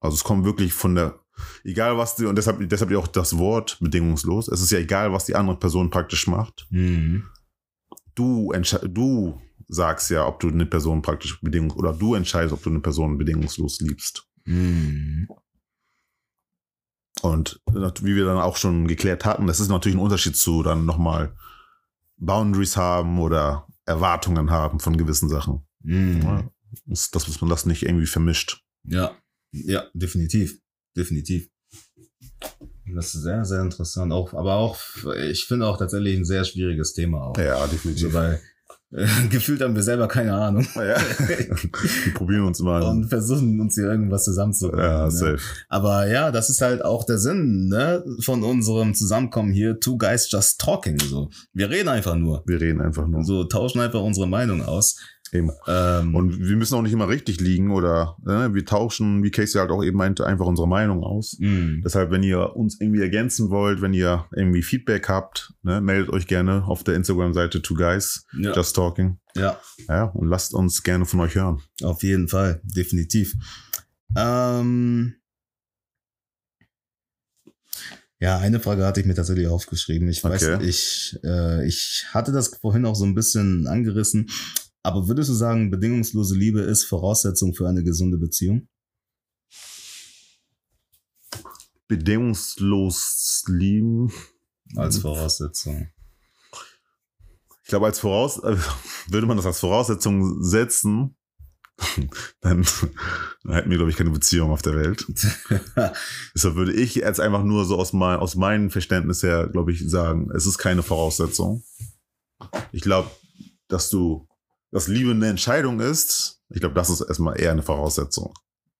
Also 0.00 0.16
es 0.16 0.24
kommt 0.24 0.44
wirklich 0.44 0.72
von 0.72 0.94
der, 0.94 1.20
egal 1.62 1.96
was 1.96 2.16
die, 2.16 2.26
und 2.26 2.36
deshalb, 2.36 2.68
deshalb 2.68 2.90
ja 2.90 2.98
auch 2.98 3.06
das 3.06 3.38
Wort 3.38 3.78
bedingungslos. 3.80 4.48
Es 4.48 4.60
ist 4.60 4.70
ja 4.70 4.78
egal, 4.78 5.12
was 5.12 5.26
die 5.26 5.36
andere 5.36 5.58
Person 5.58 5.90
praktisch 5.90 6.26
macht. 6.26 6.66
Mhm. 6.70 7.24
Du, 8.14 8.52
du 8.82 9.40
sagst 9.68 10.10
ja, 10.10 10.26
ob 10.26 10.40
du 10.40 10.48
eine 10.48 10.66
Person 10.66 11.02
praktisch 11.02 11.40
bedingungs 11.40 11.76
oder 11.76 11.92
du 11.92 12.14
entscheidest, 12.14 12.52
ob 12.52 12.62
du 12.62 12.70
eine 12.70 12.80
Person 12.80 13.18
bedingungslos 13.18 13.80
liebst. 13.80 14.28
Mhm. 14.44 15.28
Und 17.22 17.60
wie 17.66 18.16
wir 18.16 18.26
dann 18.26 18.38
auch 18.38 18.56
schon 18.56 18.86
geklärt 18.86 19.24
hatten, 19.24 19.46
das 19.46 19.60
ist 19.60 19.68
natürlich 19.68 19.96
ein 19.96 20.02
Unterschied 20.02 20.36
zu 20.36 20.62
dann 20.62 20.84
nochmal 20.84 21.34
Boundaries 22.16 22.76
haben 22.76 23.18
oder 23.18 23.66
Erwartungen 23.86 24.50
haben 24.50 24.80
von 24.80 24.96
gewissen 24.96 25.28
Sachen. 25.28 25.66
Mhm. 25.80 26.22
Ja. 26.22 26.50
Das, 26.86 27.10
dass 27.10 27.40
man 27.40 27.50
das 27.50 27.66
nicht 27.66 27.84
irgendwie 27.84 28.06
vermischt. 28.06 28.62
Ja, 28.84 29.16
ja, 29.52 29.84
definitiv. 29.94 30.60
Definitiv. 30.96 31.48
Das 32.86 33.14
ist 33.14 33.22
sehr, 33.22 33.44
sehr 33.44 33.62
interessant. 33.62 34.12
Auch, 34.12 34.34
aber 34.34 34.56
auch, 34.56 34.78
ich 35.28 35.46
finde 35.46 35.66
auch 35.66 35.78
tatsächlich 35.78 36.16
ein 36.16 36.24
sehr 36.24 36.44
schwieriges 36.44 36.92
Thema 36.92 37.22
auch. 37.22 37.38
Ja, 37.38 37.66
So, 37.66 38.12
weil 38.12 38.34
äh, 38.34 38.38
gefühlt 39.30 39.60
haben 39.60 39.74
wir 39.74 39.82
selber 39.82 40.06
keine 40.06 40.34
Ahnung 40.34 40.66
Ja. 40.76 40.96
Wir 42.04 42.14
probieren 42.14 42.44
uns 42.44 42.60
mal. 42.60 42.82
und 42.82 43.08
versuchen 43.08 43.60
uns 43.60 43.74
hier 43.74 43.84
irgendwas 43.84 44.24
zusammenzubringen. 44.24 44.84
ja, 44.84 45.04
ne? 45.04 45.10
safe. 45.10 45.40
Aber 45.68 46.06
ja, 46.06 46.30
das 46.30 46.50
ist 46.50 46.60
halt 46.60 46.84
auch 46.84 47.04
der 47.04 47.18
Sinn 47.18 47.68
ne, 47.68 48.04
von 48.20 48.42
unserem 48.44 48.94
Zusammenkommen 48.94 49.52
hier. 49.52 49.80
Two 49.80 49.98
guys 49.98 50.30
just 50.30 50.60
talking. 50.60 50.98
So, 51.00 51.30
wir 51.52 51.70
reden 51.70 51.88
einfach 51.88 52.14
nur. 52.14 52.42
Wir 52.46 52.60
reden 52.60 52.80
einfach 52.80 53.06
nur. 53.06 53.24
So 53.24 53.44
tauschen 53.44 53.80
einfach 53.80 54.00
unsere 54.02 54.28
Meinung 54.28 54.62
aus. 54.62 54.96
Eben. 55.34 55.50
Ähm, 55.66 56.14
Und 56.14 56.38
wir 56.38 56.56
müssen 56.56 56.76
auch 56.76 56.82
nicht 56.82 56.92
immer 56.92 57.08
richtig 57.08 57.40
liegen 57.40 57.72
oder 57.72 58.16
ne, 58.24 58.54
wir 58.54 58.64
tauschen, 58.64 59.24
wie 59.24 59.32
Casey 59.32 59.58
halt 59.58 59.70
auch 59.70 59.82
eben 59.82 59.96
meinte, 59.98 60.24
einfach 60.24 60.46
unsere 60.46 60.68
Meinung 60.68 61.02
aus. 61.02 61.36
mh, 61.40 61.80
Deshalb, 61.84 62.12
wenn 62.12 62.22
ihr 62.22 62.54
uns 62.54 62.80
irgendwie 62.80 63.00
ergänzen 63.00 63.50
wollt, 63.50 63.82
wenn 63.82 63.92
ihr 63.92 64.26
irgendwie 64.36 64.62
Feedback 64.62 65.08
habt, 65.08 65.52
ne, 65.62 65.80
meldet 65.80 66.10
euch 66.10 66.28
gerne 66.28 66.64
auf 66.66 66.84
der 66.84 66.94
Instagram-Seite 66.94 67.62
Two 67.62 67.74
Guys 67.74 68.26
ja, 68.38 68.54
Just 68.54 68.76
Talking. 68.76 69.18
ja, 69.34 69.58
Ja, 69.88 70.04
und 70.04 70.28
lasst 70.28 70.54
uns 70.54 70.82
gerne 70.84 71.04
von 71.04 71.18
euch 71.20 71.34
hören. 71.34 71.60
auf 71.82 72.04
jeden 72.04 72.28
Fall, 72.28 72.60
definitiv. 72.62 73.34
Ähm, 74.16 75.16
ja, 78.20 78.38
eine 78.38 78.60
Frage 78.60 78.86
hatte 78.86 79.00
ich 79.00 79.06
mir 79.06 79.14
tatsächlich 79.14 79.48
aufgeschrieben. 79.48 80.08
Ich 80.08 80.22
weiß, 80.22 80.44
Okay. 80.48 80.64
ich, 80.64 81.18
äh, 81.24 81.66
ich 81.66 82.06
hatte 82.12 82.30
das 82.32 82.48
vorhin 82.56 82.86
auch 82.86 82.94
so 82.94 83.04
ein 83.04 83.14
bisschen 83.14 83.66
angerissen. 83.66 84.30
Aber 84.84 85.08
würdest 85.08 85.30
du 85.30 85.34
sagen, 85.34 85.70
bedingungslose 85.70 86.36
Liebe 86.36 86.60
ist 86.60 86.84
Voraussetzung 86.84 87.54
für 87.54 87.66
eine 87.66 87.82
gesunde 87.82 88.18
Beziehung? 88.18 88.68
Bedingungslos 91.88 93.44
lieben. 93.48 94.12
Als 94.76 94.98
Mhm. 94.98 95.02
Voraussetzung. 95.02 95.88
Ich 97.62 97.68
glaube, 97.68 97.86
als 97.86 97.98
Voraus 97.98 98.38
äh, 98.42 98.56
würde 99.08 99.26
man 99.26 99.36
das 99.38 99.46
als 99.46 99.58
Voraussetzung 99.60 100.42
setzen, 100.42 101.16
dann, 102.40 102.64
dann 103.42 103.54
hätten 103.54 103.70
wir, 103.70 103.78
glaube 103.78 103.90
ich, 103.90 103.96
keine 103.96 104.10
Beziehung 104.10 104.50
auf 104.50 104.62
der 104.62 104.74
Welt. 104.76 105.06
Deshalb 106.34 106.56
würde 106.56 106.72
ich 106.74 106.94
jetzt 106.94 107.20
einfach 107.20 107.42
nur 107.42 107.64
so 107.64 107.78
aus, 107.78 107.92
mein, 107.94 108.18
aus 108.18 108.34
meinem 108.34 108.70
Verständnis 108.70 109.22
her, 109.22 109.48
glaube 109.48 109.72
ich, 109.72 109.88
sagen, 109.88 110.30
es 110.34 110.44
ist 110.44 110.58
keine 110.58 110.82
Voraussetzung. 110.82 111.62
Ich 112.72 112.82
glaube, 112.82 113.10
dass 113.68 113.88
du, 113.88 114.28
dass 114.74 114.88
Liebe 114.88 115.12
eine 115.12 115.28
Entscheidung 115.28 115.78
ist, 115.78 116.42
ich 116.48 116.58
glaube, 116.58 116.74
das 116.74 116.90
ist 116.90 117.00
erstmal 117.00 117.40
eher 117.40 117.52
eine 117.52 117.62
Voraussetzung. 117.62 118.34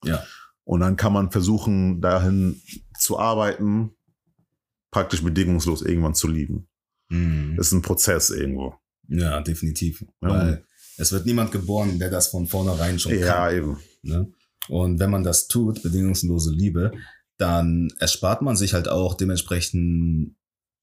Ja. 0.04 0.24
Und 0.64 0.80
dann 0.80 0.96
kann 0.96 1.12
man 1.12 1.30
versuchen, 1.30 2.00
dahin 2.00 2.60
zu 2.98 3.16
arbeiten, 3.16 3.92
praktisch 4.90 5.22
bedingungslos 5.22 5.82
irgendwann 5.82 6.16
zu 6.16 6.26
lieben. 6.26 6.68
Mhm. 7.10 7.54
Das 7.56 7.68
ist 7.68 7.74
ein 7.74 7.82
Prozess 7.82 8.30
irgendwo. 8.30 8.74
Ja, 9.06 9.40
definitiv. 9.40 10.04
Ja. 10.20 10.28
Weil 10.28 10.64
es 10.96 11.12
wird 11.12 11.26
niemand 11.26 11.52
geboren, 11.52 12.00
der 12.00 12.10
das 12.10 12.26
von 12.26 12.48
vornherein 12.48 12.98
schon 12.98 13.16
Ja, 13.16 13.46
kann. 13.46 13.56
eben. 13.56 13.78
Ne? 14.02 14.32
Und 14.68 14.98
wenn 14.98 15.10
man 15.10 15.22
das 15.22 15.46
tut, 15.46 15.80
bedingungslose 15.84 16.50
Liebe, 16.50 16.90
dann 17.36 17.92
erspart 18.00 18.42
man 18.42 18.56
sich 18.56 18.74
halt 18.74 18.88
auch 18.88 19.14
dementsprechend 19.14 20.34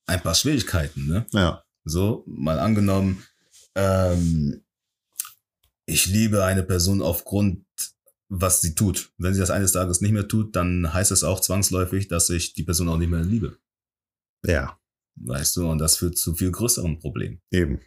ein 0.06 0.22
paar 0.22 0.36
Schwierigkeiten. 0.36 1.06
Ne? 1.08 1.26
Ja. 1.34 1.64
So, 1.84 2.24
mal 2.28 2.60
angenommen, 2.60 3.24
ähm, 3.76 4.64
ich 5.92 6.06
liebe 6.08 6.44
eine 6.44 6.64
Person 6.64 7.02
aufgrund, 7.02 7.66
was 8.30 8.62
sie 8.62 8.76
tut. 8.76 9.12
Wenn 9.18 9.34
sie 9.34 9.40
das 9.40 9.52
eines 9.52 9.74
Tages 9.74 10.02
nicht 10.02 10.12
mehr 10.12 10.28
tut, 10.28 10.56
dann 10.56 10.94
heißt 10.94 11.12
es 11.12 11.24
auch 11.24 11.40
zwangsläufig, 11.40 12.08
dass 12.08 12.30
ich 12.30 12.54
die 12.54 12.64
Person 12.64 12.90
auch 12.90 12.98
nicht 12.98 13.10
mehr 13.10 13.22
liebe. 13.22 13.58
Ja, 14.46 14.82
Weißt 15.16 15.58
du, 15.58 15.70
und 15.70 15.80
das 15.80 15.98
führt 15.98 16.18
zu 16.18 16.34
viel 16.34 16.52
größeren 16.52 17.00
Problemen. 17.00 17.42
eben. 17.52 17.80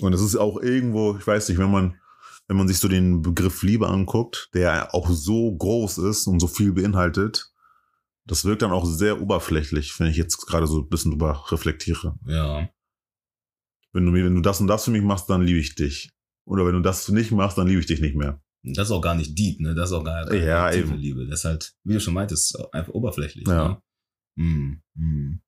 Und 0.00 0.14
es 0.14 0.22
ist 0.22 0.36
auch 0.36 0.60
irgendwo, 0.60 1.16
ich 1.16 1.26
weiß 1.26 1.48
nicht, 1.48 1.58
wenn 1.58 1.70
man, 1.70 2.00
wenn 2.48 2.56
man 2.56 2.66
sich 2.66 2.78
so 2.78 2.88
den 2.88 3.20
Begriff 3.20 3.62
Liebe 3.62 3.88
anguckt, 3.88 4.48
der 4.54 4.94
auch 4.94 5.10
so 5.10 5.54
groß 5.54 5.98
ist 5.98 6.26
und 6.26 6.40
so 6.40 6.46
viel 6.46 6.72
beinhaltet, 6.72 7.52
das 8.24 8.44
wirkt 8.44 8.62
dann 8.62 8.72
auch 8.72 8.86
sehr 8.86 9.20
oberflächlich, 9.20 9.98
wenn 10.00 10.06
ich 10.06 10.16
jetzt 10.16 10.46
gerade 10.46 10.66
so 10.66 10.80
ein 10.80 10.88
bisschen 10.88 11.10
drüber 11.10 11.44
reflektiere. 11.50 12.18
Ja. 12.26 12.68
Wenn 13.92 14.06
du 14.06 14.12
mir, 14.12 14.24
wenn 14.24 14.34
du 14.34 14.40
das 14.40 14.60
und 14.60 14.66
das 14.66 14.84
für 14.84 14.90
mich 14.90 15.02
machst, 15.02 15.28
dann 15.28 15.42
liebe 15.42 15.58
ich 15.58 15.74
dich. 15.74 16.10
Oder 16.44 16.66
wenn 16.66 16.74
du 16.74 16.80
das 16.80 17.08
nicht 17.08 17.30
machst, 17.30 17.58
dann 17.58 17.66
liebe 17.66 17.80
ich 17.80 17.86
dich 17.86 18.00
nicht 18.00 18.16
mehr. 18.16 18.40
Das 18.64 18.88
ist 18.88 18.92
auch 18.92 19.00
gar 19.00 19.14
nicht 19.14 19.36
deep, 19.36 19.60
ne? 19.60 19.74
Das 19.74 19.90
ist 19.90 19.96
auch 19.96 20.04
gar 20.04 20.26
keine 20.26 20.44
Ja, 20.44 20.70
tiefe. 20.70 20.94
Liebe. 20.94 21.26
Das 21.26 21.40
ist 21.40 21.44
halt, 21.44 21.72
wie 21.84 21.94
du 21.94 22.00
schon 22.00 22.14
meintest, 22.14 22.56
einfach 22.72 22.92
oberflächlich. 22.92 23.46
Ja. 23.46 23.68
Ne? 23.68 23.82
Hm, 24.38 24.82
hm. 24.96 25.40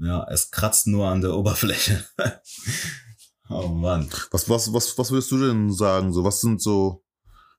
Ja, 0.00 0.26
es 0.30 0.50
kratzt 0.50 0.86
nur 0.86 1.08
an 1.08 1.20
der 1.20 1.34
Oberfläche. 1.34 2.04
oh 3.48 3.68
Mann. 3.68 4.08
Was, 4.30 4.48
was, 4.48 4.72
was, 4.72 4.96
was 4.98 5.10
würdest 5.10 5.30
du 5.30 5.38
denn 5.38 5.72
sagen? 5.72 6.12
So, 6.12 6.24
was 6.24 6.40
sind 6.40 6.60
so, 6.60 7.04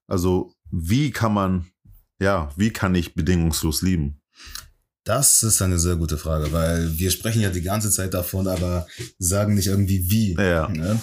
also, 0.08 0.54
wie 0.72 1.12
kann 1.12 1.34
man, 1.34 1.68
ja, 2.20 2.52
wie 2.56 2.72
kann 2.72 2.96
ich 2.96 3.14
bedingungslos 3.14 3.82
lieben? 3.82 4.22
Das 5.04 5.44
ist 5.44 5.62
eine 5.62 5.80
sehr 5.80 5.96
gute 5.96 6.18
Frage, 6.18 6.52
weil 6.52 6.98
wir 6.98 7.10
sprechen 7.12 7.42
ja 7.42 7.50
die 7.50 7.62
ganze 7.62 7.90
Zeit 7.90 8.14
davon, 8.14 8.48
aber 8.48 8.86
sagen 9.18 9.56
nicht 9.56 9.68
irgendwie 9.68 10.10
wie. 10.10 10.34
Ja. 10.34 10.68
Ne? 10.70 11.02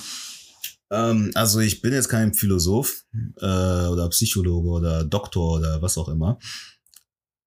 Ähm, 0.90 1.31
also 1.35 1.61
ich 1.61 1.83
bin 1.83 1.92
jetzt 1.92 2.09
kein 2.09 2.35
Philosoph 2.35 3.05
äh, 3.37 3.87
oder 3.87 4.09
Psychologe 4.11 4.68
oder 4.68 5.05
Doktor 5.05 5.59
oder 5.59 5.83
was 5.83 5.99
auch 5.99 6.09
immer. 6.09 6.38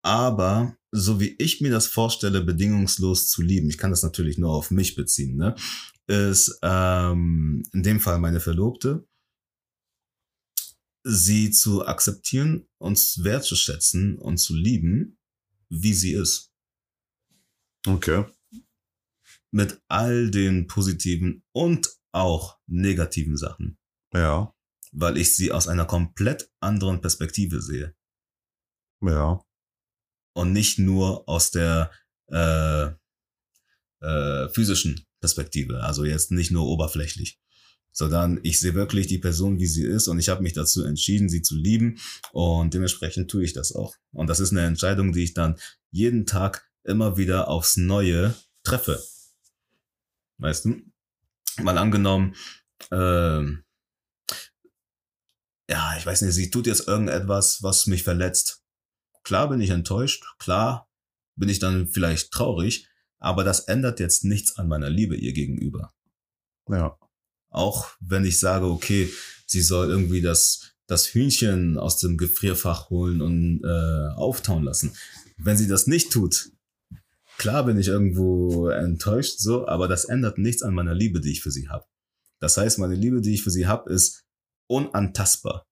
Aber 0.03 0.77
so 0.93 1.19
wie 1.19 1.35
ich 1.39 1.61
mir 1.61 1.71
das 1.71 1.87
vorstelle, 1.87 2.43
bedingungslos 2.43 3.29
zu 3.29 3.43
lieben, 3.43 3.69
ich 3.69 3.79
kann 3.79 3.91
das 3.91 4.03
natürlich 4.03 4.39
nur 4.39 4.51
auf 4.51 4.71
mich 4.71 4.95
beziehen, 4.95 5.37
ne? 5.37 5.55
ist 6.07 6.59
ähm, 6.63 7.63
in 7.73 7.83
dem 7.83 8.01
Fall 8.01 8.19
meine 8.19 8.41
Verlobte, 8.41 9.07
sie 11.03 11.51
zu 11.51 11.87
akzeptieren 11.87 12.67
und 12.79 12.99
wertzuschätzen 13.25 14.19
und 14.19 14.39
zu 14.39 14.55
lieben, 14.55 15.19
wie 15.69 15.95
sie 15.95 16.13
ist. 16.13 16.53
Okay. 17.87 18.25
Mit 19.51 19.81
all 19.89 20.31
den 20.31 20.67
positiven 20.67 21.43
und 21.53 21.89
auch 22.15 22.59
negativen 22.67 23.37
Sachen. 23.37 23.79
Ja. 24.15 24.55
weil 24.93 25.17
ich 25.17 25.35
sie 25.35 25.51
aus 25.51 25.67
einer 25.67 25.87
komplett 25.87 26.49
anderen 26.61 27.01
Perspektive 27.01 27.61
sehe 27.61 27.97
Ja. 29.03 29.41
und 30.35 30.53
nicht 30.53 30.79
nur 30.79 31.29
aus 31.29 31.51
der 31.51 31.91
äh, 32.29 32.91
äh, 34.01 34.49
physischen 34.51 35.05
Perspektive, 35.21 35.83
also 35.83 36.05
jetzt 36.05 36.31
nicht 36.31 36.53
nur 36.53 36.67
oberflächlich, 36.67 37.41
sondern 37.91 38.39
ich 38.45 38.61
sehe 38.61 38.75
wirklich 38.75 39.07
die 39.09 39.19
Person, 39.19 39.59
wie 39.59 39.67
sie 39.67 39.85
ist 39.85 40.07
und 40.09 40.19
ich 40.21 40.29
habe 40.29 40.43
mich 40.43 40.53
dazu 40.53 40.85
entschieden, 40.85 41.29
sie 41.29 41.43
zu 41.43 41.57
lieben 41.57 41.99
und 42.33 42.73
dementsprechend 42.75 43.31
tue 43.31 43.43
ich 43.45 43.53
das 43.53 43.73
auch. 43.75 43.97
Und 44.13 44.29
das 44.29 44.39
ist 44.41 44.53
eine 44.53 44.63
Entscheidung, 44.65 45.13
die 45.13 45.25
ich 45.25 45.35
dann 45.35 45.57
jeden 45.91 46.25
Tag 46.27 46.69
immer 46.85 47.17
wieder 47.17 47.49
aufs 47.49 47.77
Neue 47.77 48.35
treffe. 48.63 49.03
Weißt 50.39 50.67
du? 50.67 50.83
Mal 51.63 51.79
angenommen, 51.79 52.35
ähm, 52.91 53.65
ja, 55.69 55.97
ich 55.97 56.05
weiß 56.05 56.23
nicht, 56.23 56.35
sie 56.35 56.51
tut 56.51 56.67
jetzt 56.67 56.89
irgendetwas, 56.89 57.63
was 57.63 57.87
mich 57.87 58.03
verletzt. 58.03 58.63
Klar 59.23 59.49
bin 59.49 59.61
ich 59.61 59.71
enttäuscht, 59.71 60.25
klar 60.39 60.91
bin 61.37 61.49
ich 61.49 61.59
dann 61.59 61.89
vielleicht 61.89 62.31
traurig, 62.31 62.89
aber 63.19 63.45
das 63.45 63.61
ändert 63.61 64.01
jetzt 64.01 64.25
nichts 64.25 64.57
an 64.57 64.69
meiner 64.69 64.91
Liebe 64.91 65.17
ihr 65.17 65.33
gegenüber. 65.33 65.93
Ja. 66.69 66.99
Auch 67.49 67.89
wenn 68.01 68.25
ich 68.25 68.39
sage, 68.39 68.67
okay, 68.67 69.11
sie 69.47 69.63
soll 69.63 69.89
irgendwie 69.89 70.21
das, 70.21 70.75
das 70.87 71.15
Hühnchen 71.15 71.79
aus 71.79 71.99
dem 71.99 72.19
Gefrierfach 72.19 72.91
holen 72.91 73.23
und 73.23 73.63
äh, 73.65 74.15
auftauen 74.17 74.65
lassen. 74.65 74.95
Wenn 75.39 75.57
sie 75.57 75.69
das 75.69 75.87
nicht 75.87 76.13
tut, 76.13 76.51
klar 77.39 77.65
bin 77.65 77.79
ich 77.79 77.89
irgendwo 77.89 78.69
enttäuscht, 78.69 79.39
so, 79.39 79.67
aber 79.67 79.89
das 79.89 80.05
ändert 80.05 80.39
nichts 80.39 80.63
an 80.63 80.75
meiner 80.75 80.95
Liebe, 80.95 81.21
die 81.21 81.33
ich 81.33 81.43
für 81.43 81.51
sie 81.51 81.69
habe. 81.69 81.85
Das 82.41 82.57
heißt, 82.57 82.79
meine 82.79 82.95
Liebe, 82.95 83.21
die 83.21 83.35
ich 83.35 83.43
für 83.43 83.51
sie 83.51 83.67
habe, 83.67 83.91
ist 83.93 84.25
unantastbar. 84.67 85.67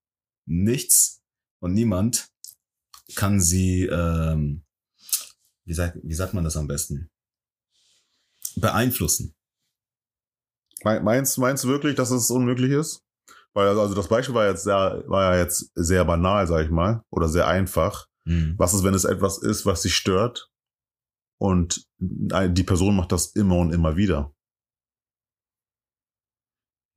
Nichts 0.46 1.20
und 1.60 1.74
niemand 1.74 2.28
kann 3.14 3.40
sie, 3.40 3.86
ähm, 3.86 4.64
wie, 5.64 5.74
sagt, 5.74 5.98
wie 6.02 6.14
sagt 6.14 6.34
man 6.34 6.44
das 6.44 6.56
am 6.56 6.66
besten? 6.66 7.10
Beeinflussen. 8.56 9.34
Meinst, 10.84 11.38
meinst 11.38 11.64
du 11.64 11.68
wirklich, 11.68 11.94
dass 11.94 12.10
es 12.10 12.30
unmöglich 12.30 12.72
ist? 12.72 13.02
Weil 13.54 13.68
also 13.68 13.94
das 13.94 14.08
Beispiel 14.08 14.34
war 14.34 14.48
jetzt 14.48 14.64
sehr, 14.64 15.04
war 15.06 15.34
ja 15.34 15.42
jetzt 15.42 15.70
sehr 15.74 16.04
banal, 16.04 16.46
sag 16.46 16.64
ich 16.64 16.70
mal, 16.70 17.02
oder 17.10 17.28
sehr 17.28 17.46
einfach. 17.46 18.06
Hm. 18.24 18.54
Was 18.56 18.74
ist, 18.74 18.82
wenn 18.82 18.94
es 18.94 19.04
etwas 19.04 19.38
ist, 19.38 19.66
was 19.66 19.82
dich 19.82 19.94
stört 19.94 20.51
und 21.42 21.88
die 21.98 22.62
Person 22.62 22.94
macht 22.94 23.10
das 23.10 23.32
immer 23.32 23.56
und 23.56 23.72
immer 23.72 23.96
wieder? 23.96 24.32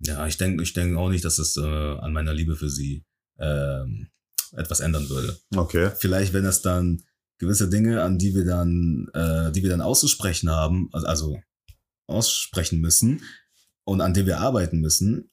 Ja, 0.01 0.27
ich 0.27 0.37
denke 0.37 0.61
ich 0.61 0.73
denk 0.73 0.95
auch 0.97 1.09
nicht, 1.09 1.25
dass 1.25 1.39
es 1.39 1.57
äh, 1.57 1.97
an 1.97 2.13
meiner 2.13 2.31
Liebe 2.31 2.55
für 2.55 2.69
sie 2.69 3.03
ähm, 3.39 4.11
etwas 4.51 4.81
ändern 4.81 5.09
würde. 5.09 5.39
Okay. 5.55 5.89
Vielleicht, 5.97 6.33
wenn 6.33 6.45
es 6.45 6.61
dann 6.61 7.01
gewisse 7.39 7.71
Dinge, 7.71 8.03
an 8.03 8.19
die 8.19 8.35
wir 8.35 8.45
dann, 8.45 9.07
äh, 9.15 9.51
die 9.51 9.63
wir 9.63 9.71
dann 9.71 9.81
auszusprechen 9.81 10.51
haben, 10.51 10.89
also, 10.91 11.07
also 11.07 11.39
aussprechen 12.07 12.81
müssen 12.81 13.23
und 13.83 13.99
an 13.99 14.13
denen 14.13 14.27
wir 14.27 14.41
arbeiten 14.41 14.79
müssen. 14.79 15.31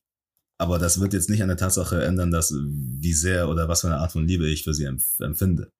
Aber 0.58 0.78
das 0.78 1.00
wird 1.00 1.12
jetzt 1.12 1.28
nicht 1.28 1.42
an 1.42 1.48
der 1.48 1.58
Tatsache 1.58 2.02
ändern, 2.02 2.30
dass 2.30 2.50
wie 2.50 3.12
sehr 3.12 3.50
oder 3.50 3.68
was 3.68 3.82
für 3.82 3.88
eine 3.88 3.98
Art 3.98 4.12
von 4.12 4.26
Liebe 4.26 4.48
ich 4.48 4.64
für 4.64 4.72
sie 4.72 4.84
empf 4.84 5.20
empfinde 5.20 5.70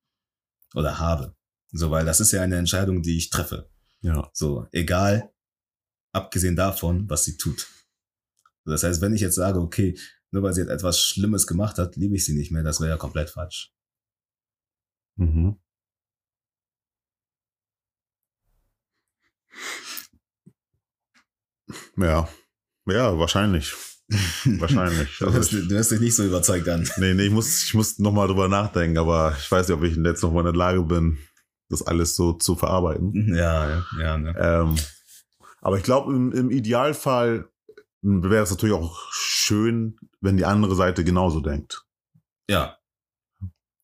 oder 0.75 0.99
habe. 0.99 1.35
So, 1.73 1.91
weil 1.91 2.05
das 2.05 2.21
ist 2.21 2.33
ja 2.33 2.43
eine 2.43 2.57
Entscheidung, 2.57 3.03
die 3.03 3.17
ich 3.17 3.31
treffe. 3.31 3.71
Ja. 4.03 4.31
So, 4.35 4.67
egal, 4.73 5.33
abgesehen 6.13 6.57
davon, 6.57 7.09
was 7.09 7.25
sie 7.25 7.37
tut. 7.37 7.67
Das 8.65 8.83
heißt, 8.85 9.01
wenn 9.01 9.15
ich 9.15 9.21
jetzt 9.23 9.35
sage, 9.37 9.59
okay, 9.59 9.99
nur 10.31 10.43
weil 10.43 10.53
sie 10.53 10.61
jetzt 10.61 10.71
etwas 10.71 11.01
Schlimmes 11.01 11.47
gemacht 11.47 11.79
hat, 11.79 11.97
liebe 11.97 12.15
ich 12.17 12.25
sie 12.25 12.35
nicht 12.35 12.53
mehr, 12.53 12.63
das 12.63 12.81
wäre 12.81 12.91
ja 12.91 12.97
komplett 12.97 13.31
falsch. 13.31 13.73
Mhm. 15.17 15.59
Ja. 21.97 22.29
Ja, 22.87 23.19
wahrscheinlich. 23.19 23.73
Wahrscheinlich. 24.45 25.17
Du 25.19 25.27
Also 25.27 25.37
hörst, 25.39 25.53
ich, 25.53 25.69
du 25.69 25.75
hörst 25.75 25.91
dich 25.91 26.01
nicht 26.01 26.15
so 26.15 26.25
überzeugt 26.25 26.69
an. 26.69 26.87
nee, 26.99 27.15
nee, 27.15 27.27
ich 27.27 27.31
muss, 27.31 27.65
ich 27.65 27.73
muss 27.73 27.99
nochmal 27.99 28.27
drüber 28.29 28.49
nachdenken, 28.49 28.99
aber 28.99 29.35
ich 29.39 29.51
weiß 29.51 29.69
nicht, 29.69 29.77
ob 29.77 29.85
ich 29.85 29.97
jetzt 29.97 30.23
nochmal 30.23 30.41
in 30.43 30.53
der 30.53 30.59
Lage 30.59 30.83
bin, 30.83 31.19
das 31.73 31.83
alles 31.87 32.15
so 32.15 32.35
zu 32.35 32.55
verarbeiten. 32.55 33.35
Ja, 33.35 33.69
ja, 33.69 33.85
ja. 33.99 34.19
Ne? 34.19 34.35
Ähm, 34.39 34.77
aber 35.61 35.79
ich 35.79 35.83
glaube, 35.83 36.13
im, 36.13 36.33
im 36.33 36.51
Idealfall 36.51 37.49
wäre 38.03 38.43
es 38.43 38.51
natürlich 38.51 38.75
auch 38.75 38.99
schön, 39.11 39.97
wenn 40.21 40.37
die 40.37 40.45
andere 40.45 40.75
Seite 40.75 41.05
genauso 41.05 41.41
denkt. 41.41 41.85
Ja. 42.49 42.77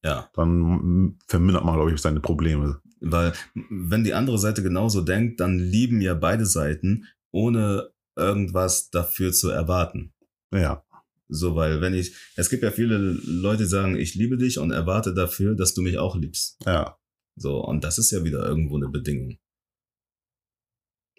Ja. 0.05 0.31
Dann 0.35 0.59
mm, 0.61 1.19
vermindert 1.27 1.65
man, 1.65 1.75
glaube 1.75 1.93
ich, 1.93 2.01
seine 2.01 2.21
Probleme. 2.21 2.81
Weil 3.01 3.33
wenn 3.55 4.05
die 4.05 4.15
andere 4.15 4.39
Seite 4.39 4.63
genauso 4.63 5.03
denkt, 5.03 5.41
dann 5.41 5.59
lieben 5.59 6.01
ja 6.01 6.15
beide 6.15 6.47
Seiten, 6.47 7.07
ohne 7.31 7.91
irgendwas 8.17 8.91
dafür 8.91 9.33
zu 9.33 9.51
erwarten. 9.51 10.13
Ja. 10.53 10.85
So, 11.29 11.55
weil 11.55 11.81
wenn 11.81 11.95
ich, 11.95 12.15
es 12.37 12.49
gibt 12.51 12.63
ja 12.63 12.71
viele 12.71 12.97
Leute, 12.99 13.65
die 13.65 13.69
sagen, 13.69 13.97
ich 13.97 14.15
liebe 14.15 14.37
dich 14.37 14.59
und 14.59 14.73
erwarte 14.73 15.15
dafür, 15.15 15.55
dass 15.55 15.75
du 15.75 15.83
mich 15.83 15.99
auch 15.99 16.17
liebst. 16.17 16.59
Ja. 16.65 16.98
So, 17.39 17.65
und 17.65 17.85
das 17.85 17.99
ist 17.99 18.11
ja 18.11 18.25
wieder 18.25 18.45
irgendwo 18.45 18.77
eine 18.77 18.89
Bedingung. 18.89 19.39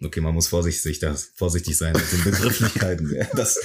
Okay, 0.02 0.20
man 0.20 0.34
muss 0.34 0.48
vorsichtig, 0.48 0.98
das, 0.98 1.32
vorsichtig 1.34 1.76
sein 1.76 1.92
mit 1.92 2.10
den 2.10 2.24
Begrifflichkeiten. 2.24 3.14
Das, 3.36 3.60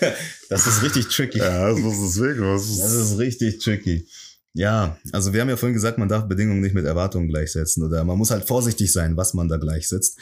das 0.48 0.66
ist 0.66 0.82
richtig 0.82 1.08
tricky. 1.08 1.38
Ja, 1.38 1.68
das 1.68 1.78
ist 1.78 2.16
deswegen. 2.16 2.42
Das 2.42 2.78
Das 2.78 2.92
ist 2.92 3.18
richtig 3.18 3.58
tricky. 3.58 4.08
Ja, 4.52 4.98
also 5.12 5.32
wir 5.32 5.40
haben 5.40 5.48
ja 5.48 5.56
vorhin 5.56 5.74
gesagt, 5.74 5.98
man 5.98 6.08
darf 6.08 6.26
Bedingungen 6.28 6.60
nicht 6.60 6.74
mit 6.74 6.86
Erwartungen 6.86 7.28
gleichsetzen 7.28 7.84
oder 7.84 8.02
man 8.04 8.16
muss 8.18 8.30
halt 8.30 8.48
vorsichtig 8.48 8.90
sein, 8.90 9.16
was 9.16 9.34
man 9.34 9.48
da 9.48 9.58
gleichsetzt. 9.58 10.18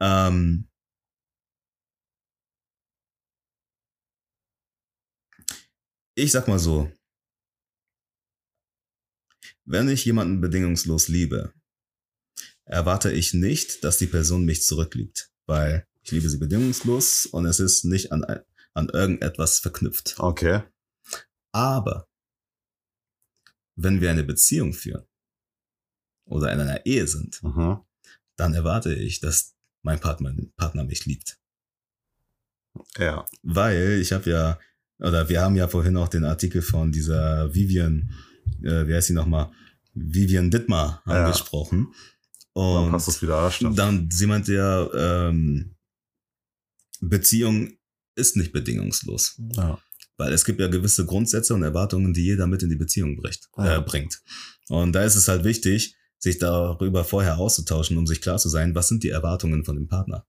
Ähm, 0.00 0.68
ich 6.14 6.32
sag 6.32 6.48
mal 6.48 6.58
so, 6.58 6.90
wenn 9.68 9.88
ich 9.88 10.04
jemanden 10.04 10.40
bedingungslos 10.40 11.08
liebe, 11.08 11.52
erwarte 12.64 13.12
ich 13.12 13.34
nicht, 13.34 13.84
dass 13.84 13.98
die 13.98 14.06
Person 14.06 14.44
mich 14.44 14.62
zurückliebt, 14.62 15.30
weil 15.46 15.86
ich 16.02 16.10
liebe 16.10 16.28
sie 16.28 16.38
bedingungslos 16.38 17.26
und 17.26 17.44
es 17.44 17.60
ist 17.60 17.84
nicht 17.84 18.10
an, 18.12 18.24
an 18.72 18.88
irgendetwas 18.88 19.58
verknüpft. 19.58 20.14
Okay. 20.18 20.62
Aber 21.52 22.08
wenn 23.76 24.00
wir 24.00 24.10
eine 24.10 24.24
Beziehung 24.24 24.72
führen 24.72 25.04
oder 26.24 26.52
in 26.52 26.60
einer 26.60 26.84
Ehe 26.86 27.06
sind, 27.06 27.42
Mhm. 27.42 27.80
dann 28.36 28.54
erwarte 28.54 28.94
ich, 28.94 29.20
dass 29.20 29.54
mein 29.82 30.00
Partner, 30.00 30.34
Partner 30.56 30.84
mich 30.84 31.04
liebt. 31.04 31.38
Ja. 32.96 33.26
Weil 33.42 33.98
ich 34.00 34.12
habe 34.12 34.30
ja, 34.30 34.58
oder 34.98 35.28
wir 35.28 35.42
haben 35.42 35.56
ja 35.56 35.68
vorhin 35.68 35.96
auch 35.96 36.08
den 36.08 36.24
Artikel 36.24 36.62
von 36.62 36.90
dieser 36.90 37.54
Vivian, 37.54 38.14
äh, 38.62 38.86
wie 38.86 38.94
heißt 38.94 39.08
sie 39.08 39.14
nochmal, 39.14 39.50
Vivian 39.94 40.50
Dittmar 40.50 41.02
Ja. 41.06 41.24
angesprochen. 41.26 41.92
Dann 42.54 42.84
Und 42.84 42.90
passt 42.90 43.08
das 43.08 43.22
wieder. 43.22 43.34
Ja, 43.42 43.50
stimmt. 43.50 43.78
dann, 43.78 44.10
sie 44.10 44.26
meinte 44.26 44.52
ja, 44.54 45.28
ähm, 45.28 45.74
Beziehung 47.00 47.72
ist 48.16 48.36
nicht 48.36 48.52
bedingungslos. 48.52 49.40
Ja. 49.54 49.78
Weil 50.16 50.32
es 50.32 50.44
gibt 50.44 50.60
ja 50.60 50.66
gewisse 50.66 51.06
Grundsätze 51.06 51.54
und 51.54 51.62
Erwartungen, 51.62 52.12
die 52.12 52.24
jeder 52.24 52.46
mit 52.48 52.62
in 52.64 52.70
die 52.70 52.76
Beziehung 52.76 53.16
bricht, 53.16 53.48
Ja. 53.56 53.78
äh, 53.78 53.80
bringt. 53.82 54.20
Und 54.68 54.92
da 54.92 55.04
ist 55.04 55.14
es 55.14 55.28
halt 55.28 55.44
wichtig, 55.44 55.94
sich 56.18 56.38
darüber 56.38 57.04
vorher 57.04 57.38
auszutauschen, 57.38 57.96
um 57.96 58.06
sich 58.06 58.20
klar 58.20 58.38
zu 58.38 58.48
sein, 58.48 58.74
was 58.74 58.88
sind 58.88 59.04
die 59.04 59.10
Erwartungen 59.10 59.64
von 59.64 59.76
dem 59.76 59.86
Partner. 59.86 60.26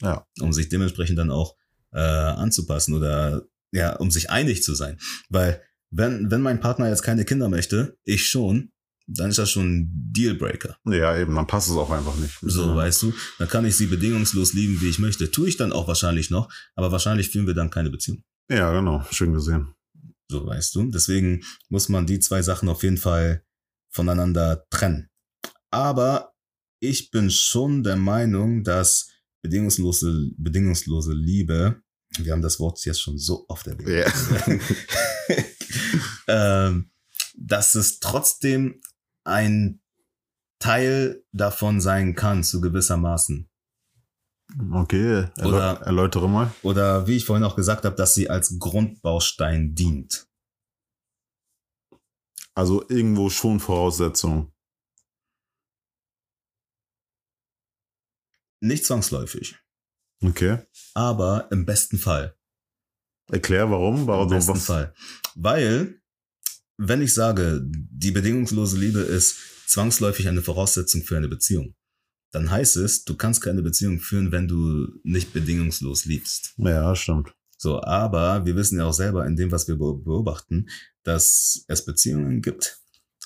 Ja. 0.00 0.26
Um 0.40 0.52
sich 0.54 0.70
dementsprechend 0.70 1.18
dann 1.18 1.30
auch 1.30 1.56
äh, 1.92 1.98
anzupassen 2.00 2.94
oder 2.94 3.46
ja, 3.70 3.94
um 3.96 4.10
sich 4.10 4.30
einig 4.30 4.62
zu 4.62 4.74
sein. 4.74 4.98
Weil 5.28 5.62
wenn, 5.94 6.30
wenn 6.30 6.40
mein 6.40 6.60
Partner 6.60 6.88
jetzt 6.88 7.02
keine 7.02 7.24
Kinder 7.24 7.48
möchte, 7.48 7.96
ich 8.04 8.28
schon, 8.28 8.72
dann 9.06 9.30
ist 9.30 9.38
das 9.38 9.50
schon 9.50 9.66
ein 9.66 9.90
Dealbreaker. 10.12 10.78
ja, 10.86 11.16
eben, 11.16 11.34
dann 11.34 11.46
passt 11.46 11.68
es 11.68 11.76
auch 11.76 11.90
einfach 11.90 12.16
nicht. 12.16 12.38
So, 12.40 12.68
ja. 12.68 12.76
weißt 12.76 13.02
du, 13.02 13.12
dann 13.38 13.48
kann 13.48 13.64
ich 13.64 13.76
sie 13.76 13.86
bedingungslos 13.86 14.54
lieben, 14.54 14.80
wie 14.80 14.88
ich 14.88 14.98
möchte. 14.98 15.30
Tue 15.30 15.48
ich 15.48 15.56
dann 15.56 15.72
auch 15.72 15.86
wahrscheinlich 15.86 16.30
noch, 16.30 16.50
aber 16.74 16.90
wahrscheinlich 16.90 17.30
führen 17.30 17.46
wir 17.46 17.54
dann 17.54 17.70
keine 17.70 17.90
Beziehung. 17.90 18.24
Ja, 18.50 18.72
genau. 18.72 19.04
Schön 19.10 19.32
gesehen. 19.32 19.74
So, 20.30 20.46
weißt 20.46 20.74
du. 20.74 20.90
Deswegen 20.90 21.42
muss 21.68 21.88
man 21.88 22.06
die 22.06 22.18
zwei 22.18 22.42
Sachen 22.42 22.68
auf 22.68 22.82
jeden 22.82 22.96
Fall 22.96 23.44
voneinander 23.92 24.64
trennen. 24.70 25.10
Aber 25.70 26.32
ich 26.80 27.10
bin 27.10 27.30
schon 27.30 27.82
der 27.82 27.96
Meinung, 27.96 28.64
dass 28.64 29.10
bedingungslose, 29.42 30.30
bedingungslose 30.38 31.12
Liebe, 31.12 31.80
wir 32.18 32.32
haben 32.32 32.42
das 32.42 32.58
Wort 32.58 32.82
jetzt 32.84 33.02
schon 33.02 33.18
so 33.18 33.44
oft 33.48 33.66
erwähnt, 33.66 33.88
Ja. 33.88 34.56
ähm, 36.28 36.90
dass 37.36 37.74
es 37.74 38.00
trotzdem 38.00 38.80
ein 39.24 39.80
Teil 40.58 41.24
davon 41.32 41.80
sein 41.80 42.14
kann, 42.14 42.44
zu 42.44 42.60
gewissermaßen. 42.60 43.48
Okay. 44.72 45.28
Erläu 45.36 45.48
Oder- 45.48 45.80
erläutere 45.82 46.28
mal. 46.28 46.52
Oder 46.62 47.06
wie 47.06 47.16
ich 47.16 47.24
vorhin 47.24 47.44
auch 47.44 47.56
gesagt 47.56 47.84
habe, 47.84 47.96
dass 47.96 48.14
sie 48.14 48.30
als 48.30 48.58
Grundbaustein 48.58 49.74
dient. 49.74 50.28
Also 52.54 52.88
irgendwo 52.88 53.30
schon 53.30 53.58
Voraussetzung. 53.58 54.52
Nicht 58.60 58.84
zwangsläufig, 58.86 59.58
Okay. 60.22 60.58
aber 60.94 61.48
im 61.50 61.66
besten 61.66 61.98
Fall. 61.98 62.38
Erklär 63.30 63.70
warum. 63.70 64.00
Im 64.00 64.06
Warum 64.06 64.28
besten 64.28 64.52
was? 64.54 64.66
Fall. 64.66 64.94
Weil, 65.34 66.00
wenn 66.76 67.02
ich 67.02 67.14
sage, 67.14 67.62
die 67.64 68.10
bedingungslose 68.10 68.78
Liebe 68.78 69.00
ist 69.00 69.36
zwangsläufig 69.66 70.28
eine 70.28 70.42
Voraussetzung 70.42 71.02
für 71.02 71.16
eine 71.16 71.28
Beziehung, 71.28 71.74
dann 72.32 72.50
heißt 72.50 72.76
es, 72.76 73.04
du 73.04 73.16
kannst 73.16 73.40
keine 73.42 73.62
Beziehung 73.62 74.00
führen, 74.00 74.32
wenn 74.32 74.48
du 74.48 74.88
nicht 75.04 75.32
bedingungslos 75.32 76.04
liebst. 76.04 76.54
Ja, 76.58 76.94
stimmt. 76.94 77.32
So, 77.56 77.80
aber 77.82 78.44
wir 78.44 78.56
wissen 78.56 78.78
ja 78.78 78.84
auch 78.86 78.92
selber 78.92 79.24
in 79.26 79.36
dem, 79.36 79.50
was 79.52 79.68
wir 79.68 79.76
be- 79.76 79.96
beobachten, 79.96 80.68
dass 81.04 81.64
es 81.68 81.84
Beziehungen 81.84 82.42
gibt. 82.42 82.78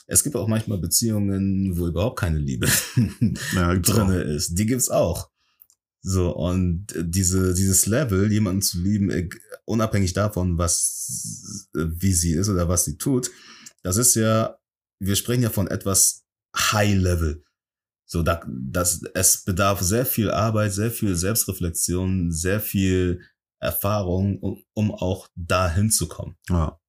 Es 0.07 0.22
gibt 0.22 0.36
auch 0.36 0.46
manchmal 0.49 0.78
Beziehungen, 0.78 1.76
wo 1.78 1.88
überhaupt 1.88 2.18
keine 2.18 2.38
Liebe 2.38 2.68
Ja, 3.55 3.74
drinne 3.78 4.20
ist. 4.22 4.55
Die 4.59 4.66
gibt's 4.66 4.90
auch. 4.90 5.30
So, 6.11 6.34
und 6.34 6.86
diese, 6.96 7.52
dieses 7.52 7.84
Level, 7.84 8.32
jemanden 8.32 8.62
zu 8.62 8.80
lieben, 8.80 9.11
eg- 9.11 9.38
unabhängig 9.66 10.14
davon, 10.14 10.56
was, 10.56 11.68
äh, 11.74 11.84
wie 11.86 12.14
sie 12.14 12.32
ist 12.32 12.48
oder 12.48 12.66
was 12.66 12.86
sie 12.86 12.96
tut, 12.96 13.30
das 13.82 13.98
ist 13.98 14.14
ja, 14.14 14.59
wir 15.00 15.16
sprechen 15.16 15.42
ja 15.42 15.50
von 15.50 15.68
etwas 15.68 16.24
High 16.56 16.96
Level. 16.96 17.44
So, 18.06 18.22
da, 18.22 18.42
das, 18.48 19.02
es 19.12 19.44
bedarf 19.44 19.82
sehr 19.82 20.06
viel 20.06 20.30
Arbeit, 20.30 20.72
sehr 20.72 20.90
viel 20.90 21.14
Selbstreflexion, 21.14 22.32
sehr 22.32 22.61
viel 22.61 23.20
Erfahrung, 23.61 24.38
um, 24.38 24.64
um 24.72 24.90
auch 24.90 25.28
da 25.34 25.70
hinzukommen. 25.70 26.36
Ja. 26.48 26.80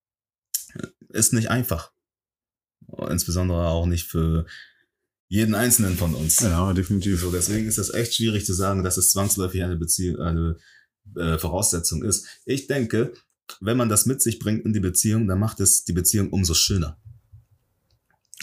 Ist 1.09 1.33
nicht 1.33 1.49
einfach. 1.49 1.91
Insbesondere 3.09 3.67
auch 3.67 3.85
nicht 3.85 4.07
für 4.07 4.45
jeden 5.29 5.55
Einzelnen 5.55 5.95
von 5.95 6.15
uns. 6.15 6.39
Ja, 6.39 6.73
definitiv. 6.73 7.21
So, 7.21 7.31
deswegen 7.31 7.67
ist 7.67 7.77
es 7.77 7.93
echt 7.93 8.15
schwierig 8.15 8.45
zu 8.45 8.53
sagen, 8.53 8.83
dass 8.83 8.97
es 8.97 9.11
zwangsläufig 9.11 9.63
eine 9.63 9.77
Beziehung, 9.77 10.19
eine 10.19 10.57
äh, 11.15 11.37
Voraussetzung 11.37 12.03
ist. 12.03 12.27
Ich 12.45 12.67
denke, 12.67 13.13
wenn 13.61 13.77
man 13.77 13.89
das 13.89 14.05
mit 14.07 14.21
sich 14.21 14.39
bringt 14.39 14.65
in 14.65 14.73
die 14.73 14.79
Beziehung, 14.79 15.27
dann 15.27 15.39
macht 15.39 15.59
es 15.59 15.83
die 15.83 15.93
Beziehung 15.93 16.31
umso 16.31 16.53
schöner. 16.55 16.99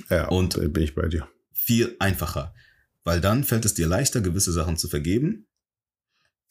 Ja, 0.08 0.28
Und- 0.28 0.54
bin 0.72 0.82
ich 0.82 0.94
bei 0.94 1.08
dir. 1.08 1.28
Viel 1.52 1.96
einfacher. 1.98 2.54
Weil 3.02 3.20
dann 3.20 3.44
fällt 3.44 3.64
es 3.64 3.74
dir 3.74 3.86
leichter, 3.88 4.20
gewisse 4.20 4.52
Sachen 4.52 4.76
zu 4.76 4.88
vergeben. 4.88 5.46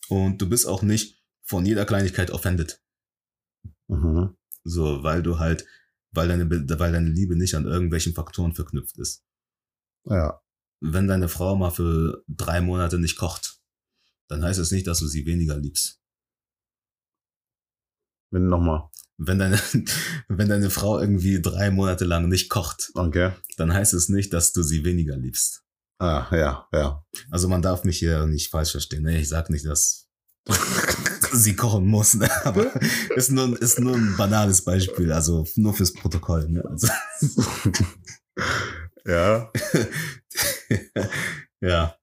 Und 0.09 0.41
du 0.41 0.49
bist 0.49 0.67
auch 0.67 0.83
nicht 0.83 1.21
von 1.43 1.65
jeder 1.65 1.86
Kleinigkeit 1.86 2.31
offended. 2.31 2.81
Mhm. 3.88 4.36
So, 4.63 5.03
weil 5.03 5.21
du 5.23 5.39
halt, 5.39 5.65
weil 6.11 6.27
deine, 6.27 6.49
weil 6.49 6.91
deine 6.91 7.09
Liebe 7.09 7.36
nicht 7.36 7.55
an 7.55 7.65
irgendwelchen 7.65 8.13
Faktoren 8.13 8.53
verknüpft 8.53 8.97
ist. 8.97 9.23
Ja. 10.06 10.41
Wenn 10.82 11.08
deine 11.08 11.30
Frau 11.30 11.56
mal 11.56 11.72
für 11.72 12.24
drei 12.28 12.62
Monate 12.62 12.99
nicht 12.99 13.18
kocht, 13.18 13.60
dann 14.28 14.43
heißt 14.43 14.60
es 14.60 14.72
nicht, 14.72 14.88
dass 14.88 14.99
du 14.99 15.08
sie 15.08 15.26
weniger 15.26 15.58
liebst. 15.58 16.01
Wenn 18.32 18.47
nochmal. 18.47 18.89
Wenn 19.18 19.39
deine, 19.39 19.58
wenn 20.28 20.49
deine 20.49 20.70
Frau 20.70 20.99
irgendwie 20.99 21.41
drei 21.41 21.72
Monate 21.72 22.06
lang 22.06 22.28
nicht 22.28 22.49
kocht, 22.49 22.91
Okay. 22.95 23.32
dann 23.58 23.74
heißt 23.74 23.93
es 23.93 24.10
nicht, 24.10 24.34
dass 24.34 24.51
du 24.51 24.62
sie 24.64 24.84
weniger 24.84 25.16
liebst. 25.16 25.64
Ah, 25.99 26.28
ja, 26.32 26.68
ja. 26.74 27.06
Also 27.32 27.47
man 27.47 27.62
darf 27.62 27.86
mich 27.86 27.99
hier 27.99 28.26
nicht 28.26 28.51
falsch 28.51 28.72
verstehen. 28.72 29.03
Ne? 29.03 29.18
Ich 29.20 29.30
sag 29.30 29.49
nicht, 29.49 29.66
dass 29.66 30.10
sie 31.32 31.56
kochen 31.56 31.86
muss, 31.88 32.16
ne? 32.16 32.30
aber 32.45 32.70
ist 33.16 33.32
nur, 33.32 33.60
ist 33.62 33.80
nur 33.80 33.95
ein 33.95 34.16
banales 34.18 34.64
Beispiel, 34.64 35.12
also 35.14 35.47
nur 35.56 35.74
fürs 35.74 35.93
Protokoll. 35.93 36.49
Ne? 36.49 36.64
Also, 36.66 36.88
ja. 39.08 39.51
ja. 41.62 41.95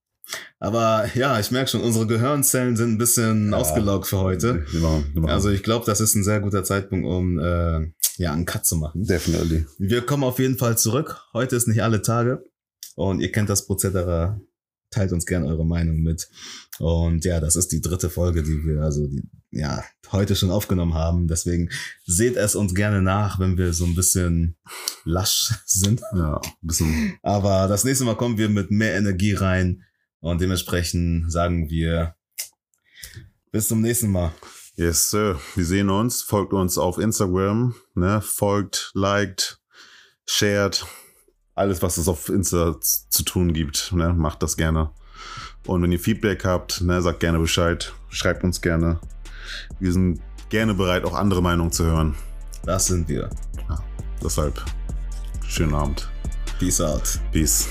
Aber 0.58 1.06
ja, 1.14 1.40
ich 1.40 1.50
merke 1.50 1.70
schon, 1.70 1.80
unsere 1.82 2.06
Gehirnzellen 2.06 2.76
sind 2.76 2.92
ein 2.92 2.98
bisschen 2.98 3.50
Ja. 3.50 3.58
ausgelaugt 3.58 4.06
für 4.06 4.18
heute. 4.18 4.64
Genau, 4.70 5.02
genau. 5.12 5.28
Also 5.28 5.50
ich 5.50 5.62
glaube, 5.62 5.84
das 5.86 6.00
ist 6.00 6.14
ein 6.14 6.24
sehr 6.24 6.40
guter 6.40 6.62
Zeitpunkt, 6.64 7.04
um 7.06 7.38
äh, 7.38 7.92
ja 8.16 8.32
einen 8.32 8.44
Cut 8.46 8.64
zu 8.64 8.76
machen. 8.76 9.04
Definitely. 9.04 9.66
Wir 9.78 10.02
kommen 10.02 10.22
auf 10.24 10.38
jeden 10.38 10.58
Fall 10.58 10.78
zurück. 10.78 11.20
Heute 11.32 11.56
ist 11.56 11.66
nicht 11.68 11.82
alle 11.82 12.00
Tage. 12.02 12.44
Und 12.94 13.20
ihr 13.20 13.32
kennt 13.32 13.48
das 13.50 13.66
Prozedere. 13.66 14.40
Teilt 14.92 15.12
uns 15.12 15.26
gerne 15.26 15.46
eure 15.46 15.66
Meinung 15.66 16.00
mit. 16.02 16.28
Und 16.78 17.24
ja, 17.24 17.40
das 17.40 17.56
ist 17.56 17.72
die 17.72 17.80
dritte 17.80 18.10
Folge, 18.10 18.42
die 18.42 18.64
wir 18.64 18.82
also 18.82 19.06
die, 19.08 19.22
ja 19.50 19.82
heute 20.12 20.36
schon 20.36 20.50
aufgenommen 20.50 20.94
haben. 20.94 21.26
Deswegen 21.26 21.70
seht 22.04 22.36
es 22.36 22.54
uns 22.54 22.74
gerne 22.74 23.02
nach, 23.02 23.40
wenn 23.40 23.56
wir 23.56 23.72
so 23.72 23.84
ein 23.84 23.94
bisschen 23.94 24.56
lasch 25.04 25.54
sind. 25.66 26.02
Ja, 26.14 26.36
ein 26.40 26.66
bisschen. 26.66 27.18
Aber 27.22 27.66
das 27.66 27.84
nächste 27.84 28.04
Mal 28.04 28.16
kommen 28.16 28.38
wir 28.38 28.48
mit 28.48 28.70
mehr 28.70 28.94
Energie 28.94 29.34
rein. 29.34 29.82
Und 30.20 30.40
dementsprechend 30.40 31.32
sagen 31.32 31.68
wir 31.68 32.14
bis 33.50 33.68
zum 33.68 33.80
nächsten 33.80 34.10
Mal. 34.10 34.32
Yes, 34.76 35.10
Sir. 35.10 35.40
Wir 35.54 35.64
sehen 35.64 35.90
uns. 35.90 36.22
Folgt 36.22 36.52
uns 36.52 36.78
auf 36.78 36.98
Instagram. 36.98 37.74
Ne? 37.94 38.22
Folgt, 38.22 38.90
liked, 38.94 39.58
shared. 40.26 40.86
Alles, 41.54 41.82
was 41.82 41.98
es 41.98 42.08
auf 42.08 42.28
Insta 42.28 42.76
zu 42.80 43.22
tun 43.24 43.52
gibt. 43.52 43.92
Ne? 43.92 44.12
Macht 44.12 44.42
das 44.42 44.56
gerne. 44.56 44.90
Und 45.66 45.82
wenn 45.82 45.92
ihr 45.92 46.00
Feedback 46.00 46.44
habt, 46.44 46.80
ne, 46.80 47.00
sagt 47.02 47.20
gerne 47.20 47.38
Bescheid. 47.38 47.92
Schreibt 48.08 48.42
uns 48.42 48.60
gerne. 48.60 48.98
Wir 49.78 49.92
sind 49.92 50.20
gerne 50.48 50.74
bereit, 50.74 51.04
auch 51.04 51.14
andere 51.14 51.42
Meinungen 51.42 51.72
zu 51.72 51.84
hören. 51.84 52.14
Das 52.64 52.86
sind 52.86 53.08
wir. 53.08 53.30
Deshalb, 54.22 54.62
schönen 55.46 55.74
Abend. 55.74 56.08
Peace 56.58 56.80
out. 56.80 57.18
Peace. 57.32 57.68